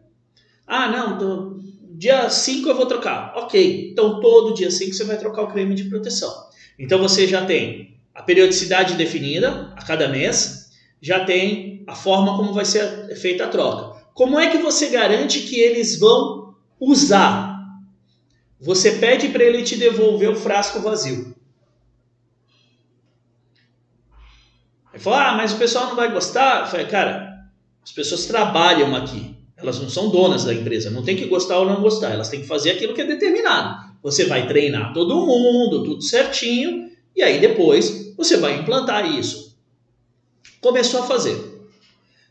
Ah, 0.67 0.87
não, 0.87 1.17
tô... 1.17 1.59
dia 1.93 2.29
5 2.29 2.69
eu 2.69 2.75
vou 2.75 2.85
trocar. 2.85 3.33
Ok, 3.35 3.89
então 3.91 4.19
todo 4.19 4.53
dia 4.53 4.71
5 4.71 4.93
você 4.93 5.03
vai 5.03 5.17
trocar 5.17 5.43
o 5.43 5.47
creme 5.47 5.75
de 5.75 5.85
proteção. 5.85 6.33
Então, 6.77 6.99
você 6.99 7.27
já 7.27 7.45
tem 7.45 7.97
a 8.13 8.21
periodicidade 8.21 8.95
definida 8.95 9.73
a 9.75 9.83
cada 9.83 10.07
mês, 10.07 10.69
já 11.01 11.25
tem 11.25 11.83
a 11.87 11.95
forma 11.95 12.37
como 12.37 12.53
vai 12.53 12.65
ser 12.65 13.15
feita 13.15 13.45
a 13.45 13.49
troca. 13.49 13.94
Como 14.15 14.39
é 14.39 14.49
que 14.49 14.59
você 14.59 14.87
garante 14.87 15.41
que 15.41 15.59
eles 15.59 15.99
vão 15.99 16.55
usar? 16.79 17.53
Você 18.61 18.93
pede 18.93 19.27
para 19.27 19.43
ele 19.43 19.61
te 19.61 19.75
devolver 19.75 20.29
o 20.29 20.35
frasco 20.37 20.79
vazio. 20.79 21.35
Ele 24.93 25.03
falou: 25.03 25.19
Ah, 25.19 25.33
mas 25.33 25.51
o 25.51 25.57
pessoal 25.57 25.87
não 25.87 25.97
vai 25.97 26.09
gostar. 26.13 26.61
Eu 26.61 26.67
falei: 26.67 26.85
Cara, 26.85 27.45
as 27.83 27.91
pessoas 27.91 28.25
trabalham 28.25 28.95
aqui. 28.95 29.35
Elas 29.57 29.79
não 29.81 29.89
são 29.89 30.09
donas 30.09 30.45
da 30.45 30.53
empresa. 30.53 30.89
Não 30.89 31.03
tem 31.03 31.17
que 31.17 31.25
gostar 31.25 31.59
ou 31.59 31.65
não 31.65 31.81
gostar. 31.81 32.11
Elas 32.11 32.29
têm 32.29 32.39
que 32.39 32.47
fazer 32.47 32.71
aquilo 32.71 32.93
que 32.93 33.01
é 33.01 33.05
determinado. 33.05 33.83
Você 34.01 34.23
vai 34.25 34.47
treinar 34.47 34.93
todo 34.93 35.25
mundo, 35.25 35.83
tudo 35.83 36.01
certinho. 36.01 36.89
E 37.13 37.21
aí 37.21 37.41
depois 37.41 38.15
você 38.15 38.37
vai 38.37 38.59
implantar 38.59 39.13
isso. 39.13 39.57
Começou 40.61 41.01
a 41.01 41.05
fazer. 41.05 41.53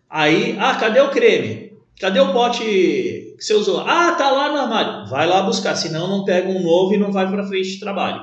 Aí, 0.08 0.56
ah, 0.58 0.74
cadê 0.76 1.00
o 1.00 1.10
creme? 1.10 1.63
Cadê 2.00 2.20
o 2.20 2.32
pote 2.32 2.62
que 2.62 3.36
você 3.38 3.54
usou? 3.54 3.80
Ah, 3.80 4.12
tá 4.12 4.30
lá 4.30 4.50
no 4.50 4.58
armário. 4.58 5.08
Vai 5.08 5.26
lá 5.26 5.42
buscar, 5.42 5.76
senão 5.76 6.08
não 6.08 6.24
pega 6.24 6.48
um 6.48 6.62
novo 6.62 6.94
e 6.94 6.98
não 6.98 7.12
vai 7.12 7.28
para 7.28 7.46
frente 7.46 7.70
de 7.70 7.80
trabalho. 7.80 8.22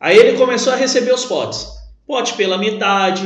Aí 0.00 0.16
ele 0.16 0.36
começou 0.36 0.72
a 0.72 0.76
receber 0.76 1.12
os 1.12 1.24
potes. 1.24 1.66
Pote 2.06 2.34
pela 2.34 2.58
metade, 2.58 3.22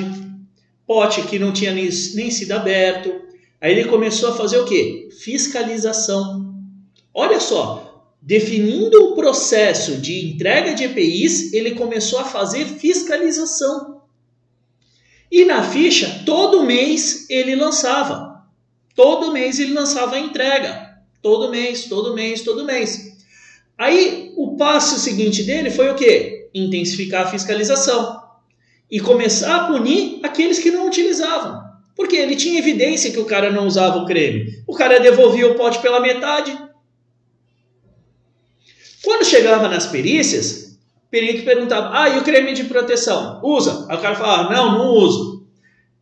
pote 0.86 1.22
que 1.22 1.38
não 1.38 1.52
tinha 1.52 1.72
nem, 1.72 1.88
nem 2.14 2.30
sido 2.30 2.52
aberto. 2.52 3.22
Aí 3.60 3.72
ele 3.72 3.88
começou 3.88 4.30
a 4.30 4.34
fazer 4.34 4.58
o 4.58 4.64
quê? 4.64 5.08
Fiscalização. 5.22 6.54
Olha 7.14 7.38
só, 7.38 7.92
definindo 8.20 9.04
o 9.04 9.14
processo 9.14 9.96
de 9.98 10.32
entrega 10.32 10.74
de 10.74 10.84
EPIs, 10.84 11.52
ele 11.52 11.72
começou 11.72 12.18
a 12.18 12.24
fazer 12.24 12.64
fiscalização. 12.64 13.91
E 15.32 15.46
na 15.46 15.62
ficha, 15.62 16.24
todo 16.26 16.62
mês 16.62 17.26
ele 17.30 17.56
lançava. 17.56 18.44
Todo 18.94 19.32
mês 19.32 19.58
ele 19.58 19.72
lançava 19.72 20.16
a 20.16 20.20
entrega. 20.20 20.98
Todo 21.22 21.50
mês, 21.50 21.86
todo 21.86 22.14
mês, 22.14 22.42
todo 22.42 22.66
mês. 22.66 23.16
Aí 23.78 24.34
o 24.36 24.58
passo 24.58 24.98
seguinte 24.98 25.42
dele 25.44 25.70
foi 25.70 25.88
o 25.88 25.94
quê? 25.94 26.50
Intensificar 26.52 27.22
a 27.22 27.30
fiscalização 27.30 28.20
e 28.90 29.00
começar 29.00 29.56
a 29.56 29.66
punir 29.68 30.20
aqueles 30.22 30.58
que 30.58 30.70
não 30.70 30.86
utilizavam. 30.86 31.62
Porque 31.96 32.16
ele 32.16 32.36
tinha 32.36 32.58
evidência 32.58 33.10
que 33.10 33.18
o 33.18 33.24
cara 33.24 33.50
não 33.50 33.66
usava 33.66 33.96
o 34.00 34.04
creme. 34.04 34.62
O 34.66 34.74
cara 34.74 35.00
devolvia 35.00 35.50
o 35.50 35.54
pote 35.54 35.78
pela 35.78 35.98
metade. 35.98 36.54
Quando 39.02 39.24
chegava 39.24 39.66
nas 39.66 39.86
perícias, 39.86 40.71
perito 41.12 41.44
perguntava: 41.44 41.90
Ah, 41.92 42.08
e 42.08 42.18
o 42.18 42.24
creme 42.24 42.54
de 42.54 42.64
proteção? 42.64 43.38
Usa? 43.44 43.86
Aí 43.88 43.96
o 43.98 44.00
cara 44.00 44.16
falava: 44.16 44.48
ah, 44.48 44.50
Não, 44.50 44.78
não 44.78 44.86
uso. 44.94 45.46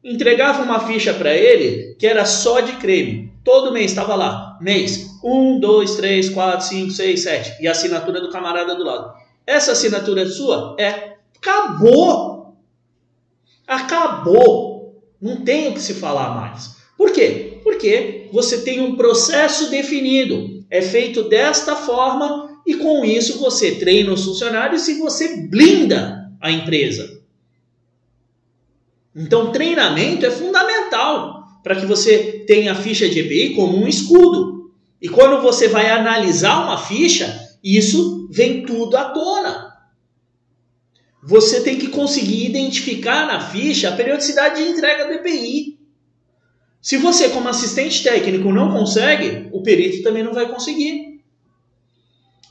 Entregava 0.02 0.62
uma 0.62 0.80
ficha 0.80 1.12
para 1.12 1.34
ele 1.34 1.96
que 1.98 2.06
era 2.06 2.24
só 2.24 2.61
de 2.61 2.74
creme. 2.74 3.30
Todo 3.44 3.72
mês 3.72 3.90
estava 3.90 4.14
lá. 4.14 4.56
Mês 4.61 5.18
1, 5.22 5.58
2, 5.58 5.96
3, 5.96 6.30
4, 6.30 6.66
5, 6.66 6.90
6, 6.92 7.22
7. 7.22 7.62
E 7.62 7.68
a 7.68 7.72
assinatura 7.72 8.20
do 8.20 8.30
camarada 8.30 8.74
do 8.74 8.84
lado. 8.84 9.12
Essa 9.46 9.72
assinatura 9.72 10.26
sua? 10.26 10.76
É. 10.78 11.16
Acabou! 11.36 12.54
Acabou. 13.66 15.02
Não 15.20 15.38
tem 15.38 15.68
o 15.68 15.74
que 15.74 15.80
se 15.80 15.94
falar 15.94 16.34
mais. 16.34 16.76
Por 16.96 17.12
quê? 17.12 17.58
Porque 17.62 18.28
você 18.32 18.62
tem 18.62 18.80
um 18.80 18.96
processo 18.96 19.70
definido. 19.70 20.64
É 20.70 20.80
feito 20.80 21.28
desta 21.28 21.74
forma 21.74 22.49
e 22.70 22.76
com 22.76 23.04
isso 23.04 23.38
você 23.38 23.76
treina 23.76 24.12
os 24.12 24.24
funcionários 24.24 24.88
e 24.88 24.94
você 24.94 25.46
blinda 25.48 26.30
a 26.40 26.50
empresa. 26.50 27.20
Então, 29.14 29.52
treinamento 29.52 30.24
é 30.24 30.30
fundamental 30.30 31.60
para 31.62 31.76
que 31.76 31.86
você 31.86 32.44
tenha 32.46 32.72
a 32.72 32.76
ficha 32.76 33.08
de 33.08 33.20
EPI 33.20 33.54
como 33.54 33.76
um 33.76 33.88
escudo. 33.88 34.72
E 35.00 35.08
quando 35.08 35.42
você 35.42 35.68
vai 35.68 35.90
analisar 35.90 36.64
uma 36.64 36.78
ficha, 36.78 37.56
isso 37.62 38.28
vem 38.30 38.64
tudo 38.64 38.96
à 38.96 39.04
tona 39.06 39.70
você 41.22 41.60
tem 41.60 41.78
que 41.78 41.88
conseguir 41.88 42.46
identificar 42.46 43.26
na 43.26 43.40
ficha 43.40 43.88
a 43.88 43.92
periodicidade 43.92 44.62
de 44.62 44.70
entrega 44.70 45.06
do 45.06 45.12
EPI. 45.12 45.78
Se 46.80 46.96
você, 46.96 47.28
como 47.28 47.48
assistente 47.48 48.02
técnico, 48.02 48.50
não 48.50 48.72
consegue, 48.72 49.48
o 49.52 49.62
perito 49.62 50.02
também 50.02 50.22
não 50.22 50.32
vai 50.32 50.48
conseguir. 50.48 51.09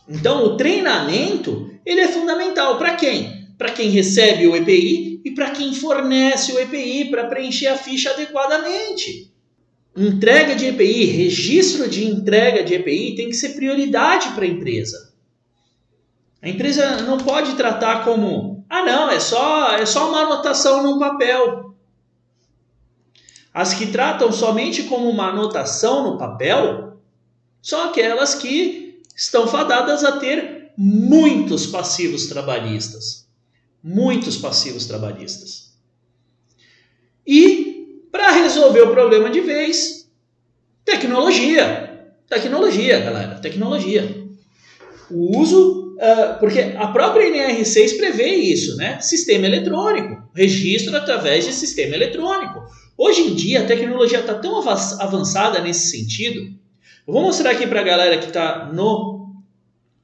Então, 0.09 0.43
o 0.43 0.57
treinamento 0.57 1.69
ele 1.85 2.01
é 2.01 2.07
fundamental 2.07 2.77
para 2.77 2.95
quem? 2.95 3.47
Para 3.57 3.71
quem 3.71 3.89
recebe 3.89 4.47
o 4.47 4.55
EPI 4.55 5.21
e 5.23 5.31
para 5.31 5.51
quem 5.51 5.73
fornece 5.73 6.51
o 6.51 6.59
EPI 6.59 7.11
para 7.11 7.27
preencher 7.27 7.67
a 7.67 7.77
ficha 7.77 8.09
adequadamente. 8.09 9.31
Entrega 9.95 10.55
de 10.55 10.65
EPI, 10.65 11.05
registro 11.05 11.87
de 11.87 12.05
entrega 12.05 12.63
de 12.63 12.73
EPI 12.73 13.15
tem 13.15 13.29
que 13.29 13.35
ser 13.35 13.49
prioridade 13.49 14.29
para 14.29 14.45
a 14.45 14.47
empresa. 14.47 15.13
A 16.41 16.49
empresa 16.49 17.01
não 17.01 17.17
pode 17.17 17.55
tratar 17.55 18.03
como 18.03 18.63
ah, 18.69 18.83
não, 18.83 19.09
é 19.09 19.19
só, 19.19 19.75
é 19.75 19.85
só 19.85 20.09
uma 20.09 20.21
anotação 20.21 20.83
num 20.83 20.99
papel. 20.99 21.75
As 23.51 23.73
que 23.73 23.87
tratam 23.87 24.31
somente 24.31 24.83
como 24.83 25.09
uma 25.09 25.29
anotação 25.29 26.03
no 26.03 26.17
papel 26.19 26.99
são 27.61 27.89
aquelas 27.89 28.35
que 28.35 28.88
estão 29.19 29.45
fadadas 29.45 30.05
a 30.05 30.13
ter 30.13 30.71
muitos 30.77 31.67
passivos 31.67 32.27
trabalhistas. 32.27 33.27
Muitos 33.83 34.37
passivos 34.37 34.85
trabalhistas. 34.85 35.73
E, 37.27 38.05
para 38.09 38.31
resolver 38.31 38.81
o 38.81 38.91
problema 38.91 39.29
de 39.29 39.41
vez, 39.41 40.09
tecnologia. 40.85 42.13
Tecnologia, 42.29 42.99
galera, 42.99 43.35
tecnologia. 43.35 44.25
O 45.11 45.37
uso 45.37 45.79
Uh, 45.99 46.39
porque 46.39 46.61
a 46.77 46.87
própria 46.87 47.29
NR6 47.29 47.97
prevê 47.97 48.33
isso, 48.33 48.77
né? 48.77 49.01
Sistema 49.01 49.47
eletrônico, 49.47 50.29
registro 50.33 50.95
através 50.95 51.43
de 51.43 51.51
sistema 51.51 51.93
eletrônico. 51.93 52.63
Hoje 52.97 53.23
em 53.23 53.35
dia 53.35 53.59
a 53.59 53.65
tecnologia 53.65 54.21
está 54.21 54.33
tão 54.35 54.57
avançada 55.01 55.59
nesse 55.59 55.89
sentido. 55.89 56.57
Eu 57.09 57.13
vou 57.13 57.23
mostrar 57.23 57.49
aqui 57.49 57.65
para 57.65 57.79
a 57.79 57.83
galera 57.83 58.19
que 58.19 58.27
está 58.27 58.71
no, 58.71 59.33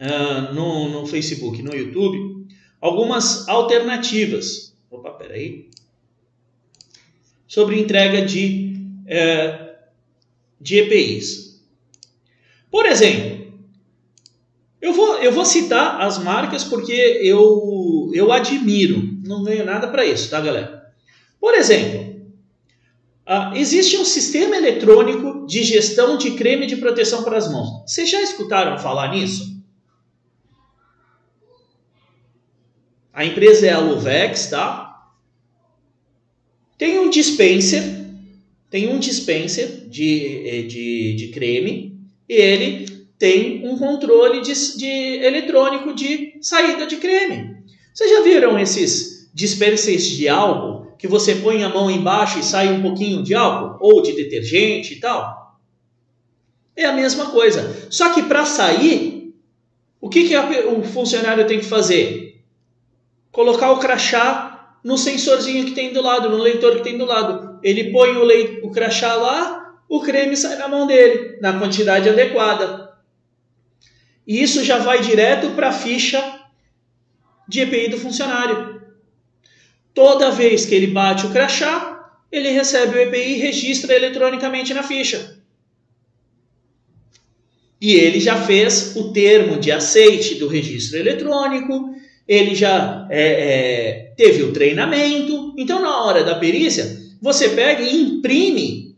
uh, 0.02 0.54
no, 0.56 0.90
no 0.90 1.06
Facebook, 1.06 1.62
no 1.62 1.76
YouTube, 1.76 2.48
algumas 2.82 3.48
alternativas. 3.48 4.76
Opa, 4.90 5.12
peraí. 5.12 5.70
Sobre 7.48 7.80
entrega 7.80 8.26
de, 8.26 8.82
uh, 9.04 9.76
de 10.60 10.80
EPIs. 10.80 11.64
Por 12.72 12.88
exemplo, 12.88 13.54
eu 14.82 14.92
vou, 14.92 15.20
eu 15.20 15.32
vou 15.32 15.46
citar 15.46 16.02
as 16.02 16.18
marcas 16.18 16.64
porque 16.64 16.92
eu, 17.22 18.10
eu 18.16 18.32
admiro. 18.32 19.16
Não 19.24 19.44
ganho 19.44 19.64
nada 19.64 19.90
para 19.90 20.04
isso, 20.04 20.32
tá, 20.32 20.42
galera? 20.42 20.92
Por 21.40 21.54
exemplo, 21.54 22.15
uh, 23.28 23.56
existe 23.56 23.98
um 23.98 24.06
sistema 24.06 24.56
eletrônico 24.56 25.46
de 25.46 25.64
gestão 25.64 26.18
de 26.18 26.32
creme 26.32 26.68
de 26.68 26.78
proteção 26.78 27.24
para 27.24 27.38
as 27.38 27.52
mãos. 27.52 27.84
Vocês 27.86 28.10
já 28.10 28.22
escutaram 28.22 28.78
falar 28.78 29.12
nisso? 29.12 29.56
A 33.14 33.24
empresa 33.24 33.68
é 33.68 33.72
a 33.72 33.80
Luvex, 33.80 34.48
tá? 34.48 35.10
Tem 36.78 37.00
um 37.00 37.10
dispenser, 37.10 37.84
tem 38.70 38.90
um 38.94 39.00
dispenser 39.00 39.88
de, 39.88 40.48
eh, 40.48 40.62
de, 40.64 41.14
de 41.16 41.28
creme, 41.30 41.98
e 42.28 42.34
ele 42.34 43.08
tem 43.18 43.66
um 43.66 43.78
controle 43.78 44.42
de, 44.42 44.78
de 44.78 44.86
eletrônico 45.24 45.94
de 45.94 46.38
saída 46.42 46.86
de 46.86 46.98
creme. 46.98 47.56
Vocês 47.94 48.10
já 48.10 48.22
viram 48.22 48.60
esses 48.60 49.30
dispensers 49.34 50.04
de 50.04 50.28
álcool 50.28 50.85
que 50.98 51.08
você 51.08 51.36
põe 51.36 51.64
a 51.64 51.70
mão 51.70 51.90
embaixo 51.90 52.40
e 52.40 52.44
sai 52.44 52.72
um 52.72 52.82
pouquinho 52.82 53.24
de 53.24 53.34
álcool 53.36 53.78
ou 53.80 54.02
de 54.02 54.14
detergente 54.14 54.94
e 54.94 55.00
tal? 55.00 55.60
É 56.76 56.86
a 56.86 56.94
mesma 56.94 57.28
coisa. 57.28 57.88
Só 57.90 58.14
que 58.14 58.24
para 58.24 58.46
sair, 58.46 59.34
o 60.02 60.10
que, 60.10 60.28
que 60.28 60.38
o 60.38 60.84
funcionário 60.84 61.48
tem 61.48 61.60
que 61.60 61.66
fazer? 61.66 62.44
Colocar 63.32 63.72
o 63.72 63.80
crachá 63.80 64.78
no 64.84 64.98
sensorzinho 64.98 65.66
que 65.66 65.72
tem 65.72 65.92
do 65.92 66.02
lado, 66.02 66.30
no 66.30 66.38
leitor 66.38 66.76
que 66.76 66.84
tem 66.84 66.98
do 66.98 67.06
lado. 67.06 67.60
Ele 67.64 67.92
põe 67.92 68.16
o, 68.16 68.68
o 68.68 68.72
crachá 68.72 69.16
lá, 69.16 69.76
o 69.90 70.00
creme 70.02 70.38
sai 70.38 70.58
na 70.58 70.68
mão 70.68 70.86
dele, 70.86 71.40
na 71.42 71.58
quantidade 71.58 72.08
adequada. 72.08 72.94
E 74.28 74.42
isso 74.42 74.64
já 74.64 74.78
vai 74.78 75.02
direto 75.02 75.52
para 75.52 75.70
a 75.70 75.74
ficha 75.74 76.40
de 77.48 77.62
EPI 77.62 77.90
do 77.90 77.98
funcionário. 77.98 78.75
Toda 79.96 80.30
vez 80.30 80.66
que 80.66 80.76
ele 80.76 80.88
bate 80.88 81.26
o 81.26 81.32
crachá, 81.32 82.12
ele 82.30 82.50
recebe 82.50 82.98
o 82.98 83.02
EPI 83.02 83.36
e 83.36 83.38
registra 83.38 83.96
eletronicamente 83.96 84.74
na 84.74 84.84
ficha. 84.84 85.38
E 87.80 87.94
ele 87.94 88.20
já 88.20 88.36
fez 88.36 88.96
o 88.98 89.14
termo 89.14 89.58
de 89.58 89.72
aceite 89.72 90.36
do 90.36 90.48
registro 90.48 91.00
eletrônico, 91.00 91.96
ele 92.28 92.54
já 92.56 93.08
é, 93.10 93.22
é, 93.22 94.14
teve 94.18 94.44
o 94.44 94.52
treinamento. 94.52 95.54
Então, 95.58 95.82
na 95.82 96.04
hora 96.04 96.24
da 96.24 96.36
perícia, 96.36 97.00
você 97.22 97.50
pega 97.50 97.82
e 97.82 98.02
imprime 98.02 98.96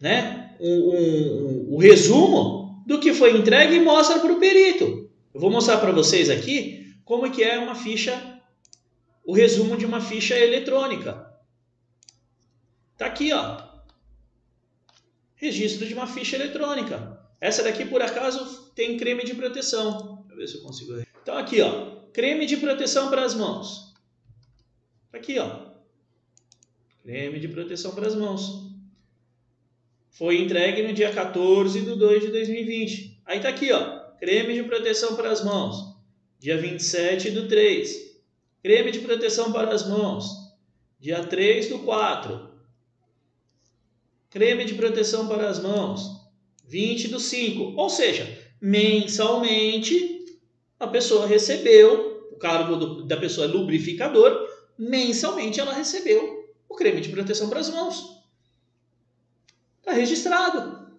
né, 0.00 0.50
o 0.58 0.66
um, 0.68 1.74
um, 1.74 1.74
um, 1.74 1.78
resumo 1.78 2.82
do 2.86 2.98
que 2.98 3.12
foi 3.12 3.36
entregue 3.36 3.76
e 3.76 3.80
mostra 3.80 4.18
para 4.18 4.32
o 4.32 4.40
perito. 4.40 5.08
Eu 5.32 5.40
vou 5.40 5.50
mostrar 5.50 5.76
para 5.76 5.92
vocês 5.92 6.28
aqui 6.28 6.86
como 7.04 7.30
que 7.30 7.44
é 7.44 7.58
uma 7.58 7.74
ficha, 7.74 8.37
o 9.28 9.34
resumo 9.34 9.76
de 9.76 9.84
uma 9.84 10.00
ficha 10.00 10.34
eletrônica. 10.38 11.30
Tá 12.96 13.04
aqui, 13.04 13.30
ó. 13.30 13.62
Registro 15.34 15.86
de 15.86 15.92
uma 15.92 16.06
ficha 16.06 16.34
eletrônica. 16.34 17.20
Essa 17.38 17.62
daqui, 17.62 17.84
por 17.84 18.00
acaso, 18.00 18.72
tem 18.74 18.96
creme 18.96 19.22
de 19.24 19.34
proteção. 19.34 20.24
Deixa 20.28 20.32
eu 20.32 20.36
ver 20.38 20.48
se 20.48 20.56
eu 20.56 20.62
consigo. 20.62 21.04
Então, 21.22 21.36
aqui, 21.36 21.60
ó. 21.60 21.96
creme 22.10 22.46
de 22.46 22.56
proteção 22.56 23.10
para 23.10 23.22
as 23.22 23.34
mãos. 23.34 23.92
Tá 25.12 25.18
aqui, 25.18 25.38
ó. 25.38 25.72
Creme 27.02 27.38
de 27.38 27.48
proteção 27.48 27.94
para 27.94 28.06
as 28.06 28.14
mãos. 28.14 28.72
Foi 30.08 30.40
entregue 30.40 30.82
no 30.82 30.94
dia 30.94 31.12
14 31.12 31.82
de 31.82 31.94
2 31.94 32.22
de 32.22 32.28
2020. 32.28 33.20
Aí 33.26 33.40
tá 33.40 33.50
aqui, 33.50 33.70
ó. 33.72 34.08
Creme 34.18 34.54
de 34.54 34.62
proteção 34.62 35.16
para 35.16 35.30
as 35.30 35.44
mãos. 35.44 35.98
Dia 36.40 36.56
27 36.56 37.30
do 37.32 37.46
3. 37.46 38.07
Creme 38.68 38.90
de 38.90 38.98
proteção 38.98 39.50
para 39.50 39.74
as 39.74 39.88
mãos. 39.88 40.26
Dia 41.00 41.24
3 41.24 41.70
do 41.70 41.78
4. 41.78 42.50
Creme 44.28 44.66
de 44.66 44.74
proteção 44.74 45.26
para 45.26 45.48
as 45.48 45.58
mãos. 45.58 46.20
20 46.66 47.08
do 47.08 47.18
5. 47.18 47.80
Ou 47.80 47.88
seja, 47.88 48.26
mensalmente 48.60 50.36
a 50.78 50.86
pessoa 50.86 51.26
recebeu, 51.26 52.28
o 52.30 52.36
cargo 52.36 52.76
do, 52.76 53.06
da 53.06 53.16
pessoa 53.16 53.46
é 53.46 53.50
lubrificador, 53.50 54.46
mensalmente 54.76 55.58
ela 55.58 55.72
recebeu 55.72 56.52
o 56.68 56.74
creme 56.74 57.00
de 57.00 57.08
proteção 57.08 57.48
para 57.48 57.60
as 57.60 57.70
mãos. 57.70 58.22
Está 59.78 59.92
registrado. 59.92 60.92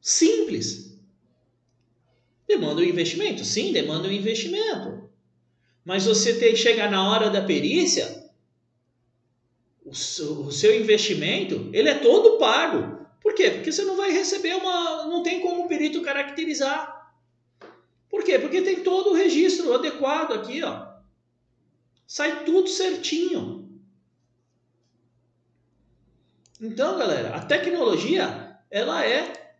Simples. 0.00 0.96
Demanda 2.46 2.82
um 2.82 2.84
investimento? 2.84 3.44
Sim, 3.44 3.72
demanda 3.72 4.06
um 4.06 4.12
investimento. 4.12 5.07
Mas 5.88 6.04
você 6.04 6.34
tem 6.34 6.50
que 6.50 6.58
chegar 6.58 6.90
na 6.90 7.08
hora 7.08 7.30
da 7.30 7.40
perícia, 7.40 8.30
o 9.82 9.94
seu, 9.94 10.42
o 10.42 10.52
seu 10.52 10.78
investimento, 10.78 11.70
ele 11.72 11.88
é 11.88 11.94
todo 11.94 12.36
pago. 12.36 13.06
Por 13.22 13.32
quê? 13.32 13.52
Porque 13.52 13.72
você 13.72 13.86
não 13.86 13.96
vai 13.96 14.10
receber 14.10 14.54
uma. 14.54 15.06
Não 15.06 15.22
tem 15.22 15.40
como 15.40 15.64
o 15.64 15.66
perito 15.66 16.02
caracterizar. 16.02 17.10
Por 18.10 18.22
quê? 18.22 18.38
Porque 18.38 18.60
tem 18.60 18.82
todo 18.82 19.12
o 19.12 19.14
registro 19.14 19.72
adequado 19.72 20.34
aqui, 20.34 20.62
ó. 20.62 20.88
Sai 22.06 22.44
tudo 22.44 22.68
certinho. 22.68 23.80
Então, 26.60 26.98
galera, 26.98 27.34
a 27.34 27.40
tecnologia, 27.40 28.58
ela 28.70 29.06
é 29.06 29.54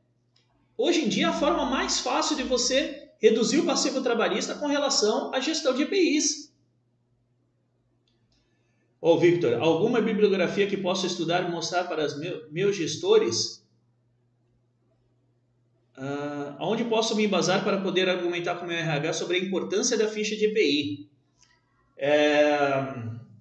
hoje 0.77 1.07
em 1.07 1.09
dia 1.09 1.31
a 1.31 1.33
forma 1.41 1.65
mais 1.65 2.01
fácil 2.01 2.37
de 2.37 2.43
você 2.43 2.98
reduzir 3.19 3.59
o 3.59 3.67
passivo 3.67 4.01
trabalhista 4.01 4.55
com 4.55 4.67
relação 4.67 5.35
à 5.35 5.41
gestão 5.41 5.75
de 5.75 5.83
EPIs. 5.83 6.53
Ô, 9.01 9.17
Victor, 9.19 9.55
alguma 9.61 10.01
bibliografia 10.01 10.67
que 10.67 10.77
possa 10.77 11.07
estudar 11.07 11.47
e 11.47 11.51
mostrar 11.51 11.85
para 11.85 12.05
os 12.05 12.19
meus 12.51 12.77
gestores? 12.77 13.65
Uh, 15.97 16.55
onde 16.61 16.85
posso 16.85 17.15
me 17.17 17.25
embasar 17.25 17.65
para 17.65 17.81
poder 17.81 18.09
argumentar 18.09 18.57
com 18.57 18.65
o 18.65 18.69
meu 18.69 18.77
RH 18.77 19.13
sobre 19.15 19.37
a 19.37 19.41
importância 19.41 19.97
da 19.97 20.09
ficha 20.09 20.37
de 20.37 20.47
EPI? 20.47 21.09
É, 21.97 22.95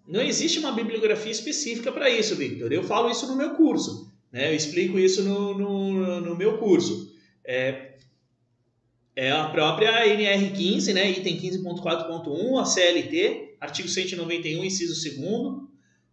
não 0.07 0.21
existe 0.21 0.57
uma 0.57 0.71
bibliografia 0.71 1.31
específica 1.31 1.91
para 1.91 2.09
isso, 2.09 2.35
Victor. 2.35 2.71
Eu 2.71 2.83
falo 2.83 3.11
isso 3.11 3.27
no 3.27 3.35
meu 3.35 3.51
curso, 3.51 4.11
né? 4.31 4.51
eu 4.51 4.55
explico 4.55 4.97
isso 4.97 5.23
no, 5.23 5.55
no, 5.55 6.21
no 6.21 6.35
meu 6.35 6.57
curso. 6.57 7.15
É, 7.45 7.86
é 9.17 9.31
a 9.31 9.49
própria 9.49 10.05
NR15, 10.05 10.93
né? 10.93 11.09
item 11.09 11.39
15.4.1, 11.39 12.61
a 12.61 12.65
CLT, 12.65 13.55
artigo 13.59 13.87
191, 13.89 14.63
inciso 14.63 14.93
2, 15.19 15.63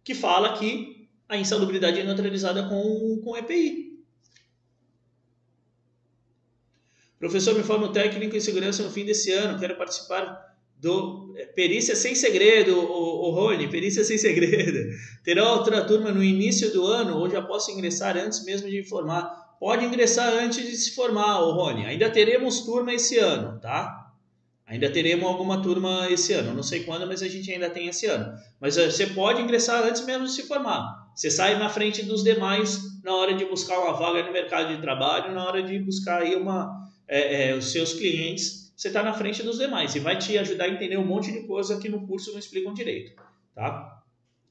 que 0.03 0.15
fala 0.15 0.57
que 0.57 1.07
a 1.29 1.37
insalubridade 1.37 1.99
é 1.99 2.03
neutralizada 2.03 2.67
com, 2.67 3.21
com 3.23 3.37
EPI. 3.37 4.03
Professor, 7.19 7.53
me 7.53 7.61
formo 7.61 7.89
técnico 7.89 8.35
em 8.35 8.39
segurança 8.39 8.81
no 8.81 8.89
fim 8.89 9.05
desse 9.05 9.31
ano, 9.31 9.59
quero 9.59 9.77
participar 9.77 10.55
do 10.79 11.31
é, 11.37 11.45
Perícia 11.45 11.95
Sem 11.95 12.15
Segredo, 12.15 12.75
o, 12.75 13.29
o 13.29 13.29
Rony, 13.29 13.69
Perícia 13.69 14.03
Sem 14.03 14.17
Segredo. 14.17 14.79
Terá 15.23 15.53
outra 15.53 15.85
turma 15.85 16.11
no 16.11 16.23
início 16.23 16.73
do 16.73 16.87
ano 16.87 17.19
ou 17.19 17.29
já 17.29 17.43
posso 17.43 17.69
ingressar 17.69 18.17
antes 18.17 18.43
mesmo 18.43 18.67
de 18.67 18.83
formar? 18.83 19.44
Pode 19.59 19.85
ingressar 19.85 20.33
antes 20.33 20.65
de 20.65 20.75
se 20.75 20.95
formar, 20.95 21.39
o 21.41 21.51
Rony. 21.51 21.85
Ainda 21.85 22.09
teremos 22.09 22.61
turma 22.61 22.93
esse 22.93 23.17
ano, 23.17 23.59
tá? 23.59 24.11
Ainda 24.67 24.89
teremos 24.89 25.25
alguma 25.25 25.61
turma 25.61 26.07
esse 26.09 26.33
ano. 26.33 26.53
Não 26.53 26.63
sei 26.63 26.83
quando, 26.83 27.07
mas 27.07 27.21
a 27.21 27.27
gente 27.27 27.51
ainda 27.51 27.69
tem 27.69 27.87
esse 27.87 28.05
ano. 28.07 28.37
Mas 28.59 28.77
eh, 28.77 28.89
você 28.89 29.07
pode 29.07 29.41
ingressar 29.41 29.83
antes 29.83 30.03
mesmo 30.05 30.25
de 30.25 30.31
se 30.31 30.43
formar. 30.43 31.11
Você 31.15 31.29
sai 31.29 31.57
na 31.57 31.69
frente 31.69 32.03
dos 32.03 32.23
demais 32.23 32.81
na 33.03 33.13
hora 33.15 33.33
de 33.35 33.45
buscar 33.45 33.79
uma 33.79 33.93
vaga 33.93 34.23
no 34.23 34.33
mercado 34.33 34.75
de 34.75 34.81
trabalho, 34.81 35.33
na 35.33 35.45
hora 35.45 35.61
de 35.61 35.77
buscar 35.79 36.23
aí 36.23 36.35
uma, 36.35 36.89
é, 37.07 37.49
é, 37.49 37.55
os 37.55 37.71
seus 37.71 37.93
clientes 37.93 38.65
você 38.75 38.89
está 38.89 39.01
na 39.01 39.13
frente 39.13 39.41
dos 39.41 39.57
demais 39.57 39.95
e 39.95 39.99
vai 39.99 40.17
te 40.17 40.37
ajudar 40.37 40.65
a 40.65 40.69
entender 40.69 40.97
um 40.97 41.05
monte 41.05 41.31
de 41.31 41.43
coisa 41.43 41.79
que 41.79 41.87
no 41.87 42.05
curso 42.05 42.31
não 42.33 42.39
explicam 42.39 42.73
direito, 42.73 43.13
tá? 43.53 44.03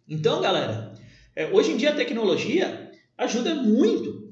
Então, 0.09 0.41
galera, 0.41 0.95
é, 1.37 1.47
hoje 1.47 1.73
em 1.73 1.77
dia 1.77 1.91
a 1.91 1.95
tecnologia 1.95 2.91
ajuda 3.19 3.55
muito. 3.55 4.24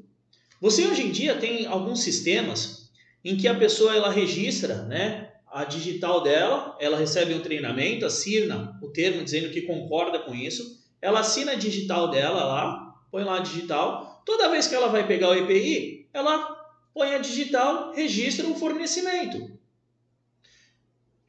Você 0.62 0.86
hoje 0.86 1.02
em 1.02 1.10
dia 1.10 1.34
tem 1.36 1.66
alguns 1.66 2.00
sistemas 2.02 2.90
em 3.22 3.36
que 3.36 3.46
a 3.46 3.54
pessoa 3.54 3.94
ela 3.94 4.10
registra, 4.10 4.84
né, 4.84 5.30
a 5.46 5.64
digital 5.64 6.22
dela, 6.22 6.74
ela 6.80 6.96
recebe 6.96 7.34
um 7.34 7.42
treinamento, 7.42 8.06
assina 8.06 8.78
o 8.80 8.88
termo 8.88 9.22
dizendo 9.22 9.50
que 9.50 9.62
concorda 9.62 10.18
com 10.20 10.34
isso, 10.34 10.80
ela 11.02 11.20
assina 11.20 11.52
a 11.52 11.56
digital 11.56 12.10
dela 12.10 12.44
lá, 12.44 12.94
põe 13.10 13.24
lá 13.24 13.36
a 13.36 13.40
digital. 13.40 14.22
Toda 14.24 14.48
vez 14.48 14.66
que 14.66 14.74
ela 14.74 14.88
vai 14.88 15.06
pegar 15.06 15.28
o 15.28 15.34
EPI, 15.34 16.08
ela 16.14 16.56
põe 16.94 17.14
a 17.14 17.18
digital, 17.18 17.92
registra 17.92 18.46
o 18.46 18.54
fornecimento 18.54 19.60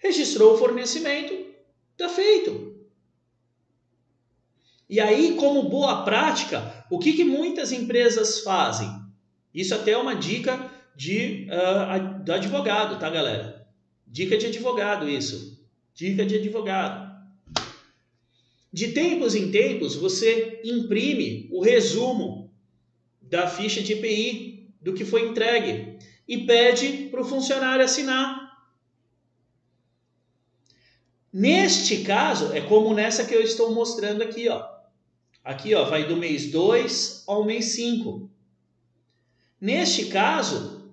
registrou 0.03 0.55
o 0.55 0.57
fornecimento, 0.57 1.33
está 1.93 2.09
feito. 2.09 2.75
E 4.89 4.99
aí, 4.99 5.35
como 5.35 5.69
boa 5.69 6.03
prática, 6.03 6.85
o 6.91 6.99
que, 6.99 7.13
que 7.13 7.23
muitas 7.23 7.71
empresas 7.71 8.41
fazem? 8.41 8.89
Isso 9.53 9.75
até 9.75 9.91
é 9.91 9.97
uma 9.97 10.15
dica 10.15 10.71
de, 10.95 11.47
uh, 11.49 12.23
do 12.23 12.33
advogado, 12.33 12.99
tá, 12.99 13.09
galera? 13.09 13.67
Dica 14.07 14.37
de 14.37 14.47
advogado, 14.47 15.09
isso. 15.09 15.63
Dica 15.93 16.25
de 16.25 16.35
advogado. 16.35 17.13
De 18.71 18.87
tempos 18.89 19.35
em 19.35 19.51
tempos, 19.51 19.95
você 19.95 20.59
imprime 20.63 21.47
o 21.51 21.61
resumo 21.61 22.51
da 23.21 23.47
ficha 23.47 23.81
de 23.81 23.93
IPI 23.93 24.73
do 24.81 24.93
que 24.93 25.05
foi 25.05 25.29
entregue 25.29 25.97
e 26.27 26.45
pede 26.45 27.09
para 27.09 27.21
o 27.21 27.25
funcionário 27.25 27.85
assinar. 27.85 28.43
Neste 31.31 32.03
caso, 32.03 32.53
é 32.53 32.61
como 32.61 32.93
nessa 32.93 33.25
que 33.25 33.33
eu 33.33 33.41
estou 33.41 33.73
mostrando 33.73 34.21
aqui, 34.21 34.47
ó. 34.49 34.67
Aqui, 35.43 35.73
ó, 35.73 35.83
vai 35.83 36.07
do 36.07 36.15
mês 36.15 36.51
2 36.51 37.23
ao 37.27 37.43
mês 37.43 37.65
5. 37.73 38.29
Neste 39.63 40.07
caso, 40.07 40.91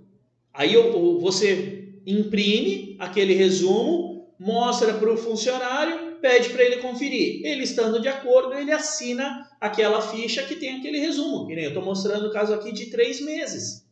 aí 0.54 0.76
você 1.20 1.88
imprime 2.06 2.94
aquele 3.00 3.34
resumo, 3.34 4.32
mostra 4.38 4.94
para 4.94 5.12
o 5.12 5.16
funcionário, 5.16 6.18
pede 6.20 6.50
para 6.50 6.62
ele 6.62 6.76
conferir. 6.76 7.44
Ele 7.44 7.64
estando 7.64 8.00
de 8.00 8.06
acordo, 8.06 8.54
ele 8.54 8.70
assina 8.70 9.50
aquela 9.60 10.00
ficha 10.00 10.44
que 10.44 10.54
tem 10.54 10.76
aquele 10.76 11.00
resumo. 11.00 11.48
Que 11.48 11.56
nem 11.56 11.64
eu 11.64 11.70
estou 11.70 11.84
mostrando 11.84 12.28
o 12.28 12.32
caso 12.32 12.54
aqui 12.54 12.70
de 12.70 12.86
três 12.86 13.20
meses. 13.20 13.84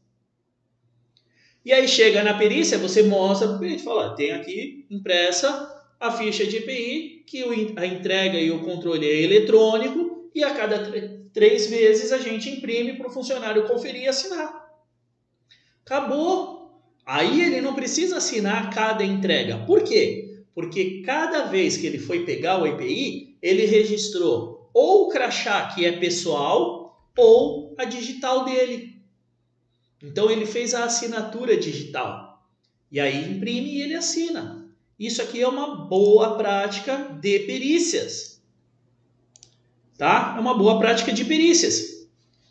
E 1.64 1.72
aí 1.72 1.89
chega 1.89 2.22
na 2.22 2.35
perícia, 2.35 2.79
você 2.79 3.03
mostra 3.03 3.49
para 3.49 3.57
o 3.57 3.59
perito, 3.59 3.83
fala, 3.83 4.14
tem 4.14 4.31
aqui 4.31 4.87
impressa 4.89 5.74
a 5.99 6.12
ficha 6.12 6.47
de 6.47 6.59
EPI, 6.59 7.24
que 7.26 7.43
a 7.76 7.85
entrega 7.85 8.39
e 8.39 8.53
o 8.53 8.61
controle 8.61 9.05
é 9.05 9.22
eletrônico, 9.22 10.31
e 10.33 10.45
a 10.45 10.55
cada 10.55 10.89
três 11.33 11.66
vezes 11.66 12.12
a 12.12 12.18
gente 12.18 12.49
imprime 12.49 12.93
para 12.93 13.09
o 13.09 13.11
funcionário 13.11 13.66
conferir 13.66 14.03
e 14.03 14.09
assinar. 14.09 14.68
Acabou. 15.89 16.82
Aí 17.07 17.41
ele 17.41 17.62
não 17.62 17.74
precisa 17.74 18.18
assinar 18.18 18.68
cada 18.68 19.03
entrega. 19.03 19.64
Por 19.64 19.82
quê? 19.82 20.45
Porque 20.55 21.01
cada 21.01 21.45
vez 21.45 21.78
que 21.78 21.86
ele 21.86 21.99
foi 21.99 22.26
pegar 22.26 22.61
o 22.61 22.66
EPI, 22.66 23.39
ele 23.41 23.64
registrou 23.64 24.70
ou 24.74 25.07
o 25.07 25.09
crachá 25.09 25.68
que 25.68 25.86
é 25.86 25.93
pessoal 25.93 27.09
ou 27.16 27.74
a 27.78 27.86
digital 27.86 28.45
dele. 28.45 29.01
Então 30.03 30.30
ele 30.30 30.45
fez 30.45 30.74
a 30.74 30.84
assinatura 30.84 31.57
digital. 31.57 32.47
E 32.93 33.01
aí 33.01 33.32
imprime 33.32 33.76
e 33.76 33.82
ele 33.82 33.95
assina. 33.95 34.68
Isso 34.99 35.22
aqui 35.22 35.41
é 35.41 35.49
uma 35.49 35.86
boa 35.86 36.36
prática 36.36 37.18
de 37.18 37.39
perícias. 37.41 38.43
Tá? 39.97 40.34
É 40.36 40.41
uma 40.41 40.57
boa 40.57 40.78
prática 40.78 41.12
de 41.12 41.24
perícias. 41.24 42.07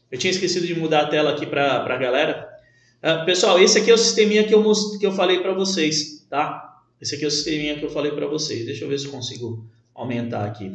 Eu 0.10 0.18
tinha 0.18 0.32
esquecido 0.32 0.66
de 0.66 0.74
mudar 0.74 1.02
a 1.02 1.08
tela 1.08 1.34
aqui 1.34 1.46
para 1.46 1.84
a 1.84 1.98
galera. 1.98 2.57
Uh, 3.04 3.26
pessoal, 3.26 3.60
esse 3.60 3.78
aqui 3.80 3.92
é 3.92 3.94
o 3.94 3.98
sisteminha 3.98 4.48
que 4.48 4.54
eu, 4.54 4.64
que 5.00 5.06
eu 5.06 5.12
falei 5.12 5.40
para 5.40 5.54
vocês, 5.54 6.26
tá? 6.30 6.84
Esse 7.00 7.16
aqui 7.16 7.24
é 7.24 7.28
o 7.28 7.32
sisteminha 7.32 7.78
que 7.78 7.86
eu 7.86 7.90
falei 7.90 8.12
para 8.12 8.28
vocês. 8.28 8.66
Deixa 8.66 8.86
eu 8.86 8.90
ver 8.90 9.00
se 9.00 9.06
eu 9.06 9.12
consigo 9.12 9.70
aumentar 9.94 10.46
aqui. 10.46 10.70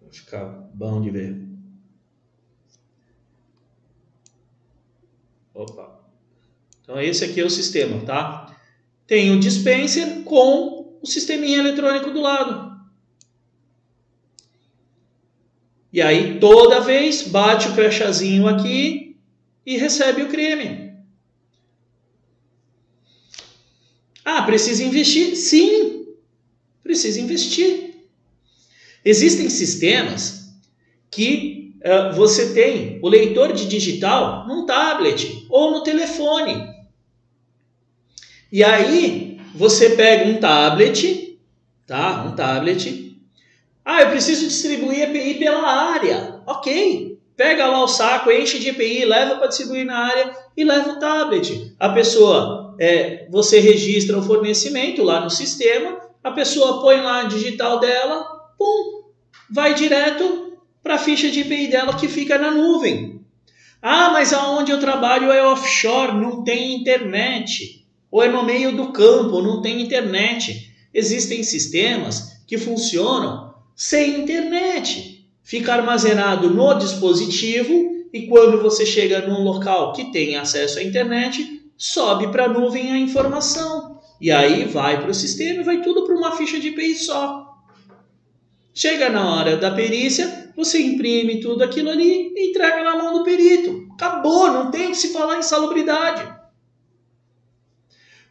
Vai 0.00 0.12
ficar 0.12 0.44
bom 0.74 1.00
de 1.00 1.10
ver. 1.10 1.48
Opa. 5.54 5.98
Então 6.82 7.00
esse 7.00 7.24
aqui 7.24 7.40
é 7.40 7.44
o 7.44 7.50
sistema, 7.50 8.04
tá? 8.04 8.48
tem 9.08 9.34
o 9.34 9.40
dispenser 9.40 10.22
com 10.22 10.98
o 11.00 11.06
sisteminha 11.06 11.58
eletrônico 11.58 12.10
do 12.10 12.20
lado. 12.20 12.67
E 15.92 16.02
aí 16.02 16.38
toda 16.38 16.80
vez 16.80 17.22
bate 17.22 17.68
o 17.68 17.74
crachazinho 17.74 18.46
aqui 18.46 19.16
e 19.64 19.76
recebe 19.76 20.22
o 20.22 20.28
creme. 20.28 20.88
Ah, 24.24 24.42
precisa 24.42 24.84
investir? 24.84 25.34
Sim, 25.36 26.06
precisa 26.82 27.18
investir. 27.20 27.94
Existem 29.02 29.48
sistemas 29.48 30.50
que 31.10 31.74
uh, 31.82 32.14
você 32.14 32.52
tem 32.52 32.98
o 33.02 33.08
leitor 33.08 33.54
de 33.54 33.66
digital 33.66 34.46
num 34.46 34.66
tablet 34.66 35.46
ou 35.48 35.70
no 35.70 35.82
telefone. 35.82 36.76
E 38.52 38.62
aí 38.62 39.40
você 39.54 39.90
pega 39.90 40.30
um 40.30 40.38
tablet, 40.38 41.38
tá? 41.86 42.24
Um 42.24 42.34
tablet. 42.34 43.07
Ah, 43.90 44.02
eu 44.02 44.10
preciso 44.10 44.46
distribuir 44.46 45.08
EPI 45.08 45.38
pela 45.38 45.66
área. 45.66 46.42
Ok. 46.46 47.18
Pega 47.34 47.68
lá 47.68 47.82
o 47.82 47.88
saco, 47.88 48.30
enche 48.30 48.58
de 48.58 48.68
EPI, 48.68 49.06
leva 49.06 49.36
para 49.36 49.46
distribuir 49.46 49.86
na 49.86 49.98
área 49.98 50.36
e 50.54 50.62
leva 50.62 50.90
o 50.90 50.98
tablet. 50.98 51.74
A 51.80 51.88
pessoa, 51.88 52.76
é, 52.78 53.26
você 53.30 53.60
registra 53.60 54.18
o 54.18 54.22
fornecimento 54.22 55.02
lá 55.02 55.22
no 55.22 55.30
sistema, 55.30 55.98
a 56.22 56.30
pessoa 56.32 56.82
põe 56.82 57.00
lá 57.00 57.20
a 57.20 57.28
digital 57.28 57.80
dela, 57.80 58.26
pum, 58.58 59.04
vai 59.50 59.72
direto 59.72 60.58
para 60.82 60.96
a 60.96 60.98
ficha 60.98 61.30
de 61.30 61.40
EPI 61.40 61.68
dela 61.68 61.96
que 61.96 62.08
fica 62.08 62.36
na 62.36 62.50
nuvem. 62.50 63.24
Ah, 63.80 64.10
mas 64.10 64.34
aonde 64.34 64.70
eu 64.70 64.78
trabalho 64.78 65.32
é 65.32 65.42
offshore, 65.42 66.12
não 66.12 66.44
tem 66.44 66.74
internet 66.74 67.86
ou 68.10 68.22
é 68.22 68.28
no 68.28 68.44
meio 68.44 68.76
do 68.76 68.92
campo, 68.92 69.40
não 69.40 69.62
tem 69.62 69.80
internet. 69.80 70.74
Existem 70.92 71.42
sistemas 71.42 72.42
que 72.46 72.58
funcionam 72.58 73.47
sem 73.78 74.22
internet. 74.22 75.24
Fica 75.40 75.72
armazenado 75.72 76.50
no 76.50 76.74
dispositivo 76.74 78.08
e 78.12 78.26
quando 78.26 78.60
você 78.60 78.84
chega 78.84 79.28
num 79.28 79.44
local 79.44 79.92
que 79.92 80.10
tem 80.10 80.34
acesso 80.34 80.80
à 80.80 80.82
internet, 80.82 81.62
sobe 81.76 82.26
para 82.32 82.46
a 82.46 82.48
nuvem 82.48 82.90
a 82.90 82.98
informação. 82.98 84.00
E 84.20 84.32
aí 84.32 84.64
vai 84.64 85.00
para 85.00 85.12
o 85.12 85.14
sistema 85.14 85.60
e 85.60 85.64
vai 85.64 85.80
tudo 85.80 86.04
para 86.04 86.16
uma 86.16 86.36
ficha 86.36 86.58
de 86.58 86.70
API 86.70 86.96
só. 86.96 87.56
Chega 88.74 89.08
na 89.10 89.36
hora 89.36 89.56
da 89.56 89.70
perícia, 89.70 90.52
você 90.56 90.82
imprime 90.82 91.40
tudo 91.40 91.62
aquilo 91.62 91.90
ali 91.90 92.32
e 92.34 92.50
entrega 92.50 92.82
na 92.82 92.96
mão 92.96 93.12
do 93.12 93.22
perito. 93.22 93.86
Acabou, 93.92 94.52
não 94.52 94.72
tem 94.72 94.90
que 94.90 94.96
se 94.96 95.12
falar 95.12 95.38
em 95.38 95.42
salubridade. 95.42 96.28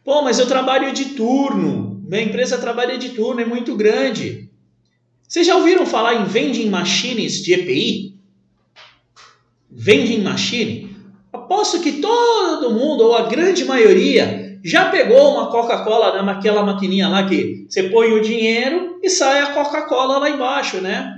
Pô, 0.04 0.20
mas 0.20 0.38
eu 0.38 0.46
trabalho 0.46 0.92
de 0.92 1.06
turno. 1.06 2.02
Minha 2.06 2.22
empresa 2.22 2.58
trabalha 2.58 2.98
de 2.98 3.10
turno, 3.10 3.40
é 3.40 3.46
muito 3.46 3.74
grande. 3.74 4.47
Vocês 5.28 5.46
já 5.46 5.56
ouviram 5.56 5.84
falar 5.84 6.14
em 6.14 6.24
vending 6.24 6.70
machines 6.70 7.42
de 7.42 7.52
EPI? 7.52 8.14
Vending 9.70 10.22
machine? 10.22 10.96
Aposto 11.30 11.80
que 11.80 12.00
todo 12.00 12.70
mundo, 12.70 13.04
ou 13.04 13.14
a 13.14 13.28
grande 13.28 13.66
maioria, 13.66 14.58
já 14.64 14.86
pegou 14.86 15.34
uma 15.34 15.50
Coca-Cola 15.50 16.22
naquela 16.22 16.62
maquininha 16.62 17.08
lá 17.08 17.28
que 17.28 17.66
você 17.68 17.90
põe 17.90 18.10
o 18.12 18.22
dinheiro 18.22 18.98
e 19.02 19.10
sai 19.10 19.40
a 19.40 19.52
Coca-Cola 19.52 20.16
lá 20.16 20.30
embaixo, 20.30 20.80
né? 20.80 21.14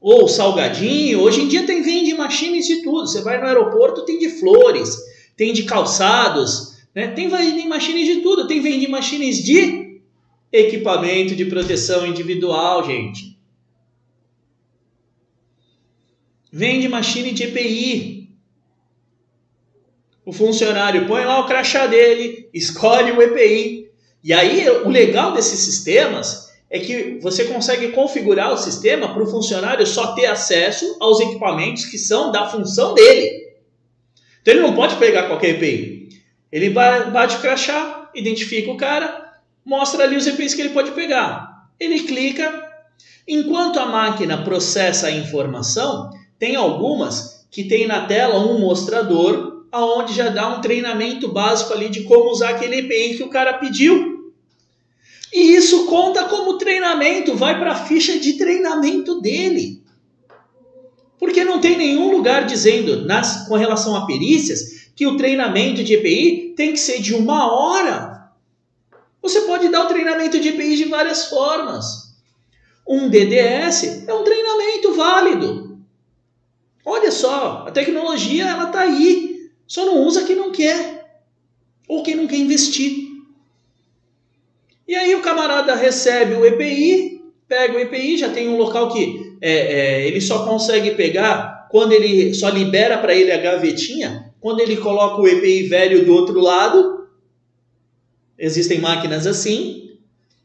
Ou 0.00 0.26
salgadinho. 0.26 1.20
Hoje 1.20 1.42
em 1.42 1.46
dia 1.46 1.64
tem 1.64 1.82
vending 1.82 2.14
machines 2.14 2.66
de 2.66 2.82
tudo. 2.82 3.06
Você 3.06 3.22
vai 3.22 3.40
no 3.40 3.46
aeroporto, 3.46 4.04
tem 4.04 4.18
de 4.18 4.28
flores, 4.28 4.96
tem 5.36 5.52
de 5.52 5.62
calçados, 5.62 6.78
né? 6.92 7.06
Tem 7.06 7.28
vending 7.28 7.68
machines 7.68 8.06
de 8.06 8.16
tudo, 8.22 8.48
tem 8.48 8.60
vending 8.60 8.88
machines 8.88 9.36
de 9.40 9.81
equipamento 10.52 11.34
de 11.34 11.46
proteção 11.46 12.06
individual, 12.06 12.84
gente. 12.84 13.38
Vende 16.52 16.88
machine 16.88 17.32
de 17.32 17.44
EPI. 17.44 18.28
O 20.24 20.32
funcionário 20.32 21.06
põe 21.06 21.24
lá 21.24 21.40
o 21.40 21.46
crachá 21.46 21.86
dele, 21.86 22.50
escolhe 22.52 23.10
o 23.12 23.22
EPI. 23.22 23.90
E 24.22 24.32
aí, 24.32 24.68
o 24.68 24.88
legal 24.88 25.32
desses 25.32 25.60
sistemas 25.60 26.52
é 26.70 26.78
que 26.78 27.18
você 27.20 27.44
consegue 27.44 27.88
configurar 27.88 28.52
o 28.52 28.58
sistema 28.58 29.12
para 29.12 29.22
o 29.22 29.26
funcionário 29.26 29.86
só 29.86 30.14
ter 30.14 30.26
acesso 30.26 30.96
aos 31.00 31.18
equipamentos 31.20 31.86
que 31.86 31.98
são 31.98 32.30
da 32.30 32.48
função 32.48 32.94
dele. 32.94 33.52
Então, 34.42 34.54
ele 34.54 34.62
não 34.62 34.74
pode 34.74 34.96
pegar 34.96 35.28
qualquer 35.28 35.56
EPI. 35.56 36.08
Ele 36.52 36.70
bate 36.70 37.36
o 37.36 37.40
crachá, 37.40 38.10
identifica 38.14 38.70
o 38.70 38.76
cara, 38.76 39.21
mostra 39.64 40.04
ali 40.04 40.16
os 40.16 40.26
EPIs 40.26 40.54
que 40.54 40.60
ele 40.62 40.74
pode 40.74 40.92
pegar. 40.92 41.68
Ele 41.78 42.00
clica. 42.00 42.70
Enquanto 43.26 43.78
a 43.78 43.86
máquina 43.86 44.42
processa 44.42 45.06
a 45.06 45.12
informação, 45.12 46.10
tem 46.38 46.56
algumas 46.56 47.46
que 47.50 47.64
tem 47.64 47.86
na 47.86 48.06
tela 48.06 48.38
um 48.38 48.58
mostrador 48.58 49.64
aonde 49.70 50.12
já 50.12 50.28
dá 50.28 50.48
um 50.48 50.60
treinamento 50.60 51.28
básico 51.28 51.72
ali 51.72 51.88
de 51.88 52.02
como 52.02 52.30
usar 52.30 52.50
aquele 52.50 52.76
EPI 52.76 53.16
que 53.16 53.22
o 53.22 53.30
cara 53.30 53.54
pediu. 53.54 54.32
E 55.32 55.54
isso 55.54 55.86
conta 55.86 56.24
como 56.24 56.58
treinamento, 56.58 57.34
vai 57.34 57.58
para 57.58 57.72
a 57.72 57.86
ficha 57.86 58.18
de 58.18 58.34
treinamento 58.34 59.20
dele. 59.20 59.82
Porque 61.18 61.42
não 61.42 61.58
tem 61.58 61.78
nenhum 61.78 62.10
lugar 62.10 62.44
dizendo, 62.44 63.06
nas, 63.06 63.48
com 63.48 63.54
relação 63.54 63.96
a 63.96 64.04
perícias, 64.04 64.90
que 64.94 65.06
o 65.06 65.16
treinamento 65.16 65.82
de 65.82 65.94
EPI 65.94 66.52
tem 66.54 66.72
que 66.72 66.80
ser 66.80 67.00
de 67.00 67.14
uma 67.14 67.50
hora. 67.50 68.11
Você 69.22 69.42
pode 69.42 69.68
dar 69.68 69.84
o 69.84 69.88
treinamento 69.88 70.40
de 70.40 70.48
EPI 70.48 70.76
de 70.76 70.84
várias 70.86 71.26
formas. 71.26 72.12
Um 72.86 73.08
DDS 73.08 74.04
é 74.08 74.12
um 74.12 74.24
treinamento 74.24 74.92
válido. 74.94 75.78
Olha 76.84 77.12
só, 77.12 77.64
a 77.66 77.70
tecnologia 77.70 78.48
ela 78.48 78.64
está 78.64 78.80
aí, 78.80 79.50
só 79.66 79.86
não 79.86 80.04
usa 80.04 80.24
quem 80.24 80.34
não 80.34 80.50
quer 80.50 81.16
ou 81.88 82.02
quem 82.02 82.16
não 82.16 82.26
quer 82.26 82.38
investir. 82.38 83.06
E 84.86 84.96
aí 84.96 85.14
o 85.14 85.22
camarada 85.22 85.76
recebe 85.76 86.34
o 86.34 86.44
EPI, 86.44 87.22
pega 87.46 87.76
o 87.76 87.80
EPI, 87.80 88.18
já 88.18 88.30
tem 88.30 88.48
um 88.48 88.56
local 88.56 88.92
que 88.92 89.36
é, 89.40 89.52
é, 89.52 90.06
ele 90.06 90.20
só 90.20 90.44
consegue 90.44 90.90
pegar 90.96 91.68
quando 91.70 91.92
ele 91.92 92.34
só 92.34 92.48
libera 92.48 92.98
para 92.98 93.14
ele 93.14 93.30
a 93.30 93.38
gavetinha 93.38 94.32
quando 94.42 94.58
ele 94.58 94.76
coloca 94.76 95.22
o 95.22 95.28
EPI 95.28 95.68
velho 95.68 96.04
do 96.04 96.12
outro 96.12 96.40
lado, 96.40 97.01
existem 98.44 98.80
máquinas 98.80 99.26
assim. 99.26 99.98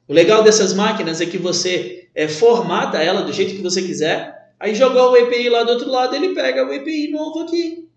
O 0.07 0.13
legal 0.13 0.43
dessas 0.43 0.73
máquinas 0.73 1.19
é 1.19 1.25
que 1.25 1.37
você 1.37 2.09
é, 2.13 2.27
formata 2.27 3.01
ela 3.01 3.23
do 3.23 3.33
jeito 3.33 3.55
que 3.55 3.61
você 3.61 3.81
quiser. 3.81 4.53
Aí 4.59 4.73
jogou 4.73 5.11
o 5.11 5.17
EPI 5.17 5.49
lá 5.49 5.63
do 5.63 5.71
outro 5.71 5.89
lado, 5.89 6.15
ele 6.15 6.33
pega 6.33 6.65
o 6.65 6.71
EPI 6.71 7.11
novo 7.11 7.39
aqui. 7.39 7.89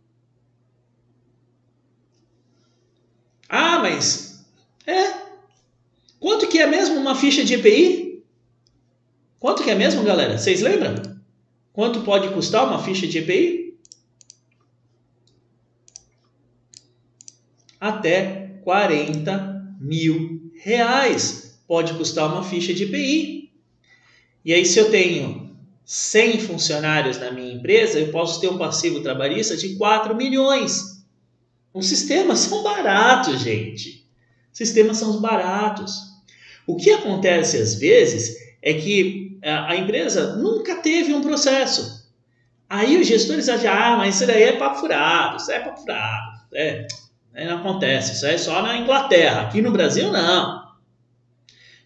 Ah, 3.49 3.79
mas 3.79 4.45
é. 4.87 5.31
Quanto 6.19 6.49
que 6.49 6.59
é 6.59 6.67
mesmo 6.67 6.97
uma 6.99 7.15
ficha 7.15 7.45
de 7.45 7.55
EPI? 7.55 8.25
Quanto 9.39 9.63
que 9.63 9.71
é 9.71 9.75
mesmo, 9.75 10.03
galera? 10.03 10.37
Vocês 10.37 10.61
lembram? 10.61 10.95
Quanto 11.73 12.03
pode 12.03 12.29
custar 12.31 12.67
uma 12.67 12.83
ficha 12.83 13.07
de 13.07 13.19
EPI? 13.19 13.61
até 17.81 18.59
40 18.63 19.60
mil 19.81 20.53
reais 20.63 21.59
pode 21.67 21.95
custar 21.95 22.31
uma 22.31 22.45
ficha 22.45 22.75
de 22.75 22.85
IPI. 22.85 23.51
E 24.45 24.53
aí, 24.53 24.67
se 24.67 24.79
eu 24.79 24.91
tenho 24.91 25.57
100 25.85 26.41
funcionários 26.41 27.19
na 27.19 27.31
minha 27.31 27.55
empresa, 27.55 27.99
eu 27.99 28.13
posso 28.13 28.41
ter 28.41 28.49
um 28.49 28.59
passivo 28.59 29.01
trabalhista 29.01 29.57
de 29.57 29.77
4 29.77 30.15
milhões. 30.15 31.05
Os 31.73 31.89
sistemas 31.89 32.41
são 32.41 32.63
baratos, 32.63 33.41
gente. 33.41 34.07
Sistemas 34.53 34.99
são 34.99 35.21
baratos. 35.21 36.11
O 36.67 36.77
que 36.77 36.91
acontece 36.91 37.57
às 37.57 37.75
vezes 37.75 38.37
é 38.63 38.75
que 38.75 39.39
a 39.43 39.75
empresa 39.77 40.37
nunca 40.37 40.77
teve 40.77 41.15
um 41.15 41.23
processo. 41.23 42.09
Aí 42.69 43.01
os 43.01 43.07
gestores 43.07 43.49
acham, 43.49 43.73
ah, 43.73 43.97
mas 43.97 44.17
isso 44.17 44.27
daí 44.27 44.45
é 44.45 44.53
papo 44.53 44.79
furado, 44.79 45.39
isso 45.39 45.51
é 45.51 45.59
papo 45.59 45.81
furado. 45.81 46.41
É, 46.55 46.87
não 47.35 47.59
acontece, 47.59 48.15
isso 48.15 48.27
é 48.27 48.37
só 48.37 48.61
na 48.63 48.77
Inglaterra. 48.77 49.43
Aqui 49.43 49.63
no 49.63 49.71
Brasil, 49.71 50.11
não. 50.11 50.61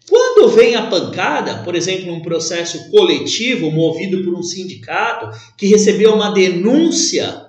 Quando 0.07 0.49
vem 0.49 0.75
a 0.75 0.87
pancada, 0.87 1.63
por 1.63 1.75
exemplo, 1.75 2.13
um 2.13 2.21
processo 2.21 2.89
coletivo 2.91 3.71
movido 3.71 4.23
por 4.23 4.35
um 4.35 4.43
sindicato 4.43 5.29
que 5.57 5.67
recebeu 5.67 6.13
uma 6.13 6.31
denúncia 6.31 7.45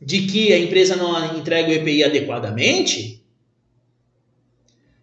de 0.00 0.26
que 0.26 0.52
a 0.52 0.58
empresa 0.58 0.94
não 0.94 1.36
entrega 1.36 1.68
o 1.68 1.72
EPI 1.72 2.04
adequadamente, 2.04 3.24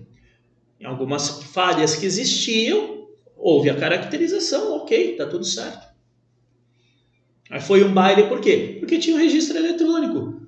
Em 0.80 0.86
algumas 0.86 1.42
falhas 1.46 1.96
que 1.96 2.06
existiam, 2.06 3.08
houve 3.36 3.72
a 3.72 3.76
caracterização, 3.76 4.78
ok, 4.78 5.16
tá 5.16 5.26
tudo 5.26 5.44
certo. 5.44 5.88
Aí 7.50 7.60
foi 7.60 7.84
um 7.84 7.92
baile 7.92 8.28
por 8.28 8.40
quê? 8.40 8.78
Porque 8.80 9.00
tinha 9.00 9.16
um 9.16 9.20
registro 9.20 9.58
eletrônico. 9.58 10.46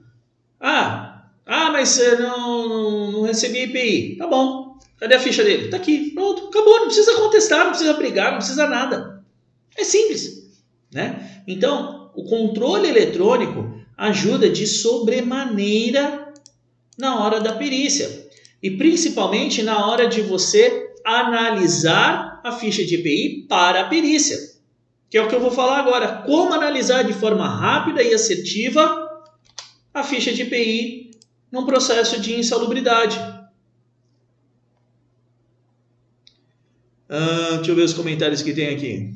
Ah, 0.59 1.27
ah 1.43 1.71
mas 1.71 1.97
não, 2.19 2.69
não, 2.69 3.11
não 3.11 3.23
recebi 3.23 3.63
IPI. 3.63 4.17
Tá 4.17 4.27
bom. 4.27 4.77
Cadê 4.99 5.15
a 5.15 5.19
ficha 5.19 5.43
dele? 5.43 5.69
Tá 5.69 5.77
aqui. 5.77 6.11
Pronto, 6.11 6.49
acabou. 6.49 6.77
Não 6.79 6.85
precisa 6.85 7.15
contestar, 7.15 7.61
não 7.61 7.69
precisa 7.69 7.93
brigar, 7.93 8.29
não 8.31 8.37
precisa 8.37 8.67
nada. 8.67 9.23
É 9.75 9.83
simples. 9.83 10.46
Né? 10.91 11.43
Então, 11.47 12.11
o 12.15 12.23
controle 12.23 12.87
eletrônico 12.87 13.75
ajuda 13.97 14.49
de 14.49 14.65
sobremaneira 14.65 16.33
na 16.97 17.23
hora 17.23 17.39
da 17.39 17.53
perícia. 17.53 18.27
E 18.61 18.71
principalmente 18.71 19.61
na 19.63 19.85
hora 19.87 20.07
de 20.07 20.21
você 20.21 20.93
analisar 21.05 22.41
a 22.43 22.51
ficha 22.51 22.83
de 22.83 22.95
IPI 22.95 23.45
para 23.47 23.81
a 23.81 23.87
perícia 23.87 24.57
que 25.09 25.17
é 25.17 25.21
o 25.21 25.27
que 25.27 25.35
eu 25.35 25.39
vou 25.39 25.51
falar 25.51 25.79
agora. 25.79 26.23
Como 26.23 26.53
analisar 26.53 27.03
de 27.03 27.13
forma 27.13 27.47
rápida 27.47 28.03
e 28.03 28.13
assertiva 28.13 29.25
a 29.93 30.03
ficha 30.03 30.33
de 30.33 30.43
IPI 30.43 31.11
num 31.51 31.65
processo 31.65 32.19
de 32.19 32.37
insalubridade. 32.37 33.17
Ah, 37.09 37.55
deixa 37.55 37.71
eu 37.71 37.75
ver 37.75 37.83
os 37.83 37.93
comentários 37.93 38.41
que 38.41 38.53
tem 38.53 38.75
aqui. 38.75 39.13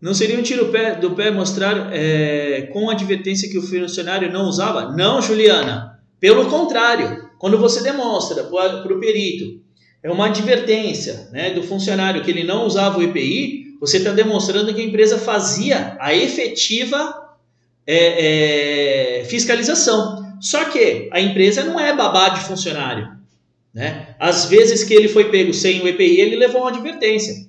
Não 0.00 0.14
seria 0.14 0.38
um 0.38 0.42
tiro 0.42 0.70
do 1.00 1.10
pé 1.10 1.30
mostrar 1.30 1.92
é, 1.92 2.68
com 2.72 2.88
advertência 2.88 3.48
que 3.50 3.58
o 3.58 3.62
funcionário 3.62 4.30
não 4.32 4.44
usava? 4.44 4.92
Não, 4.92 5.20
Juliana. 5.20 5.98
Pelo 6.20 6.46
contrário, 6.46 7.28
quando 7.38 7.58
você 7.58 7.82
demonstra 7.82 8.44
para 8.44 8.94
o 8.94 9.00
perito 9.00 9.60
é 10.02 10.10
uma 10.10 10.26
advertência 10.26 11.28
né, 11.32 11.50
do 11.50 11.62
funcionário 11.62 12.22
que 12.22 12.30
ele 12.30 12.44
não 12.44 12.64
usava 12.64 12.98
o 12.98 13.02
EPI, 13.02 13.76
você 13.80 13.98
está 13.98 14.12
demonstrando 14.12 14.72
que 14.72 14.80
a 14.80 14.84
empresa 14.84 15.18
fazia 15.18 15.96
a 16.00 16.14
efetiva 16.14 17.36
é, 17.86 19.20
é, 19.20 19.24
fiscalização. 19.24 20.36
Só 20.40 20.64
que 20.66 21.08
a 21.12 21.20
empresa 21.20 21.64
não 21.64 21.80
é 21.80 21.94
babá 21.94 22.28
de 22.28 22.40
funcionário. 22.40 23.08
Né? 23.74 24.14
Às 24.18 24.46
vezes 24.46 24.84
que 24.84 24.94
ele 24.94 25.08
foi 25.08 25.30
pego 25.30 25.52
sem 25.52 25.80
o 25.80 25.88
EPI, 25.88 26.20
ele 26.20 26.36
levou 26.36 26.62
uma 26.62 26.70
advertência. 26.70 27.47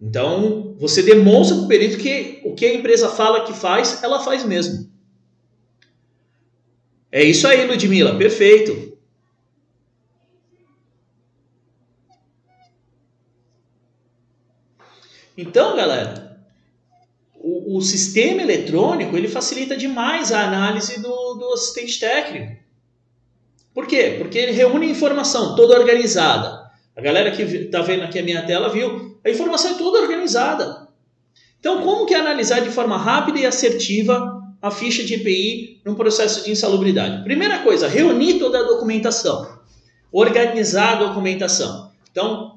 Então, 0.00 0.74
você 0.78 1.02
demonstra 1.02 1.56
para 1.56 1.64
o 1.64 1.68
perito 1.68 1.98
que 1.98 2.40
o 2.44 2.54
que 2.54 2.66
a 2.66 2.74
empresa 2.74 3.08
fala 3.08 3.44
que 3.44 3.52
faz, 3.52 4.02
ela 4.02 4.20
faz 4.20 4.44
mesmo. 4.44 4.92
É 7.10 7.22
isso 7.22 7.46
aí, 7.46 7.66
Ludmila, 7.66 8.18
perfeito. 8.18 8.98
Então, 15.36 15.76
galera, 15.76 16.38
o, 17.34 17.76
o, 17.76 17.82
sistema 17.82 18.42
eletrônico 18.42 19.16
ele 19.16 19.26
facilita 19.26 19.76
demais 19.76 20.30
a 20.32 20.44
análise 20.44 21.00
do, 21.00 21.34
do 21.34 21.52
assistente 21.52 21.98
técnico. 21.98 22.62
Por 23.72 23.86
quê? 23.86 24.16
Porque 24.18 24.38
ele 24.38 24.52
reúne 24.52 24.88
informação 24.88 25.56
toda 25.56 25.78
organizada. 25.78 26.70
A 26.96 27.00
galera 27.00 27.32
que 27.32 27.42
está 27.42 27.80
vendo 27.82 28.04
aqui 28.04 28.20
a 28.20 28.22
minha 28.22 28.46
tela 28.46 28.68
viu, 28.68 29.13
a 29.24 29.30
informação 29.30 29.72
é 29.72 29.74
toda 29.74 30.00
organizada. 30.00 30.88
Então, 31.58 31.82
como 31.82 32.06
que 32.06 32.14
é 32.14 32.18
analisar 32.18 32.60
de 32.60 32.70
forma 32.70 32.96
rápida 32.98 33.38
e 33.38 33.46
assertiva 33.46 34.42
a 34.60 34.70
ficha 34.70 35.02
de 35.02 35.14
EPI 35.14 35.80
num 35.84 35.94
processo 35.94 36.44
de 36.44 36.50
insalubridade? 36.50 37.24
Primeira 37.24 37.60
coisa, 37.60 37.88
reunir 37.88 38.38
toda 38.38 38.58
a 38.58 38.62
documentação, 38.64 39.58
organizar 40.12 40.94
a 40.94 41.06
documentação. 41.06 41.90
Então, 42.10 42.54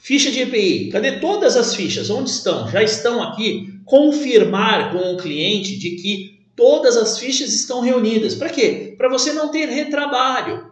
Ficha 0.00 0.30
de 0.30 0.40
EPI, 0.40 0.90
cadê 0.90 1.18
todas 1.18 1.56
as 1.56 1.74
fichas? 1.74 2.08
Onde 2.08 2.30
estão? 2.30 2.70
Já 2.70 2.82
estão 2.82 3.20
aqui? 3.20 3.80
Confirmar 3.84 4.92
com 4.92 5.12
o 5.12 5.16
cliente 5.16 5.76
de 5.76 5.96
que 5.96 6.38
todas 6.54 6.96
as 6.96 7.18
fichas 7.18 7.52
estão 7.52 7.80
reunidas. 7.80 8.36
Para 8.36 8.48
quê? 8.48 8.94
Para 8.96 9.08
você 9.08 9.32
não 9.32 9.50
ter 9.50 9.68
retrabalho. 9.68 10.67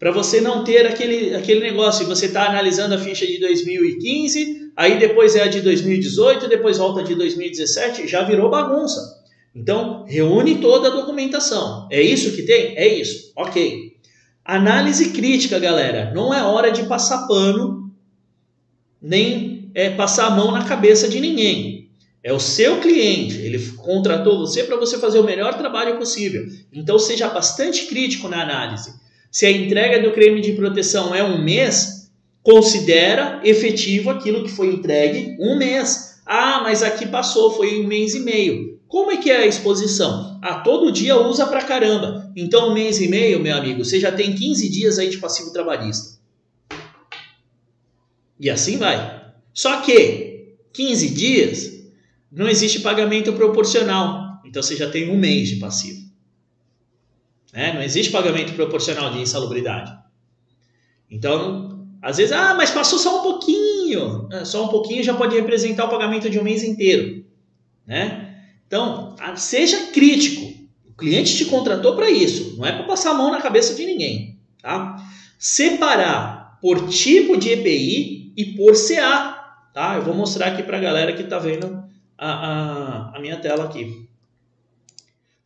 Para 0.00 0.10
você 0.10 0.40
não 0.40 0.64
ter 0.64 0.86
aquele, 0.86 1.34
aquele 1.34 1.60
negócio, 1.60 2.06
você 2.06 2.24
está 2.24 2.46
analisando 2.46 2.94
a 2.94 2.98
ficha 2.98 3.26
de 3.26 3.38
2015, 3.38 4.72
aí 4.74 4.98
depois 4.98 5.36
é 5.36 5.42
a 5.42 5.46
de 5.46 5.60
2018, 5.60 6.48
depois 6.48 6.78
volta 6.78 7.02
de 7.02 7.14
2017, 7.14 8.08
já 8.08 8.22
virou 8.22 8.48
bagunça. 8.48 9.20
Então, 9.54 10.06
reúne 10.08 10.56
toda 10.56 10.88
a 10.88 10.90
documentação. 10.90 11.86
É 11.92 12.00
isso 12.00 12.34
que 12.34 12.44
tem? 12.44 12.74
É 12.78 12.88
isso. 12.88 13.30
Ok. 13.36 13.94
Análise 14.42 15.10
crítica, 15.10 15.58
galera. 15.58 16.10
Não 16.14 16.32
é 16.32 16.42
hora 16.42 16.72
de 16.72 16.84
passar 16.84 17.28
pano 17.28 17.92
nem 19.02 19.70
é, 19.74 19.90
passar 19.90 20.28
a 20.28 20.30
mão 20.30 20.50
na 20.50 20.64
cabeça 20.64 21.10
de 21.10 21.20
ninguém. 21.20 21.90
É 22.22 22.32
o 22.32 22.40
seu 22.40 22.80
cliente, 22.80 23.36
ele 23.36 23.58
contratou 23.76 24.38
você 24.38 24.64
para 24.64 24.76
você 24.76 24.98
fazer 24.98 25.18
o 25.18 25.24
melhor 25.24 25.58
trabalho 25.58 25.98
possível. 25.98 26.46
Então 26.72 26.98
seja 26.98 27.28
bastante 27.28 27.84
crítico 27.86 28.28
na 28.28 28.42
análise. 28.42 28.92
Se 29.30 29.46
a 29.46 29.50
entrega 29.50 30.02
do 30.02 30.12
creme 30.12 30.40
de 30.40 30.52
proteção 30.52 31.14
é 31.14 31.22
um 31.22 31.42
mês, 31.42 32.10
considera 32.42 33.40
efetivo 33.44 34.10
aquilo 34.10 34.42
que 34.42 34.50
foi 34.50 34.68
entregue 34.68 35.36
um 35.38 35.56
mês. 35.56 36.20
Ah, 36.26 36.60
mas 36.62 36.82
aqui 36.82 37.06
passou, 37.06 37.52
foi 37.52 37.80
um 37.80 37.86
mês 37.86 38.14
e 38.14 38.20
meio. 38.20 38.80
Como 38.88 39.12
é 39.12 39.18
que 39.18 39.30
é 39.30 39.38
a 39.38 39.46
exposição? 39.46 40.38
Ah, 40.42 40.60
todo 40.60 40.90
dia 40.90 41.16
usa 41.16 41.46
pra 41.46 41.62
caramba. 41.62 42.32
Então, 42.34 42.70
um 42.70 42.74
mês 42.74 43.00
e 43.00 43.08
meio, 43.08 43.38
meu 43.38 43.56
amigo, 43.56 43.84
você 43.84 44.00
já 44.00 44.10
tem 44.10 44.34
15 44.34 44.68
dias 44.68 44.98
aí 44.98 45.08
de 45.08 45.18
passivo 45.18 45.52
trabalhista. 45.52 46.18
E 48.38 48.50
assim 48.50 48.78
vai. 48.78 49.20
Só 49.54 49.80
que 49.82 50.54
15 50.72 51.08
dias 51.10 51.80
não 52.32 52.48
existe 52.48 52.80
pagamento 52.80 53.32
proporcional. 53.34 54.40
Então 54.44 54.62
você 54.62 54.74
já 54.74 54.90
tem 54.90 55.10
um 55.10 55.16
mês 55.16 55.48
de 55.48 55.56
passivo. 55.56 56.09
Né? 57.52 57.72
Não 57.72 57.82
existe 57.82 58.12
pagamento 58.12 58.52
proporcional 58.54 59.10
de 59.10 59.20
insalubridade. 59.20 59.92
Então, 61.10 61.88
às 62.00 62.16
vezes, 62.16 62.32
ah, 62.32 62.54
mas 62.54 62.70
passou 62.70 62.98
só 62.98 63.20
um 63.20 63.22
pouquinho. 63.22 64.28
É, 64.30 64.44
só 64.44 64.64
um 64.64 64.68
pouquinho 64.68 65.02
já 65.02 65.14
pode 65.14 65.34
representar 65.34 65.84
o 65.84 65.90
pagamento 65.90 66.30
de 66.30 66.38
um 66.38 66.44
mês 66.44 66.62
inteiro. 66.62 67.24
Né? 67.86 68.36
Então, 68.66 69.16
seja 69.36 69.86
crítico. 69.92 70.60
O 70.88 70.94
cliente 70.94 71.36
te 71.36 71.44
contratou 71.46 71.96
para 71.96 72.10
isso. 72.10 72.56
Não 72.56 72.66
é 72.66 72.72
para 72.72 72.84
passar 72.84 73.10
a 73.10 73.14
mão 73.14 73.30
na 73.30 73.40
cabeça 73.40 73.74
de 73.74 73.84
ninguém. 73.84 74.38
Tá? 74.62 74.96
Separar 75.38 76.58
por 76.60 76.88
tipo 76.88 77.36
de 77.36 77.50
EPI 77.50 78.32
e 78.36 78.44
por 78.56 78.74
CA. 78.74 79.68
Tá? 79.74 79.96
Eu 79.96 80.02
vou 80.02 80.14
mostrar 80.14 80.48
aqui 80.48 80.62
para 80.62 80.76
a 80.76 80.80
galera 80.80 81.12
que 81.12 81.22
está 81.22 81.38
vendo 81.38 81.82
a, 82.16 82.30
a, 82.30 83.16
a 83.16 83.20
minha 83.20 83.36
tela 83.36 83.64
aqui. 83.64 84.08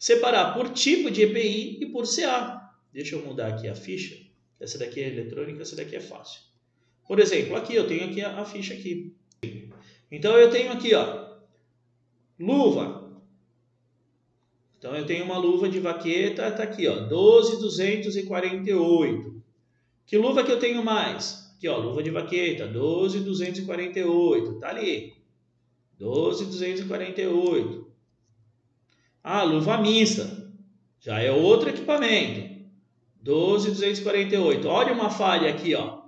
Separar 0.05 0.53
por 0.53 0.69
tipo 0.69 1.11
de 1.11 1.23
EPI 1.23 1.79
e 1.81 1.87
por 1.87 2.05
CA. 2.05 2.71
Deixa 2.93 3.17
eu 3.17 3.25
mudar 3.25 3.47
aqui 3.47 3.67
a 3.69 3.75
ficha. 3.75 4.15
Essa 4.61 4.77
daqui 4.77 5.01
é 5.01 5.09
eletrônica, 5.09 5.63
essa 5.63 5.75
daqui 5.75 5.97
é 5.97 6.01
fácil. 6.01 6.43
Por 7.09 7.19
exemplo, 7.19 7.57
aqui 7.57 7.75
eu 7.75 7.89
tenho 7.89 8.11
aqui 8.11 8.21
a, 8.21 8.39
a 8.39 8.45
ficha 8.45 8.75
aqui. 8.75 9.15
Então 10.13 10.37
eu 10.37 10.51
tenho 10.51 10.71
aqui, 10.73 10.95
ó, 10.95 11.39
luva. 12.39 13.19
Então 14.79 14.95
eu 14.95 15.07
tenho 15.07 15.25
uma 15.25 15.39
luva 15.39 15.71
de 15.71 15.81
vaqueta, 15.81 16.53
tá 16.53 16.65
aqui, 16.65 16.87
ó, 16.87 17.07
12,248. 17.07 19.43
Que 20.05 20.19
luva 20.19 20.45
que 20.45 20.53
eu 20.53 20.59
tenho 20.59 20.85
mais? 20.85 21.51
Aqui, 21.57 21.67
ó, 21.67 21.79
luva 21.79 22.03
de 22.03 22.11
vaqueta, 22.11 22.67
12,248, 22.67 24.61
tá 24.61 24.69
ali. 24.69 25.15
12,248. 25.99 27.84
Ah, 29.27 29.43
luva 29.43 29.79
mista, 29.79 30.31
já 31.01 31.19
é 31.19 31.33
outro 31.33 31.71
equipamento. 31.71 32.55
12,248. 33.23 34.69
Olha 34.69 34.93
uma 34.93 35.09
falha 35.09 35.49
aqui, 35.49 35.75
ó. 35.75 36.05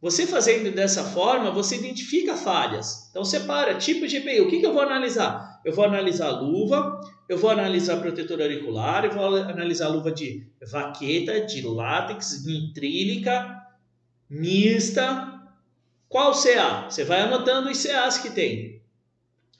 Você 0.00 0.26
fazendo 0.26 0.74
dessa 0.74 1.04
forma, 1.04 1.52
você 1.52 1.76
identifica 1.76 2.36
falhas. 2.36 3.08
Então 3.08 3.24
separa 3.24 3.76
tipo 3.76 4.06
de 4.08 4.16
EPI. 4.16 4.40
O 4.40 4.50
que, 4.50 4.58
que 4.58 4.66
eu 4.66 4.72
vou 4.72 4.82
analisar? 4.82 5.60
Eu 5.64 5.72
vou 5.72 5.84
analisar 5.84 6.28
luva, 6.30 7.00
eu 7.28 7.38
vou 7.38 7.50
analisar 7.50 8.00
protetor 8.00 8.42
auricular, 8.42 9.04
eu 9.04 9.12
vou 9.12 9.36
analisar 9.36 9.88
luva 9.88 10.10
de 10.10 10.46
vaqueta, 10.60 11.46
de 11.46 11.62
látex, 11.62 12.44
nitrílica, 12.44 13.62
mista. 14.28 15.40
Qual 16.08 16.32
CA? 16.32 16.90
Você 16.90 17.04
vai 17.04 17.20
anotando 17.20 17.70
os 17.70 17.82
CAs 17.82 18.18
que 18.18 18.30
tem. 18.30 18.82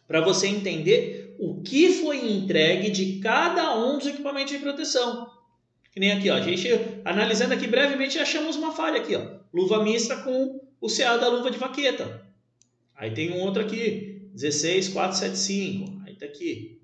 Para 0.06 0.20
você 0.20 0.48
entender 0.48 1.23
o 1.38 1.62
que 1.62 1.92
foi 1.94 2.32
entregue 2.32 2.90
de 2.90 3.20
cada 3.20 3.76
um 3.76 3.98
dos 3.98 4.06
equipamentos 4.06 4.52
de 4.52 4.58
proteção. 4.58 5.30
Que 5.92 6.00
nem 6.00 6.12
aqui, 6.12 6.30
ó. 6.30 6.34
A 6.34 6.40
gente, 6.40 6.68
analisando 7.04 7.54
aqui 7.54 7.66
brevemente, 7.66 8.18
achamos 8.18 8.56
uma 8.56 8.72
falha 8.72 9.00
aqui, 9.00 9.14
ó. 9.14 9.38
Luva 9.52 9.82
mista 9.82 10.16
com 10.16 10.60
o 10.80 10.88
CA 10.88 11.16
da 11.16 11.28
luva 11.28 11.50
de 11.50 11.58
vaqueta. 11.58 12.26
Aí 12.96 13.12
tem 13.12 13.32
um 13.32 13.40
outro 13.40 13.62
aqui, 13.62 14.28
16475. 14.34 16.02
Aí 16.06 16.14
tá 16.16 16.26
aqui. 16.26 16.80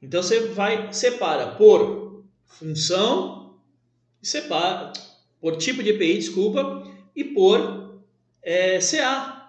Então 0.00 0.22
você 0.22 0.48
vai 0.48 0.92
separa 0.92 1.54
por 1.56 2.24
função 2.46 3.42
separa 4.22 4.92
por 5.40 5.56
tipo 5.56 5.82
de 5.82 5.90
EPI, 5.90 6.18
desculpa, 6.18 6.86
e 7.16 7.24
por 7.24 8.00
é, 8.40 8.78
CA 8.78 9.41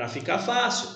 para 0.00 0.08
ficar 0.08 0.38
fácil. 0.38 0.88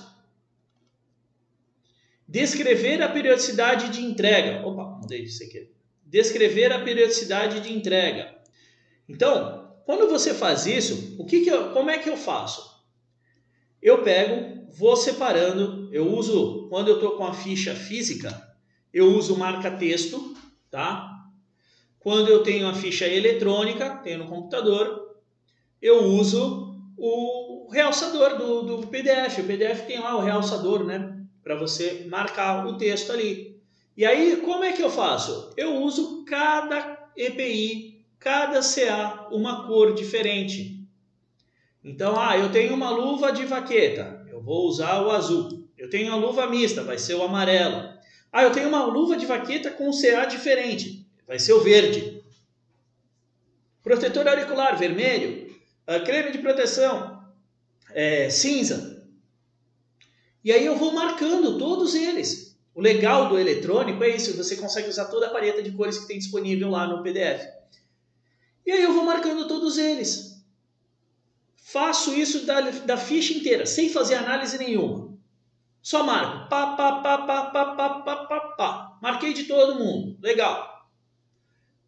Descrever 2.27 3.03
a 3.03 3.09
periodicidade 3.11 3.91
de 3.91 4.01
entrega. 4.01 4.67
Opa, 4.67 4.99
mudei 4.99 5.25
isso 5.25 5.45
aqui. 5.45 5.69
Descrever 6.03 6.73
a 6.73 6.83
periodicidade 6.83 7.61
de 7.61 7.71
entrega. 7.71 8.35
Então, 9.07 9.77
quando 9.85 10.09
você 10.09 10.33
faz 10.33 10.65
isso, 10.65 11.17
o 11.19 11.27
que, 11.27 11.43
que 11.43 11.51
eu, 11.51 11.71
como 11.73 11.91
é 11.91 11.99
que 11.99 12.09
eu 12.09 12.17
faço? 12.17 12.83
Eu 13.83 14.03
pego, 14.03 14.73
vou 14.73 14.97
separando. 14.97 15.93
Eu 15.93 16.11
uso, 16.11 16.67
quando 16.71 16.89
eu 16.89 16.95
estou 16.95 17.19
com 17.19 17.27
a 17.27 17.35
ficha 17.35 17.75
física, 17.75 18.57
eu 18.91 19.09
uso 19.09 19.37
marca-texto, 19.37 20.35
tá? 20.71 21.11
Quando 21.99 22.31
eu 22.31 22.43
tenho 22.43 22.67
a 22.67 22.75
ficha 22.75 23.07
eletrônica, 23.07 23.99
tenho 23.99 24.21
no 24.21 24.29
computador, 24.29 25.15
eu 25.83 26.05
uso 26.05 26.75
o 26.97 27.44
realçador 27.69 28.37
do, 28.37 28.63
do 28.63 28.87
PDF. 28.87 29.39
O 29.39 29.45
PDF 29.45 29.87
tem 29.87 30.01
lá 30.01 30.17
o 30.17 30.21
realçador, 30.21 30.85
né? 30.85 31.15
para 31.45 31.55
você 31.55 32.07
marcar 32.09 32.67
o 32.67 32.79
texto 32.79 33.13
ali. 33.13 33.61
E 33.95 34.05
aí, 34.05 34.39
como 34.39 34.65
é 34.65 34.73
que 34.73 34.83
eu 34.83 34.91
faço? 34.91 35.53
Eu 35.57 35.77
uso 35.77 36.25
cada 36.25 37.11
EPI, 37.15 38.03
cada 38.19 38.61
CA, 38.61 39.29
uma 39.31 39.67
cor 39.67 39.93
diferente. 39.93 40.83
Então, 41.85 42.19
ah, 42.19 42.37
eu 42.37 42.51
tenho 42.51 42.75
uma 42.75 42.89
luva 42.89 43.31
de 43.31 43.45
vaqueta, 43.45 44.27
eu 44.33 44.41
vou 44.41 44.67
usar 44.67 45.03
o 45.03 45.11
azul. 45.11 45.69
Eu 45.77 45.91
tenho 45.91 46.11
a 46.11 46.17
luva 46.17 46.47
mista, 46.47 46.83
vai 46.83 46.99
ser 46.99 47.15
o 47.15 47.23
amarelo. 47.23 47.93
Ah, 48.33 48.43
eu 48.43 48.51
tenho 48.51 48.69
uma 48.69 48.85
luva 48.85 49.17
de 49.17 49.27
vaqueta 49.27 49.71
com 49.71 49.91
CA 49.91 50.25
diferente, 50.25 51.07
vai 51.27 51.39
ser 51.39 51.53
o 51.53 51.61
verde. 51.61 52.23
Protetor 53.83 54.27
auricular 54.27 54.79
vermelho, 54.79 55.55
ah, 55.87 56.01
creme 56.01 56.33
de 56.33 56.39
proteção 56.39 57.14
é, 57.95 58.29
cinza, 58.29 58.95
e 60.45 60.53
aí 60.53 60.67
eu 60.67 60.77
vou 60.77 60.93
marcando 60.93 61.57
todos 61.57 61.95
eles. 61.95 62.55
O 62.75 62.81
legal 62.81 63.29
do 63.29 63.39
eletrônico 63.39 64.05
é 64.05 64.11
isso, 64.11 64.37
você 64.37 64.57
consegue 64.57 64.89
usar 64.89 65.07
toda 65.07 65.27
a 65.27 65.31
paleta 65.31 65.63
de 65.63 65.73
cores 65.73 65.97
que 65.97 66.07
tem 66.07 66.19
disponível 66.19 66.69
lá 66.69 66.87
no 66.87 67.03
PDF. 67.03 67.47
E 68.67 68.71
aí 68.71 68.83
eu 68.83 68.93
vou 68.93 69.05
marcando 69.05 69.49
todos 69.49 69.79
eles. 69.79 70.45
Faço 71.57 72.15
isso 72.15 72.45
da, 72.45 72.61
da 72.61 72.97
ficha 72.97 73.33
inteira, 73.33 73.65
sem 73.65 73.89
fazer 73.89 74.17
análise 74.17 74.59
nenhuma. 74.59 75.15
Só 75.81 76.03
marco. 76.03 76.49
Pá, 76.49 76.75
pá, 76.77 77.01
pá, 77.01 77.19
pá, 77.19 77.45
pá, 77.47 77.65
pá, 77.75 77.89
pá, 78.01 78.17
pá, 78.27 78.41
pá. 78.41 78.99
Marquei 79.01 79.33
de 79.33 79.45
todo 79.45 79.79
mundo. 79.79 80.19
Legal. 80.21 80.87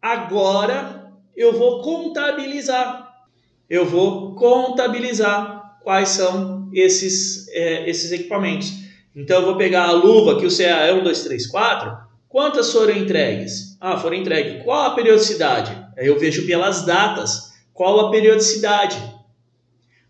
Agora 0.01 1.13
eu 1.35 1.53
vou 1.57 1.81
contabilizar. 1.81 3.27
Eu 3.69 3.85
vou 3.85 4.35
contabilizar 4.35 5.56
quais 5.87 6.09
são 6.09 6.69
esses, 6.73 7.47
é, 7.47 7.89
esses 7.89 8.11
equipamentos. 8.11 8.73
Então 9.15 9.39
eu 9.39 9.45
vou 9.45 9.55
pegar 9.55 9.85
a 9.85 9.93
luva 9.93 10.37
que 10.37 10.45
o 10.45 10.53
CA 10.53 10.85
é 10.85 10.93
1, 10.93 11.01
2, 11.01 11.23
3, 11.23 11.47
4. 11.47 11.97
Quantas 12.27 12.73
foram 12.73 12.93
entregues? 12.93 13.77
Ah, 13.79 13.97
foram 13.97 14.17
entregues. 14.17 14.61
Qual 14.65 14.81
a 14.81 14.93
periodicidade? 14.93 15.71
Eu 15.95 16.19
vejo 16.19 16.45
pelas 16.45 16.85
datas 16.85 17.53
qual 17.73 18.01
a 18.01 18.11
periodicidade. 18.11 19.01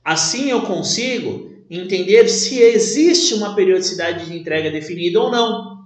Assim 0.04 0.50
eu 0.50 0.64
consigo 0.64 1.52
entender 1.70 2.28
se 2.28 2.60
existe 2.60 3.36
uma 3.36 3.54
periodicidade 3.54 4.26
de 4.26 4.36
entrega 4.36 4.72
definida 4.72 5.22
ou 5.22 5.30
não. 5.30 5.86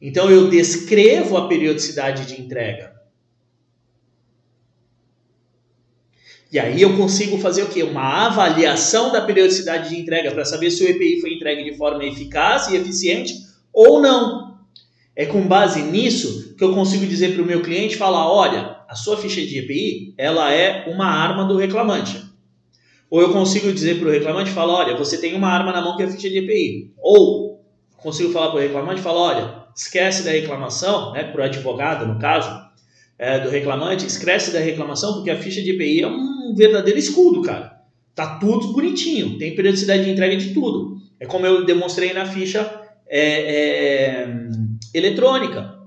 Então 0.00 0.30
eu 0.30 0.48
descrevo 0.48 1.36
a 1.36 1.48
periodicidade 1.48 2.26
de 2.26 2.40
entrega. 2.40 2.91
E 6.52 6.58
aí 6.58 6.82
eu 6.82 6.94
consigo 6.98 7.38
fazer 7.38 7.62
o 7.62 7.68
quê? 7.68 7.82
Uma 7.82 8.26
avaliação 8.26 9.10
da 9.10 9.22
periodicidade 9.22 9.88
de 9.88 9.98
entrega 9.98 10.30
para 10.32 10.44
saber 10.44 10.70
se 10.70 10.84
o 10.84 10.86
EPI 10.86 11.18
foi 11.18 11.32
entregue 11.32 11.64
de 11.64 11.74
forma 11.78 12.04
eficaz 12.04 12.68
e 12.68 12.76
eficiente 12.76 13.32
ou 13.72 14.02
não. 14.02 14.58
É 15.16 15.24
com 15.24 15.40
base 15.48 15.80
nisso 15.80 16.54
que 16.54 16.62
eu 16.62 16.74
consigo 16.74 17.06
dizer 17.06 17.32
para 17.32 17.42
o 17.42 17.46
meu 17.46 17.62
cliente, 17.62 17.96
falar, 17.96 18.30
olha, 18.30 18.76
a 18.86 18.94
sua 18.94 19.16
ficha 19.16 19.40
de 19.40 19.60
EPI, 19.60 20.14
ela 20.18 20.52
é 20.52 20.84
uma 20.90 21.06
arma 21.06 21.46
do 21.46 21.56
reclamante. 21.56 22.22
Ou 23.08 23.22
eu 23.22 23.32
consigo 23.32 23.72
dizer 23.72 23.98
para 23.98 24.08
o 24.08 24.10
reclamante, 24.10 24.50
falar, 24.50 24.74
olha, 24.74 24.96
você 24.96 25.16
tem 25.16 25.34
uma 25.34 25.48
arma 25.48 25.72
na 25.72 25.80
mão 25.80 25.96
que 25.96 26.02
é 26.02 26.06
a 26.06 26.10
ficha 26.10 26.28
de 26.28 26.36
EPI. 26.36 26.92
Ou 26.98 27.64
consigo 27.96 28.30
falar 28.30 28.50
para 28.50 28.58
o 28.58 28.62
reclamante, 28.62 29.00
falar, 29.00 29.20
olha, 29.20 29.54
esquece 29.74 30.22
da 30.22 30.30
reclamação, 30.30 31.12
né, 31.12 31.24
para 31.24 31.40
o 31.40 31.44
advogado 31.44 32.06
no 32.06 32.18
caso, 32.18 32.50
é, 33.18 33.38
do 33.38 33.48
reclamante, 33.48 34.04
esquece 34.04 34.52
da 34.52 34.58
reclamação, 34.58 35.14
porque 35.14 35.30
a 35.30 35.38
ficha 35.38 35.62
de 35.62 35.70
EPI 35.70 36.02
é 36.02 36.08
um 36.08 36.31
verdadeiro 36.54 36.98
escudo, 36.98 37.42
cara. 37.42 37.80
Tá 38.14 38.38
tudo 38.38 38.72
bonitinho, 38.72 39.38
tem 39.38 39.54
periodicidade 39.54 40.04
de 40.04 40.10
entrega 40.10 40.36
de 40.36 40.52
tudo. 40.52 41.00
É 41.18 41.26
como 41.26 41.46
eu 41.46 41.64
demonstrei 41.64 42.12
na 42.12 42.26
ficha 42.26 42.60
é, 43.06 44.24
é, 44.24 44.28
eletrônica. 44.92 45.78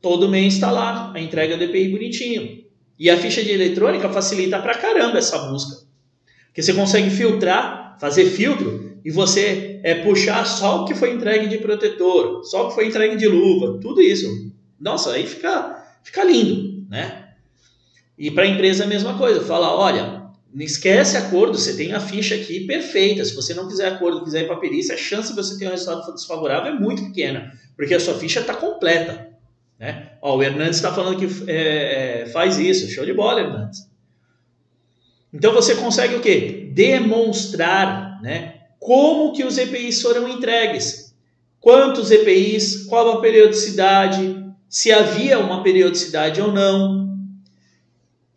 Todo 0.00 0.28
mês 0.28 0.54
está 0.54 0.70
lá 0.70 1.12
a 1.14 1.20
entrega 1.20 1.56
do 1.56 1.64
EPI 1.64 1.88
bonitinho. 1.88 2.64
E 2.98 3.10
a 3.10 3.16
ficha 3.16 3.42
de 3.42 3.52
eletrônica 3.52 4.08
facilita 4.08 4.58
pra 4.58 4.74
caramba 4.74 5.18
essa 5.18 5.38
busca. 5.50 5.86
Porque 6.46 6.62
você 6.62 6.72
consegue 6.72 7.10
filtrar, 7.10 7.96
fazer 8.00 8.24
filtro 8.26 8.98
e 9.04 9.10
você 9.10 9.80
é, 9.84 9.96
puxar 9.96 10.44
só 10.44 10.82
o 10.82 10.84
que 10.84 10.94
foi 10.94 11.12
entregue 11.12 11.46
de 11.46 11.58
protetor, 11.58 12.42
só 12.44 12.64
o 12.64 12.68
que 12.68 12.74
foi 12.74 12.86
entregue 12.86 13.16
de 13.16 13.28
luva, 13.28 13.78
tudo 13.80 14.00
isso. 14.00 14.26
Nossa, 14.80 15.12
aí 15.12 15.26
fica 15.26 15.84
fica 16.02 16.24
lindo, 16.24 16.86
né? 16.88 17.27
E 18.18 18.30
para 18.30 18.44
a 18.44 18.48
empresa 18.48 18.84
a 18.84 18.86
mesma 18.86 19.16
coisa, 19.16 19.40
fala, 19.40 19.72
olha, 19.72 20.24
não 20.52 20.64
esquece 20.64 21.16
acordo, 21.16 21.56
você 21.56 21.76
tem 21.76 21.92
a 21.92 22.00
ficha 22.00 22.34
aqui 22.34 22.66
perfeita. 22.66 23.24
Se 23.24 23.34
você 23.34 23.54
não 23.54 23.68
quiser 23.68 23.92
acordo, 23.92 24.24
quiser 24.24 24.42
ir 24.42 24.46
para 24.46 24.56
a 24.56 24.60
perícia, 24.60 24.94
a 24.94 24.98
chance 24.98 25.28
de 25.28 25.36
você 25.36 25.58
ter 25.58 25.68
um 25.68 25.70
resultado 25.70 26.12
desfavorável 26.12 26.72
é 26.72 26.78
muito 26.78 27.04
pequena, 27.04 27.52
porque 27.76 27.94
a 27.94 28.00
sua 28.00 28.14
ficha 28.14 28.40
está 28.40 28.54
completa. 28.54 29.28
Né? 29.78 30.12
Ó, 30.20 30.36
o 30.36 30.42
Hernandes 30.42 30.76
está 30.76 30.92
falando 30.92 31.18
que 31.18 31.50
é, 31.50 32.22
é, 32.22 32.26
faz 32.26 32.58
isso, 32.58 32.90
show 32.90 33.04
de 33.04 33.12
bola, 33.12 33.40
Hernandes. 33.40 33.88
Então 35.32 35.52
você 35.52 35.76
consegue 35.76 36.16
o 36.16 36.20
quê? 36.20 36.70
Demonstrar 36.72 38.20
né, 38.22 38.54
como 38.80 39.32
que 39.32 39.44
os 39.44 39.58
EPIs 39.58 40.02
foram 40.02 40.28
entregues. 40.28 41.14
Quantos 41.60 42.10
EPIs, 42.10 42.84
qual 42.86 43.10
a 43.12 43.20
periodicidade, 43.20 44.44
se 44.68 44.90
havia 44.92 45.38
uma 45.38 45.62
periodicidade 45.62 46.40
ou 46.40 46.52
não. 46.52 47.07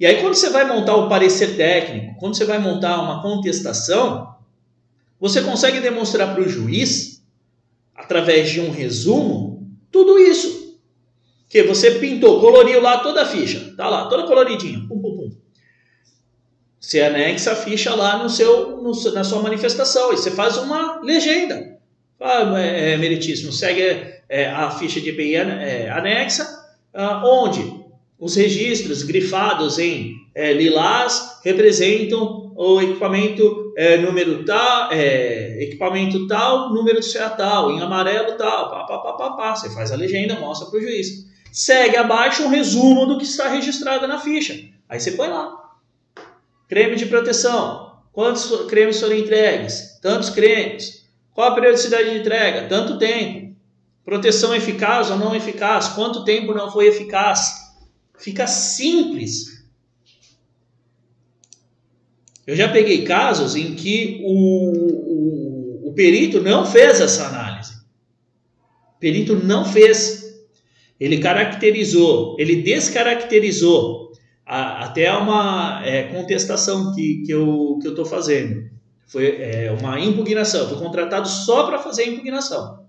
E 0.02 0.06
aí, 0.08 0.20
quando 0.20 0.34
você 0.34 0.50
vai 0.50 0.66
montar 0.66 0.96
o 0.96 1.08
parecer 1.08 1.56
técnico, 1.56 2.16
quando 2.20 2.36
você 2.36 2.44
vai 2.44 2.58
montar 2.58 3.00
uma 3.04 3.22
contestação, 3.22 4.36
você 5.20 5.44
consegue 5.44 5.80
demonstrar 5.80 6.34
para 6.34 6.42
o 6.44 6.50
juiz, 6.50 7.24
através 7.96 8.50
de 8.50 8.60
um 8.60 8.72
resumo, 8.72 9.72
tudo 9.92 10.18
isso. 10.18 10.80
Que 11.48 11.62
você 11.62 12.00
pintou, 12.00 12.42
coloriu 12.42 12.82
lá 12.82 12.98
toda 12.98 13.22
a 13.22 13.26
ficha, 13.28 13.76
tá 13.78 13.88
lá, 13.88 14.08
toda 14.08 14.24
coloridinha, 14.24 14.80
pum, 14.90 15.00
pum, 15.00 15.18
pum. 15.18 15.32
Você 16.80 17.00
anexa 17.00 17.52
a 17.52 17.56
ficha 17.56 17.94
lá 17.94 18.24
no 18.24 18.28
seu, 18.28 18.82
no, 18.82 18.92
na 19.14 19.24
sua 19.24 19.44
manifestação 19.44 20.14
e 20.14 20.18
você 20.18 20.32
faz 20.32 20.58
uma 20.58 21.00
legenda. 21.02 21.78
Ah, 22.20 22.60
é, 22.60 22.94
é, 22.94 22.98
meritíssimo, 22.98 23.52
segue 23.52 23.84
é, 24.28 24.50
a 24.50 24.72
ficha 24.72 25.00
de 25.00 25.12
EPI 25.12 25.36
é, 25.36 25.92
anexa, 25.92 26.48
ah, 26.92 27.22
onde 27.24 27.81
os 28.22 28.36
registros 28.36 29.02
grifados 29.02 29.80
em 29.80 30.16
é, 30.36 30.54
lilás 30.54 31.40
representam 31.44 32.54
o 32.56 32.80
equipamento 32.80 33.74
é, 33.76 33.98
número 33.98 34.46
tal, 34.46 34.92
é, 34.92 35.64
equipamento 35.64 36.28
tal, 36.28 36.72
número 36.72 37.02
de 37.02 37.12
tal, 37.12 37.72
em 37.72 37.82
amarelo 37.82 38.38
tal, 38.38 38.70
pá, 38.70 38.84
pá, 38.84 39.00
pá, 39.00 39.14
pá, 39.14 39.30
pá. 39.32 39.56
Você 39.56 39.72
faz 39.72 39.92
a 39.92 39.96
legenda, 39.96 40.40
mostra 40.40 40.70
para 40.70 40.78
o 40.78 40.82
juiz. 40.82 41.26
Segue 41.52 41.98
abaixo 41.98 42.44
um 42.44 42.50
resumo 42.50 43.08
do 43.08 43.18
que 43.18 43.24
está 43.24 43.48
registrado 43.48 44.08
na 44.08 44.20
ficha. 44.20 44.56
Aí 44.88 45.00
você 45.00 45.14
põe 45.14 45.28
lá. 45.28 45.58
Creme 46.70 46.96
de 46.96 47.08
proteção. 47.08 47.92
Quantos 48.14 48.68
cremes 48.70 49.00
foram 49.00 49.16
entregues? 49.16 50.00
Tantos 50.00 50.30
cremes. 50.30 51.08
Qual 51.34 51.50
a 51.50 51.56
periodicidade 51.56 52.12
de 52.12 52.20
entrega? 52.20 52.68
Tanto 52.68 53.00
tempo. 53.00 53.56
Proteção 54.06 54.54
eficaz 54.54 55.10
ou 55.10 55.18
não 55.18 55.36
eficaz? 55.36 55.90
Quanto 55.90 56.24
tempo 56.24 56.54
não 56.54 56.72
foi 56.72 56.86
eficaz? 56.88 57.61
Fica 58.22 58.46
simples. 58.46 59.66
Eu 62.46 62.56
já 62.56 62.70
peguei 62.70 63.04
casos 63.04 63.56
em 63.56 63.74
que 63.74 64.22
o, 64.24 65.88
o, 65.88 65.90
o 65.90 65.94
perito 65.94 66.40
não 66.40 66.66
fez 66.66 67.02
essa 67.02 67.28
análise. 67.28 67.74
O 68.96 69.00
perito 69.00 69.36
não 69.36 69.66
fez. 69.66 70.22
Ele 71.00 71.18
caracterizou, 71.18 72.36
ele 72.38 72.62
descaracterizou 72.62 74.12
a, 74.46 74.86
até 74.86 75.12
uma 75.12 75.82
é, 75.84 76.04
contestação 76.04 76.94
que, 76.94 77.24
que 77.26 77.32
eu 77.32 77.80
estou 77.84 78.06
fazendo. 78.06 78.70
Foi 79.08 79.26
é, 79.42 79.76
uma 79.80 80.00
impugnação. 80.00 80.70
Fui 80.70 80.78
contratado 80.78 81.28
só 81.28 81.66
para 81.66 81.80
fazer 81.80 82.04
a 82.04 82.08
impugnação. 82.08 82.86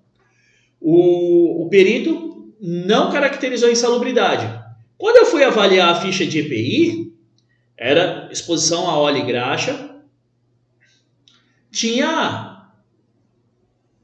O, 0.79 1.65
o 1.65 1.69
perito 1.71 2.53
não 2.61 3.11
caracterizou 3.11 3.71
a 3.71 3.73
insalubridade. 3.73 4.62
Quando 5.03 5.17
eu 5.17 5.27
fui 5.27 5.43
avaliar 5.43 5.89
a 5.89 6.01
ficha 6.01 6.25
de 6.25 6.39
EPI, 6.39 7.13
era 7.77 8.29
exposição 8.31 8.89
a 8.89 8.97
óleo 8.97 9.19
e 9.19 9.27
graxa, 9.27 9.97
tinha, 11.73 12.69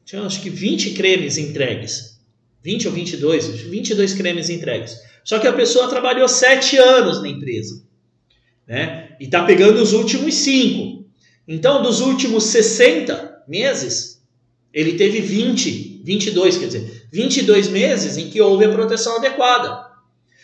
tinha 0.05 0.23
acho 0.23 0.43
que 0.43 0.51
20 0.51 0.95
cremes 0.95 1.39
entregues. 1.39 2.19
20 2.65 2.89
ou 2.89 2.95
22, 2.95 3.47
22 3.47 4.15
cremes 4.15 4.51
entregues. 4.51 5.01
Só 5.23 5.39
que 5.39 5.47
a 5.47 5.53
pessoa 5.53 5.87
trabalhou 5.89 6.27
7 6.27 6.77
anos 6.79 7.23
na 7.23 7.29
empresa. 7.29 7.81
Né? 8.67 9.15
E 9.21 9.27
está 9.27 9.45
pegando 9.45 9.81
os 9.81 9.93
últimos 9.93 10.35
5. 10.35 11.07
Então, 11.47 11.81
dos 11.81 12.01
últimos 12.01 12.43
60 12.43 13.45
meses, 13.47 14.21
ele 14.75 14.99
teve 14.99 15.21
20, 15.21 16.03
22, 16.03 16.59
quer 16.59 16.67
dizer, 16.67 17.07
22 17.13 17.69
meses 17.69 18.17
em 18.17 18.29
que 18.29 18.41
houve 18.41 18.65
a 18.65 18.73
proteção 18.73 19.19
adequada. 19.19 19.88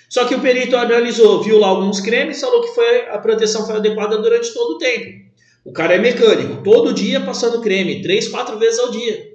Só 0.09 0.27
que 0.27 0.35
o 0.35 0.41
perito 0.41 0.77
analisou, 0.77 1.43
viu 1.43 1.59
lá 1.59 1.69
alguns 1.69 2.01
cremes, 2.01 2.41
falou 2.41 2.63
que 2.63 2.75
foi, 2.75 3.09
a 3.09 3.19
proteção 3.19 3.67
foi 3.67 3.77
adequada 3.77 4.19
durante 4.19 4.53
todo 4.53 4.77
o 4.77 4.79
tempo. 4.79 5.25
O 5.65 5.73
cara 5.73 5.95
é 5.95 5.99
mecânico, 5.99 6.63
todo 6.63 6.93
dia 6.93 7.21
passando 7.21 7.61
creme, 7.61 8.03
três, 8.03 8.29
quatro 8.29 8.59
vezes 8.59 8.79
ao 8.79 8.91
dia. 8.91 9.35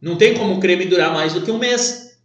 Não 0.00 0.16
tem 0.16 0.34
como 0.34 0.54
o 0.54 0.60
creme 0.60 0.84
durar 0.84 1.12
mais 1.12 1.32
do 1.32 1.42
que 1.42 1.50
um 1.50 1.58
mês. 1.58 2.18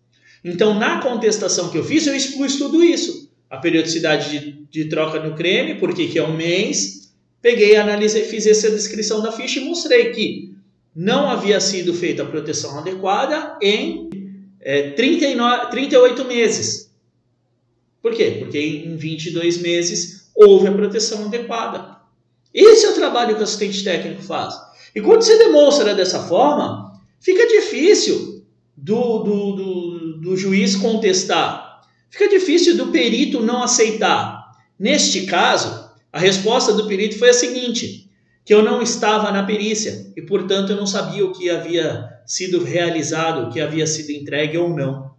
Então, 0.43 0.73
na 0.73 0.99
contestação 0.99 1.69
que 1.69 1.77
eu 1.77 1.83
fiz, 1.83 2.05
eu 2.07 2.15
expus 2.15 2.57
tudo 2.57 2.83
isso. 2.83 3.31
A 3.49 3.57
periodicidade 3.57 4.29
de, 4.29 4.67
de 4.69 4.89
troca 4.89 5.19
no 5.19 5.35
creme, 5.35 5.75
porque 5.75 6.07
que 6.07 6.19
é 6.19 6.23
um 6.23 6.35
mês. 6.35 7.13
Peguei, 7.41 7.77
analisei, 7.77 8.23
fiz 8.23 8.45
essa 8.45 8.69
descrição 8.69 9.21
da 9.21 9.31
ficha 9.31 9.59
e 9.59 9.63
mostrei 9.63 10.11
que 10.11 10.55
não 10.95 11.29
havia 11.29 11.59
sido 11.59 11.93
feita 11.93 12.23
a 12.23 12.25
proteção 12.25 12.79
adequada 12.79 13.57
em 13.61 14.09
é, 14.59 14.89
39, 14.91 15.69
38 15.69 16.25
meses. 16.25 16.86
Por 18.07 18.15
quê? 18.15 18.37
Porque 18.39 18.57
em 18.57 18.95
22 18.95 19.57
meses 19.57 20.29
houve 20.33 20.65
a 20.65 20.71
proteção 20.71 21.25
adequada. 21.25 21.97
Esse 22.53 22.85
é 22.85 22.91
o 22.91 22.95
trabalho 22.95 23.35
que 23.35 23.41
o 23.41 23.43
assistente 23.43 23.83
técnico 23.83 24.21
faz. 24.21 24.55
E 24.95 25.01
quando 25.01 25.23
você 25.23 25.37
demonstra 25.37 25.93
dessa 25.93 26.23
forma, 26.23 26.93
fica 27.19 27.45
difícil 27.45 28.45
do, 28.77 29.23
do, 29.23 29.51
do, 29.51 30.17
do 30.21 30.37
juiz 30.37 30.77
contestar. 30.77 31.81
Fica 32.09 32.29
difícil 32.29 32.77
do 32.77 32.87
perito 32.93 33.41
não 33.41 33.61
aceitar. 33.61 34.53
Neste 34.79 35.25
caso, 35.25 35.89
a 36.13 36.17
resposta 36.17 36.71
do 36.71 36.87
perito 36.87 37.19
foi 37.19 37.31
a 37.31 37.33
seguinte: 37.33 38.09
que 38.45 38.53
eu 38.53 38.63
não 38.63 38.81
estava 38.81 39.31
na 39.31 39.43
perícia 39.43 40.13
e, 40.15 40.21
portanto, 40.21 40.69
eu 40.71 40.77
não 40.77 40.87
sabia 40.87 41.25
o 41.25 41.33
que 41.33 41.49
havia 41.49 42.07
sido 42.25 42.63
realizado, 42.63 43.47
o 43.47 43.51
que 43.51 43.59
havia 43.59 43.85
sido 43.85 44.11
entregue 44.11 44.57
ou 44.57 44.69
não. 44.69 45.11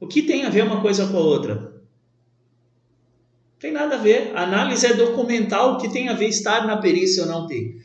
O 0.00 0.06
que 0.06 0.22
tem 0.22 0.44
a 0.44 0.50
ver 0.50 0.64
uma 0.64 0.80
coisa 0.80 1.06
com 1.06 1.18
a 1.18 1.20
outra? 1.20 1.73
Tem 3.64 3.72
nada 3.72 3.94
a 3.94 3.98
ver. 3.98 4.32
A 4.34 4.42
análise 4.42 4.84
é 4.84 4.92
documental, 4.92 5.72
o 5.72 5.78
que 5.78 5.88
tem 5.88 6.10
a 6.10 6.12
ver 6.12 6.28
estar 6.28 6.66
na 6.66 6.76
perícia 6.76 7.22
ou 7.22 7.28
não 7.30 7.46
tem. 7.46 7.80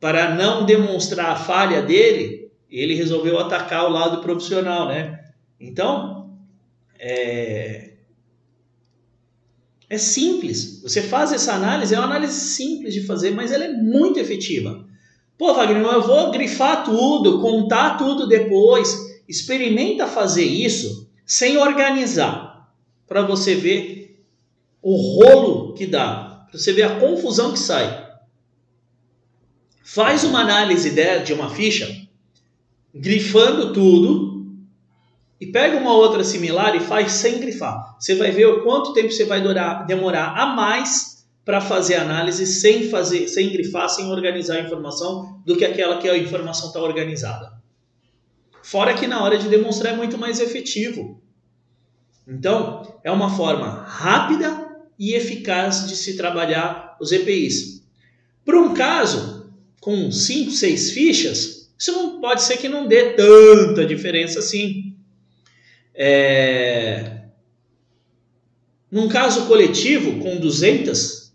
Para 0.00 0.34
não 0.34 0.66
demonstrar 0.66 1.30
a 1.30 1.36
falha 1.36 1.80
dele, 1.80 2.50
ele 2.68 2.92
resolveu 2.92 3.38
atacar 3.38 3.84
o 3.84 3.92
lado 3.92 4.20
profissional, 4.20 4.88
né? 4.88 5.26
Então, 5.60 6.40
é, 6.98 7.92
é 9.88 9.96
simples. 9.96 10.82
Você 10.82 11.00
faz 11.00 11.32
essa 11.32 11.52
análise, 11.52 11.94
é 11.94 11.98
uma 11.98 12.08
análise 12.08 12.40
simples 12.40 12.92
de 12.92 13.06
fazer, 13.06 13.30
mas 13.30 13.52
ela 13.52 13.64
é 13.64 13.72
muito 13.72 14.18
efetiva. 14.18 14.84
Pô, 15.38 15.54
Wagner, 15.54 15.80
eu 15.80 16.02
vou 16.02 16.32
grifar 16.32 16.82
tudo, 16.82 17.40
contar 17.40 17.96
tudo 17.96 18.26
depois. 18.26 19.22
Experimenta 19.28 20.08
fazer 20.08 20.46
isso 20.46 21.08
sem 21.24 21.58
organizar, 21.58 22.49
para 23.10 23.22
você 23.22 23.56
ver 23.56 24.24
o 24.80 24.94
rolo 24.94 25.74
que 25.74 25.84
dá, 25.84 26.46
para 26.48 26.56
você 26.56 26.72
ver 26.72 26.84
a 26.84 27.00
confusão 27.00 27.52
que 27.52 27.58
sai. 27.58 28.08
Faz 29.82 30.22
uma 30.22 30.42
análise 30.42 30.94
de 31.24 31.32
uma 31.32 31.50
ficha, 31.50 32.06
grifando 32.94 33.72
tudo, 33.72 34.46
e 35.40 35.46
pega 35.48 35.76
uma 35.76 35.92
outra 35.92 36.22
similar 36.22 36.76
e 36.76 36.80
faz 36.80 37.10
sem 37.10 37.40
grifar. 37.40 37.96
Você 37.98 38.14
vai 38.14 38.30
ver 38.30 38.46
o 38.46 38.62
quanto 38.62 38.92
tempo 38.92 39.10
você 39.10 39.24
vai 39.24 39.40
durar, 39.40 39.86
demorar 39.86 40.38
a 40.38 40.54
mais 40.54 41.26
para 41.44 41.60
fazer 41.60 41.96
análise 41.96 42.46
sem 42.46 42.90
fazer, 42.90 43.26
sem 43.26 43.50
grifar, 43.50 43.88
sem 43.88 44.08
organizar 44.08 44.58
a 44.58 44.60
informação, 44.60 45.42
do 45.44 45.56
que 45.56 45.64
aquela 45.64 45.98
que 45.98 46.08
a 46.08 46.16
informação 46.16 46.68
está 46.68 46.80
organizada. 46.80 47.60
Fora 48.62 48.94
que 48.94 49.08
na 49.08 49.20
hora 49.20 49.36
de 49.36 49.48
demonstrar 49.48 49.94
é 49.94 49.96
muito 49.96 50.16
mais 50.16 50.38
efetivo. 50.38 51.20
Então, 52.30 53.00
é 53.02 53.10
uma 53.10 53.28
forma 53.36 53.82
rápida 53.82 54.68
e 54.96 55.14
eficaz 55.14 55.88
de 55.88 55.96
se 55.96 56.16
trabalhar 56.16 56.96
os 57.00 57.10
EPIs. 57.10 57.82
Para 58.44 58.56
um 58.56 58.72
caso 58.72 59.52
com 59.80 60.12
5, 60.12 60.52
6 60.52 60.92
fichas, 60.92 61.72
isso 61.76 61.90
não 61.90 62.20
pode 62.20 62.42
ser 62.42 62.58
que 62.58 62.68
não 62.68 62.86
dê 62.86 63.14
tanta 63.14 63.84
diferença 63.84 64.38
assim. 64.38 64.94
É... 65.92 67.22
Num 68.88 69.08
caso 69.08 69.46
coletivo 69.46 70.20
com 70.20 70.38
200, 70.38 71.32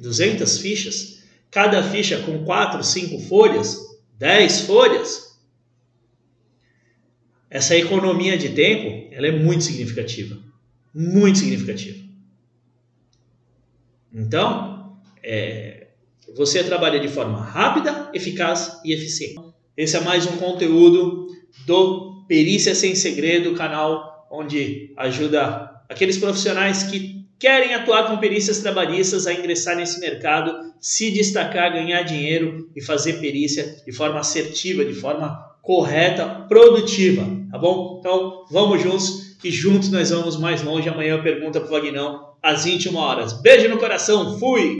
200 0.00 0.58
fichas, 0.58 1.18
cada 1.50 1.82
ficha 1.82 2.18
com 2.20 2.44
4, 2.44 2.82
5 2.82 3.18
folhas, 3.20 3.76
10 4.18 4.60
folhas, 4.62 5.27
essa 7.50 7.76
economia 7.76 8.36
de 8.36 8.50
tempo 8.50 9.08
ela 9.12 9.26
é 9.26 9.32
muito 9.32 9.64
significativa. 9.64 10.38
Muito 10.94 11.38
significativa. 11.38 11.98
Então, 14.12 14.98
é, 15.22 15.88
você 16.36 16.62
trabalha 16.64 17.00
de 17.00 17.08
forma 17.08 17.40
rápida, 17.40 18.10
eficaz 18.14 18.80
e 18.84 18.92
eficiente. 18.92 19.40
Esse 19.76 19.96
é 19.96 20.00
mais 20.00 20.26
um 20.26 20.36
conteúdo 20.36 21.26
do 21.66 22.24
Perícia 22.26 22.74
Sem 22.74 22.94
Segredo, 22.94 23.54
canal 23.54 24.26
onde 24.30 24.92
ajuda 24.96 25.70
aqueles 25.88 26.18
profissionais 26.18 26.84
que 26.84 27.26
querem 27.38 27.74
atuar 27.74 28.08
com 28.08 28.18
perícias 28.18 28.58
trabalhistas 28.58 29.26
a 29.26 29.32
ingressar 29.32 29.76
nesse 29.76 30.00
mercado, 30.00 30.74
se 30.80 31.10
destacar, 31.10 31.72
ganhar 31.72 32.02
dinheiro 32.02 32.70
e 32.74 32.82
fazer 32.82 33.14
perícia 33.14 33.76
de 33.86 33.92
forma 33.92 34.18
assertiva, 34.18 34.84
de 34.84 34.94
forma 34.94 35.47
correta, 35.68 36.24
produtiva, 36.48 37.28
tá 37.50 37.58
bom? 37.58 37.98
Então, 38.00 38.46
vamos 38.50 38.80
juntos, 38.82 39.36
que 39.38 39.50
juntos 39.50 39.90
nós 39.90 40.08
vamos 40.08 40.38
mais 40.38 40.62
longe. 40.62 40.88
Amanhã 40.88 41.22
pergunta 41.22 41.60
pro 41.60 41.68
Vagnão 41.68 42.30
às 42.42 42.64
21 42.64 42.96
horas. 42.96 43.34
Beijo 43.34 43.68
no 43.68 43.76
coração, 43.76 44.38
fui! 44.38 44.76